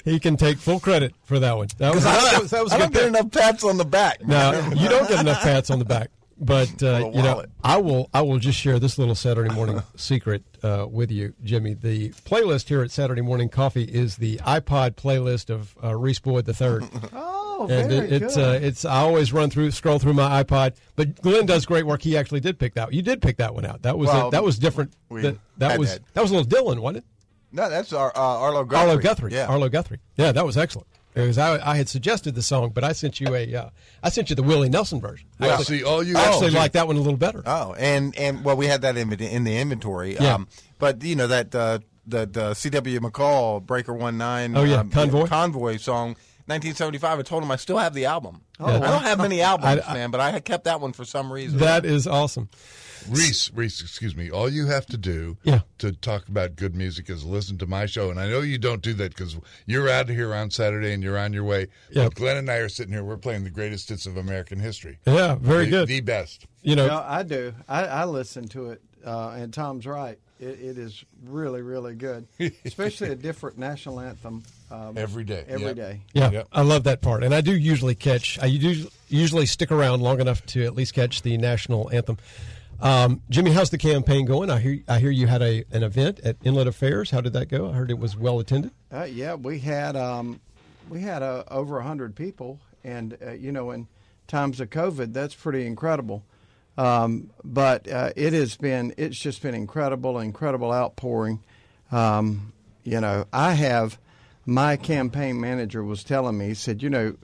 [0.04, 1.68] he can take full credit for that one.
[1.78, 4.26] That was, that was, that was a I don't get enough pats on the back.
[4.26, 6.10] No, you don't get enough pats on the back.
[6.38, 7.44] But uh, you know.
[7.62, 8.10] I will.
[8.12, 11.74] I will just share this little Saturday morning secret uh, with you, Jimmy.
[11.74, 16.44] The playlist here at Saturday Morning Coffee is the iPod playlist of uh, Reese Boyd
[16.46, 16.84] the Third.
[17.56, 18.62] Oh, and very it, it's good.
[18.62, 18.84] uh, it's.
[18.84, 20.74] I always run through, scroll through my iPod.
[20.96, 22.02] But Glenn does great work.
[22.02, 22.92] He actually did pick that.
[22.92, 23.82] You did pick that one out.
[23.82, 24.92] That was Well, a, that was different.
[25.08, 26.02] we that that had was that.
[26.14, 27.04] that was a little Dylan, wasn't it?
[27.52, 28.88] No, that's our, uh, Arlo Guthrie.
[28.90, 29.32] Arlo Guthrie.
[29.34, 29.46] Yeah.
[29.46, 30.00] Arlo Guthrie.
[30.16, 30.88] Yeah, that was excellent.
[31.14, 33.70] Because I, I had suggested the song, but I sent you a uh,
[34.02, 35.28] I sent you the Willie Nelson version.
[35.38, 37.42] I actually, see, all you I actually do- like that one a little better.
[37.46, 40.14] Oh, and and well, we had that in, in the inventory.
[40.16, 40.34] Yeah.
[40.34, 40.48] Um,
[40.80, 42.98] but you know that uh, the the C.W.
[43.00, 44.56] McCall Breaker One Nine.
[44.56, 45.26] Oh, yeah, um, Convoy?
[45.26, 46.16] Convoy song.
[46.46, 47.18] 1975.
[47.20, 48.42] I told him I still have the album.
[48.60, 50.92] Oh, I don't have many albums, I- I- man, but I had kept that one
[50.92, 51.58] for some reason.
[51.60, 52.50] That is awesome.
[53.10, 54.30] Reese, Reese, excuse me.
[54.30, 55.60] All you have to do Yeah.
[55.78, 58.10] to talk about good music is listen to my show.
[58.10, 59.36] And I know you don't do that because
[59.66, 61.68] you're out of here on Saturday and you're on your way.
[61.90, 62.04] Yeah.
[62.04, 63.04] But Glenn and I are sitting here.
[63.04, 64.98] We're playing the greatest hits of American history.
[65.06, 65.88] Yeah, very The- good.
[65.88, 66.46] The best.
[66.62, 67.52] You know, No, I do.
[67.68, 70.18] I, I listen to it, uh, and Tom's right.
[70.40, 72.26] It, it is really, really good,
[72.64, 75.44] especially a different national anthem um, Every day.
[75.46, 75.76] Every Yep.
[75.76, 76.00] day.
[76.12, 76.48] Yeah, Yep.
[76.52, 78.38] I love that part, and I do usually catch.
[78.40, 82.18] I usually usually stick around long enough to at least catch the national anthem.
[82.80, 84.50] Um, Jimmy, how's the campaign going?
[84.50, 87.10] I hear I hear you had a an event at Inlet Affairs.
[87.10, 87.70] How did that go?
[87.70, 88.72] I heard it was well attended.
[88.92, 90.40] Uh, yeah, we had um,
[90.90, 93.88] we had uh, over hundred people, and uh, you know, in
[94.26, 96.24] times of COVID, that's pretty incredible.
[96.76, 101.42] Um, but uh, it has been, it's just been incredible, incredible outpouring.
[101.92, 102.52] Um,
[102.82, 103.98] you know, I have,
[104.44, 107.16] my campaign manager was telling me, he said, you know,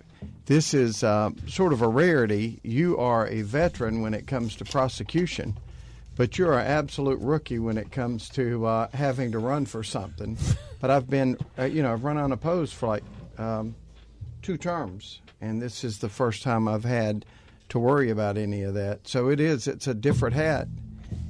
[0.50, 2.58] this is uh, sort of a rarity.
[2.64, 5.56] You are a veteran when it comes to prosecution,
[6.16, 10.36] but you're an absolute rookie when it comes to uh, having to run for something.
[10.80, 13.04] but I've been, uh, you know, I've run unopposed for like
[13.38, 13.76] um,
[14.42, 17.24] two terms, and this is the first time I've had
[17.68, 19.06] to worry about any of that.
[19.06, 20.66] So it is, it's a different hat,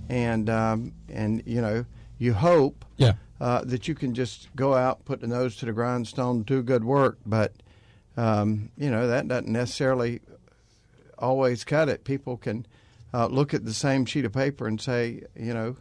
[0.09, 1.85] and um, and you know,
[2.17, 3.13] you hope Yeah.
[3.39, 6.85] uh, that you can just go out, put the nose to the grindstone, do good
[6.85, 7.19] work.
[7.27, 7.53] But
[8.21, 10.21] um, you know that doesn't necessarily
[11.19, 12.05] always cut it.
[12.05, 12.67] People can
[13.13, 15.77] uh, look at the same sheet of paper and say, you know,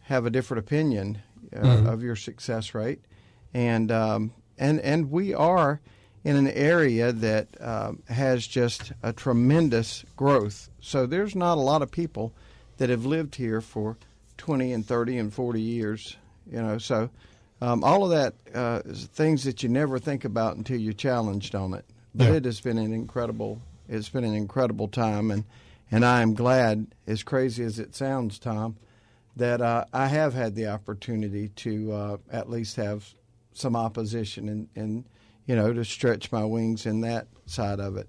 [0.00, 1.22] have a different opinion
[1.54, 1.86] uh, Mhm.
[1.92, 3.00] of your success rate,
[3.54, 5.80] and um, and and we are
[6.24, 10.70] in an area that um, has just a tremendous growth.
[10.80, 12.32] So there's not a lot of people
[12.78, 13.96] that have lived here for
[14.38, 16.16] 20 and 30 and 40 years.
[16.50, 17.10] You know, so
[17.62, 21.54] um, all of that uh, is things that you never think about until you're challenged
[21.54, 21.84] on it.
[22.14, 22.34] But Yeah.
[22.34, 23.60] it has been an incredible.
[23.88, 25.44] It's been an incredible time, and
[25.90, 28.76] and I am glad, as crazy as it sounds, Tom,
[29.36, 33.14] that uh, I have had the opportunity to uh, at least have
[33.54, 35.04] some opposition and and
[35.46, 38.08] you know to stretch my wings in that side of it.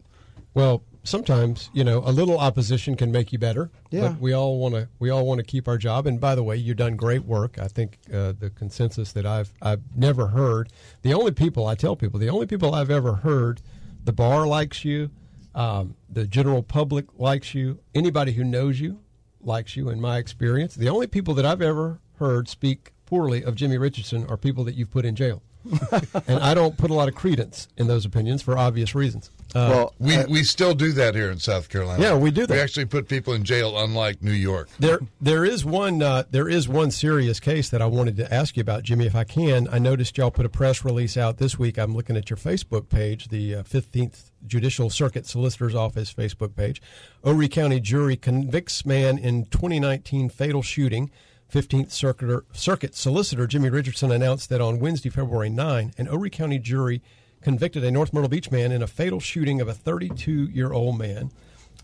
[0.53, 3.69] Well, sometimes you know a little opposition can make you better.
[3.91, 4.09] Yeah.
[4.09, 6.07] But we all want to we all want to keep our job.
[6.07, 7.59] And by the way, you've done great work.
[7.59, 10.69] I think uh, the consensus that I've I've never heard.
[11.01, 13.61] The only people I tell people the only people I've ever heard,
[14.03, 15.11] the bar likes you,
[15.53, 18.99] um, the general public likes you, anybody who knows you
[19.41, 19.89] likes you.
[19.89, 24.25] In my experience, the only people that I've ever heard speak poorly of Jimmy Richardson
[24.27, 25.43] are people that you've put in jail.
[26.27, 29.29] and I don't put a lot of credence in those opinions for obvious reasons.
[29.55, 32.01] Uh, we we still do that here in South Carolina.
[32.01, 32.53] Yeah, we do that.
[32.53, 34.69] We actually put people in jail, unlike New York.
[34.79, 36.01] There, there is one.
[36.01, 39.15] Uh, there is one serious case that I wanted to ask you about, Jimmy, if
[39.15, 39.67] I can.
[39.71, 41.77] I noticed y'all put a press release out this week.
[41.77, 46.81] I'm looking at your Facebook page, the uh, Fifteenth Judicial Circuit Solicitor's Office Facebook page.
[47.23, 51.11] Horry County jury convicts man in 2019 fatal shooting.
[51.53, 56.57] 15th Circuit, Circuit Solicitor Jimmy Richardson announced that on Wednesday, February 9, an Horry County
[56.57, 56.99] jury
[57.43, 60.97] convicted a North Myrtle Beach man in a fatal shooting of a 32 year old
[60.97, 61.29] man,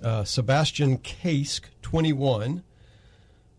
[0.04, 2.64] uh, Sebastian Kask, 21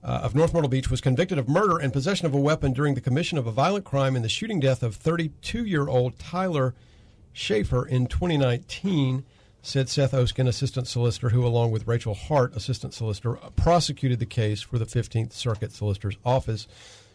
[0.02, 2.96] uh, of North Myrtle Beach was convicted of murder and possession of a weapon during
[2.96, 6.74] the commission of a violent crime in the shooting death of 32 year old Tyler
[7.32, 9.24] Schaefer in 2019,
[9.62, 14.62] said Seth Oskin, assistant solicitor, who, along with Rachel Hart, assistant solicitor, prosecuted the case
[14.62, 16.66] for the 15th Circuit Solicitor's Office.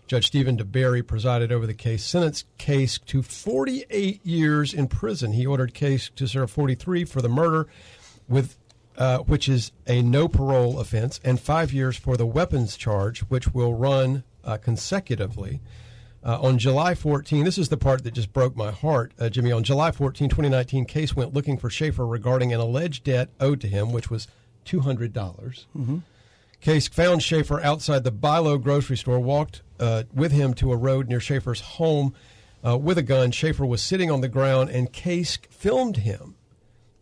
[0.07, 5.33] Judge Stephen DeBerry presided over the case, sentenced Case to 48 years in prison.
[5.33, 7.67] He ordered Case to serve 43 for the murder,
[8.27, 8.57] with
[8.97, 13.53] uh, which is a no parole offense, and five years for the weapons charge, which
[13.53, 15.59] will run uh, consecutively.
[16.25, 19.51] Uh, on July 14, this is the part that just broke my heart, uh, Jimmy.
[19.51, 23.67] On July 14, 2019, Case went looking for Schaefer regarding an alleged debt owed to
[23.67, 24.27] him, which was
[24.65, 25.13] $200.
[25.13, 26.01] dollars Mhm.
[26.61, 31.07] Case found Schaefer outside the Bi-Lo grocery store, walked uh, with him to a road
[31.07, 32.13] near Schaefer's home
[32.65, 33.29] uh, with a gun.
[33.29, 36.33] Schaefer was sitting on the ground, and Case filmed him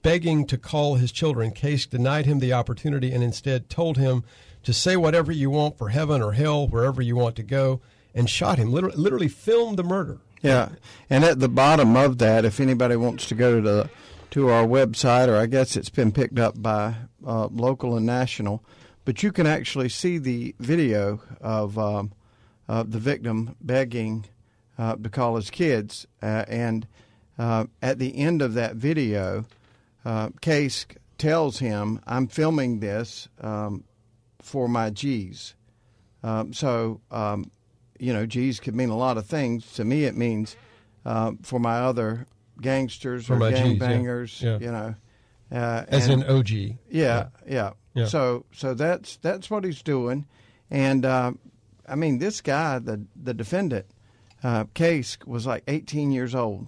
[0.01, 1.51] begging to call his children.
[1.51, 4.25] Case denied him the opportunity and instead told him
[4.63, 7.79] to say whatever you want for heaven or hell, wherever you want to go,
[8.13, 8.71] and shot him.
[8.71, 10.19] Literally, literally filmed the murder.
[10.41, 10.69] Yeah,
[11.09, 13.89] and at the bottom of that, if anybody wants to go to the
[14.31, 16.95] to our website, or I guess it's been picked up by
[17.25, 18.63] uh, local and national,
[19.05, 22.13] but you can actually see the video of um,
[22.67, 24.25] uh, the victim begging
[24.77, 26.87] uh, to call his kids, uh, and
[27.37, 29.45] uh, at the end of that video,
[30.03, 30.87] uh, Case
[31.17, 33.83] tells him, "I'm filming this um,
[34.41, 35.55] for my G's."
[36.23, 37.51] Um, so, um,
[38.03, 39.71] you know, G's could mean a lot of things.
[39.73, 40.55] To me, it means
[41.05, 42.25] uh, for my other
[42.61, 43.63] gangsters For or Gs, yeah.
[43.65, 44.41] gangbangers.
[44.41, 44.57] Yeah.
[44.59, 44.95] You know,
[45.51, 46.49] uh, As and- in OG.
[46.51, 47.27] Yeah, Yeah.
[47.47, 48.05] yeah, Yeah.
[48.07, 50.25] So, so that's that's what he's doing,
[50.69, 51.31] and uh,
[51.87, 53.85] I mean, this guy, the the defendant,
[54.43, 56.67] uh, Case, was like 18 years old.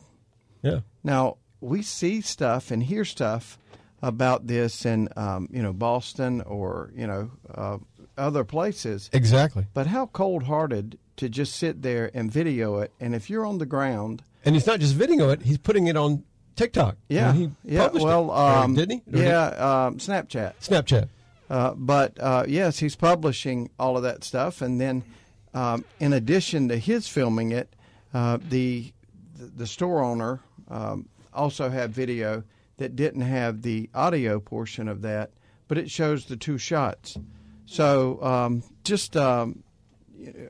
[0.62, 0.80] Yeah.
[1.04, 3.58] Now we see stuff and hear stuff
[4.02, 7.78] about this in um, you know Boston or you know uh,
[8.18, 9.10] other places.
[9.14, 9.66] Exactly.
[9.74, 13.58] But how cold hearted to just sit there and video it, and if you're on
[13.58, 16.24] the ground, And he's not just videoing it; he's putting it on
[16.56, 16.98] TikTok.
[17.10, 19.10] yeah, And he yeah, published well, um, didn't he?
[19.12, 19.46] Or did- Yeah,
[19.86, 20.54] um, Snapchat.
[20.62, 21.10] Snapchat.
[21.50, 25.04] Uh, but uh, yes, he's publishing all of that stuff, and then
[25.54, 27.74] um, in addition to his filming it,
[28.14, 28.92] uh, the
[29.38, 30.40] the store owner
[30.70, 32.44] um, also had video
[32.78, 35.32] that didn't have the audio portion of that,
[35.68, 37.18] but it shows the two shots.
[37.66, 39.64] So um, just um,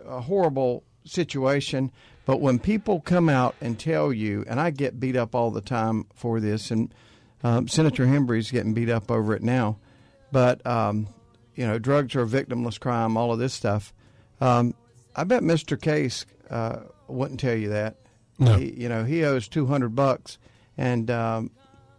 [0.06, 1.92] a horrible situation.
[2.26, 5.62] But when people come out and tell you, and I get beat up all the
[5.62, 6.94] time for this, and
[7.44, 9.78] um, Senator Hembree's getting beat up over it now,
[10.32, 11.08] but um,
[11.56, 13.94] you know, drugs are a victimless crime, all of this stuff.
[14.42, 14.74] Um,
[15.16, 15.80] I bet Mr.
[15.80, 17.98] Case uh, wouldn't tell you that.
[18.40, 18.56] No.
[18.58, 20.38] He, you know, he owes two hundred bucks,
[20.78, 21.52] and um,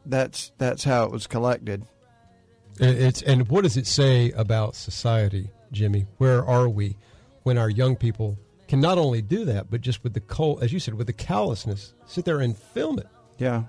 [0.05, 1.85] that's that's how it was collected.
[2.81, 6.07] It- It's and what does it say about society, Jimmy?
[6.19, 6.97] Where are we
[7.47, 8.37] when our young people
[8.67, 11.13] can not only do that, but just with the cold, as you said, with the
[11.13, 13.07] callousness, sit there and film it.
[13.39, 13.63] Yeah.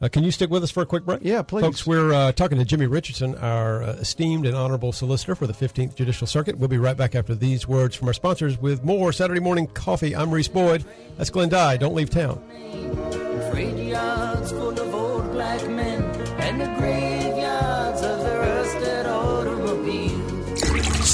[0.00, 1.20] Uh, can you stick with us for a quick break?
[1.22, 1.60] Yeah, please.
[1.60, 5.52] Folks, we're uh, talking to Jimmy Richardson, our uh, esteemed and honorable solicitor for the
[5.52, 6.56] 15th Judicial Circuit.
[6.56, 10.16] We'll be right back after these words from our sponsors with more Saturday Morning Coffee.
[10.16, 10.86] I'm Reese Boyd.
[11.18, 11.76] That's Glenn Dye.
[11.76, 12.42] Don't leave town.
[13.50, 16.02] Freight yards full of old black men
[16.40, 19.03] and the graveyards of the rusted automobiles.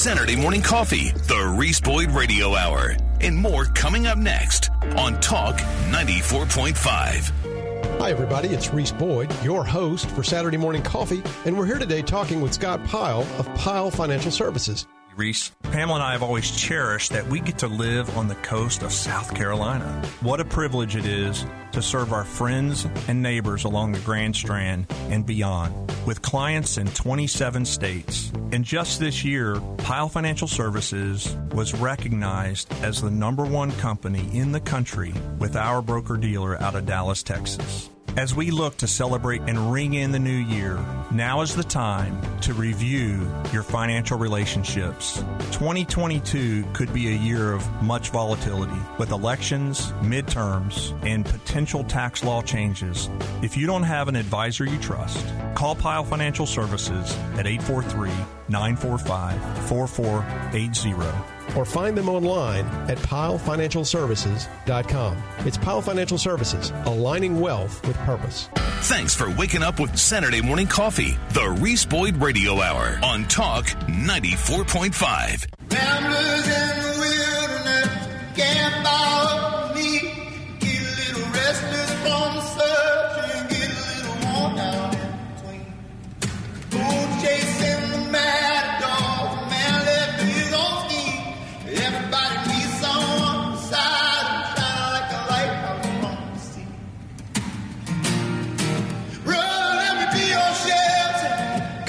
[0.01, 5.57] Saturday morning coffee, the Reese Boyd Radio Hour, and more coming up next on Talk
[5.91, 8.01] 94.5.
[8.01, 8.49] Hi, everybody.
[8.49, 12.55] It's Reese Boyd, your host for Saturday Morning Coffee, and we're here today talking with
[12.55, 14.87] Scott Pyle of Pyle Financial Services.
[15.21, 18.83] Reese, Pamela and I have always cherished that we get to live on the coast
[18.83, 20.03] of South Carolina.
[20.23, 24.87] What a privilege it is to serve our friends and neighbors along the Grand Strand
[25.11, 28.33] and beyond with clients in 27 states.
[28.53, 34.53] And just this year, Pyle Financial Services was recognized as the number one company in
[34.53, 37.91] the country with our broker dealer out of Dallas, Texas.
[38.17, 42.21] As we look to celebrate and ring in the new year, now is the time
[42.41, 45.23] to review your financial relationships.
[45.53, 52.43] 2022 could be a year of much volatility with elections, midterms, and potential tax law
[52.43, 53.09] changes.
[53.43, 55.25] If you don't have an advisor you trust,
[55.55, 58.11] call Pyle Financial Services at 843
[58.49, 65.23] 945 4480 or find them online at pylefinancialservices.com.
[65.41, 68.49] It's Pyle Financial Services, aligning wealth with purpose.
[68.83, 73.67] Thanks for waking up with Saturday morning coffee, the Reese Boyd Radio Hour on Talk
[73.67, 75.47] 94.5.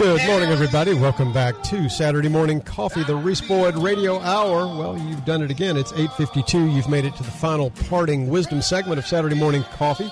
[0.01, 0.95] Good morning, everybody.
[0.95, 4.65] Welcome back to Saturday Morning Coffee, the Reese Boyd Radio Hour.
[4.65, 5.77] Well, you've done it again.
[5.77, 6.75] It's 8.52.
[6.75, 10.11] You've made it to the final parting wisdom segment of Saturday Morning Coffee.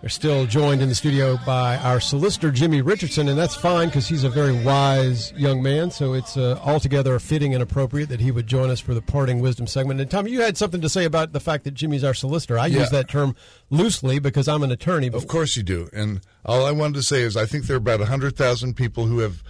[0.00, 4.06] We're still joined in the studio by our solicitor, Jimmy Richardson, and that's fine because
[4.06, 8.30] he's a very wise young man, so it's uh, altogether fitting and appropriate that he
[8.30, 10.00] would join us for the parting wisdom segment.
[10.00, 12.56] And Tom, you had something to say about the fact that Jimmy's our solicitor.
[12.60, 12.78] I Yeah.
[12.80, 13.34] use that term
[13.70, 15.08] loosely because I'm an attorney.
[15.08, 15.88] But Of course you do.
[15.92, 19.18] And all I wanted to say is I think there are about 100,000 people who
[19.18, 19.42] have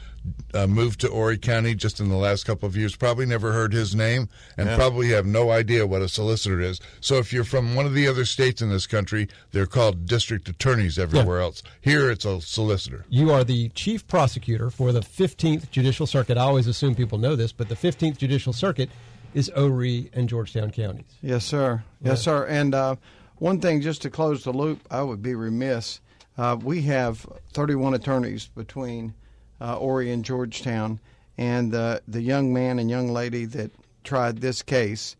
[0.54, 3.72] uh, moved to Horry County just in the last couple of years, probably never heard
[3.72, 4.76] his name, and Yeah.
[4.76, 6.80] probably have no idea what a solicitor is.
[7.00, 10.48] So if you're from one of the other states in this country, they're called district
[10.48, 11.62] attorneys everywhere else.
[11.80, 13.04] Here it's a solicitor.
[13.08, 16.36] You are the chief prosecutor for the 15th Judicial Circuit.
[16.38, 18.90] I always assume people know this, but the 15th Judicial Circuit
[19.34, 21.04] is Horry and Georgetown counties.
[21.22, 21.82] Yes, sir.
[22.02, 22.44] Yes, sir.
[22.46, 22.96] And uh,
[23.36, 26.00] one thing, just to close the loop, I would be remiss.
[26.36, 29.12] Uh, we have 31 attorneys between
[29.60, 31.00] uh, Horry in Georgetown,
[31.36, 33.70] and uh, the young man and young lady that
[34.04, 35.16] tried this case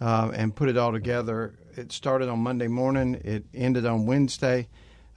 [0.00, 1.54] uh, and put it all together.
[1.76, 3.14] It started on Monday morning.
[3.24, 4.68] It ended on Wednesday.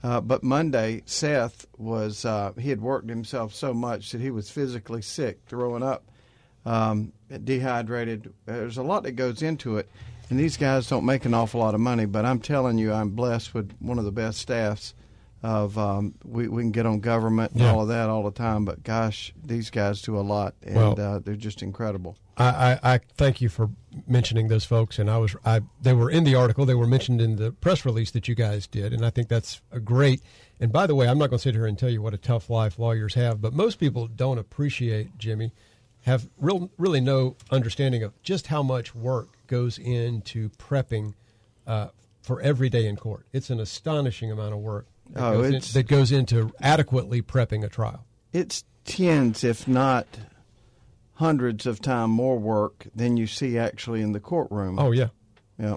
[0.02, 4.48] Uh, but Monday, Seth was, uh, he had worked himself so much that he was
[4.50, 6.04] physically sick, throwing up
[6.66, 7.12] um,
[7.44, 8.32] dehydrated.
[8.44, 9.88] There's a lot that goes into it,
[10.28, 12.04] and these guys don't make an awful lot of money.
[12.04, 14.94] But I'm telling you, I'm blessed with one of the best staffs.
[15.46, 17.70] Of um, we we can get on government and Yeah.
[17.72, 21.00] all of that all the time, but gosh, these guys do a lot, and Well-
[21.00, 22.16] uh, they're just incredible.
[22.36, 23.70] I, I, I thank you for
[24.08, 26.66] mentioning those folks, and I was I they were in the article.
[26.66, 29.60] They were mentioned in the press release that you guys did, and I think that's
[29.70, 30.20] a great.
[30.58, 32.18] And by the way, I'm not going to sit here and tell you what a
[32.18, 35.52] tough life lawyers have, but most people don't appreciate Jimmy,
[36.02, 41.14] have real really no understanding of just how much work goes into prepping
[41.68, 41.88] uh,
[42.20, 43.26] for every day in court.
[43.32, 47.22] It's an astonishing amount of work that, Oh, goes, in- it's- that goes into adequately
[47.22, 48.04] prepping a trial.
[48.32, 50.06] It's tens, if not
[51.14, 54.78] hundreds of time more work than you see actually in the courtroom.
[54.78, 55.08] Oh yeah,
[55.58, 55.76] yeah.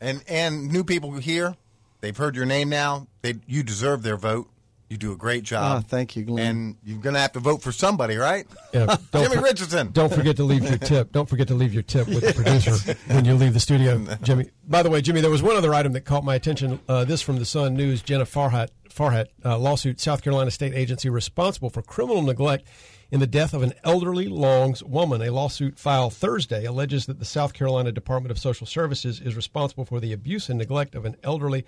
[0.00, 1.56] And and new people here,
[2.00, 3.06] they've heard your name now.
[3.22, 4.48] They you deserve their vote.
[4.90, 5.62] You do a great job.
[5.62, 6.46] Ah, thank you, Glenn.
[6.48, 8.44] And you're going to have to vote for somebody, right?
[8.74, 9.92] Yeah, don't Jimmy for- Richardson.
[9.92, 11.12] Don't forget to leave your tip.
[11.12, 14.50] Don't forget to leave your tip with the producer when you leave the studio, Jimmy.
[14.66, 16.80] By the way, Jimmy, there was one other item that caught my attention.
[16.88, 21.08] Uh, this from the Sun News: Jenna Farhat, Farhat uh, lawsuit, South Carolina state agency
[21.08, 22.66] responsible for criminal neglect
[23.12, 25.22] in the death of an elderly Longs woman.
[25.22, 29.84] A lawsuit filed Thursday alleges that the South Carolina Department of Social Services is responsible
[29.84, 31.64] for the abuse and neglect of an elderly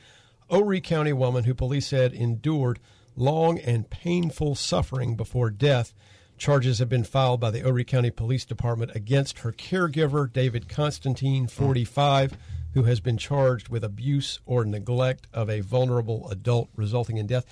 [0.51, 2.81] Horry County woman who police said endured
[3.17, 5.93] long and painful suffering before death.
[6.39, 11.47] Charges have been filed by the Horry County Police Department against her caregiver, David Constantine,
[11.47, 12.37] 45,
[12.75, 17.45] who has been charged with abuse or neglect of a vulnerable adult resulting in death.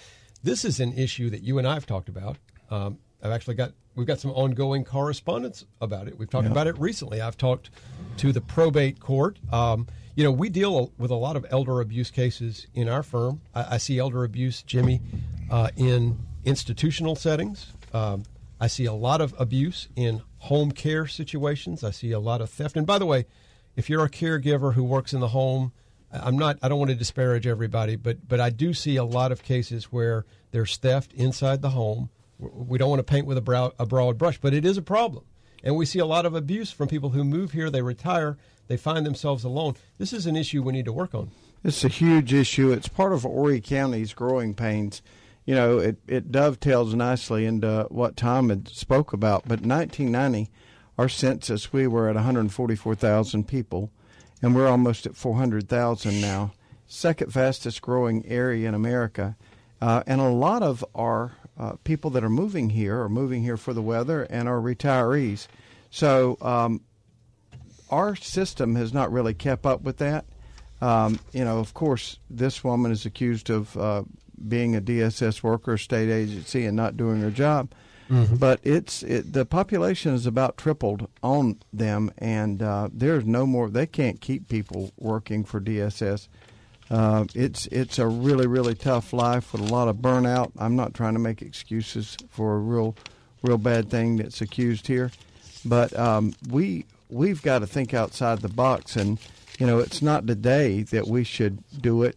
[0.43, 2.39] This is an issue that you and I have talked about.
[2.71, 6.19] Um, I've actually got we've got some ongoing correspondence about it.
[6.19, 6.53] We've talked Yeah.
[6.53, 7.21] about it recently.
[7.21, 7.71] I've talked
[8.19, 9.39] to the probate court.
[9.53, 13.43] Um, you know, we deal with a lot of elder abuse cases in our firm.
[13.55, 15.01] I, I see elder abuse, Jimmy,
[15.51, 17.73] uh, in institutional settings.
[17.93, 18.25] Um,
[18.61, 21.83] I see a lot of abuse in home care situations.
[21.83, 22.77] I see a lot of theft.
[22.77, 23.27] And by the way,
[23.77, 25.73] if you're a caregiver who works in the home,
[26.13, 26.59] I'm not.
[26.63, 29.85] I don't want to disparage everybody, but but I do see a lot of cases
[29.85, 32.11] where there's theft inside the home.
[32.39, 34.83] We don't want to paint with a, brow, a broad brush, but it is a
[34.83, 35.25] problem,
[35.63, 37.71] and we see a lot of abuse from people who move here.
[37.71, 38.39] They retire.
[38.67, 39.75] They find themselves alone.
[39.99, 41.31] This is an issue we need to work on.
[41.63, 42.73] It's a huge issue.
[42.73, 45.03] It's part of Horry County's growing pains.
[45.45, 49.43] You know, it, it dovetails nicely into what Tom had spoke about.
[49.43, 50.51] But 1990,
[50.99, 53.91] our census, we were at 144,000 people,
[54.43, 56.53] and we're almost at 400,000 now.
[56.87, 59.37] Second fastest growing area in America.
[59.81, 63.57] Uh, and a lot of our uh, people that are moving here are moving here
[63.57, 65.47] for the weather and are retirees.
[65.91, 66.83] So um,
[67.91, 70.25] our system has not really kept up with that.
[70.81, 74.05] Um, you know, of course, this woman is accused of uh,
[74.49, 77.71] being a DSS worker, state agency, and not doing her job.
[78.11, 78.41] Mhm.
[78.41, 83.71] But it's it, the population is about tripled on them, and uh, there's no more.
[83.71, 86.27] They can't keep people working for DSS.
[86.91, 90.51] Uh, it's it's a really really tough life with a lot of burnout.
[90.59, 92.97] I'm not trying to make excuses for a real
[93.43, 95.13] real bad thing that's accused here,
[95.65, 99.19] but um, we we've got to think outside the box, and
[99.61, 102.17] you know it's not today that we should do it.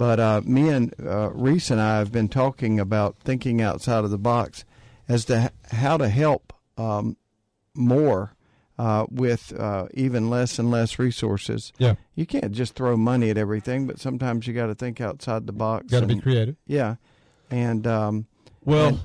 [0.00, 4.10] But uh, me and uh, Reese and I have been talking about thinking outside of
[4.10, 4.64] the box
[5.06, 7.18] as to how to help um,
[7.74, 8.34] more
[8.78, 11.70] uh, with uh, even less and less resources.
[11.76, 11.96] Yeah.
[12.14, 15.52] you can't just throw money at everything, but sometimes you got to think outside the
[15.52, 15.88] box.
[15.88, 16.56] Gotta be creative.
[16.66, 16.94] Yeah,
[17.50, 18.26] and um,
[18.64, 19.00] Well- and,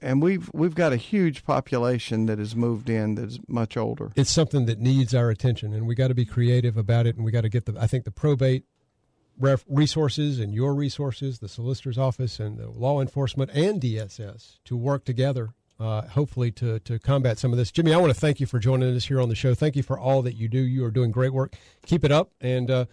[0.00, 4.10] and we've we've got a huge population that has moved in that is much older.
[4.16, 7.14] it's something that needs our attention, and we got to be creative about it.
[7.14, 7.76] And we got to get the.
[7.80, 8.64] I think the probate
[9.38, 14.76] ref, resources and your resources, the solicitor's office and the law enforcement and DSS to
[14.76, 15.50] work together.
[15.78, 17.70] Uh, hopefully to to combat some of this.
[17.70, 19.54] Jimmy, I want to thank you for joining us here on the show.
[19.54, 20.58] Thank you for all that you do.
[20.58, 21.54] You are doing great work.
[21.84, 22.86] Keep it up, and uh,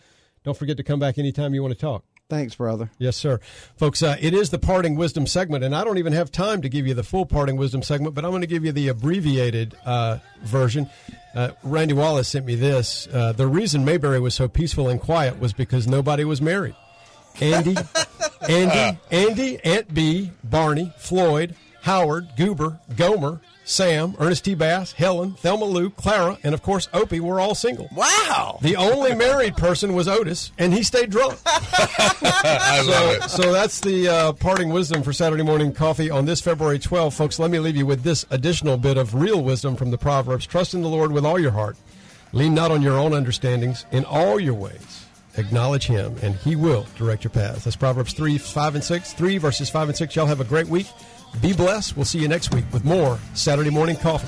[0.44, 2.04] don't forget to come back anytime you want to talk.
[2.30, 2.90] Thanks, brother.
[2.98, 3.40] Yes, sir.
[3.78, 6.68] Folks, uh, it is the parting wisdom segment, and I don't even have time to
[6.68, 9.76] give you the full parting wisdom segment, but I'm going to give you the abbreviated
[9.86, 10.90] uh, version.
[11.36, 13.08] Uh, Randy Wallace sent me this.
[13.12, 16.76] Uh, the reason Mayberry was so peaceful and quiet was because nobody was married.
[17.42, 17.76] Andy,
[18.48, 24.56] Andy, Andy, Aunt Bee, Barney, Floyd, Howard, Goober, Gomer, Sam, Ernest T.
[24.56, 27.90] Bass, Helen, Thelma Lou, Clara, and of course Opie were all single.
[27.94, 28.58] Wow!
[28.62, 31.38] The only married person was Otis, and he stayed drunk.
[31.46, 33.30] I so, love it.
[33.30, 37.38] so that's the uh, parting wisdom for Saturday morning coffee on this February 12th, folks.
[37.38, 40.74] Let me leave you with this additional bit of real wisdom from the Proverbs: Trust
[40.74, 41.76] in the Lord with all your heart,
[42.32, 43.86] lean not on your own understandings.
[43.92, 45.06] In all your ways,
[45.36, 47.66] acknowledge Him, and He will direct your path.
[47.66, 49.12] That's Proverbs three, five, and six.
[49.12, 50.16] Three verses five and six.
[50.16, 50.88] Y'all have a great week.
[51.42, 51.96] Be blessed.
[51.96, 54.28] We'll see you next week with more Saturday morning coffee.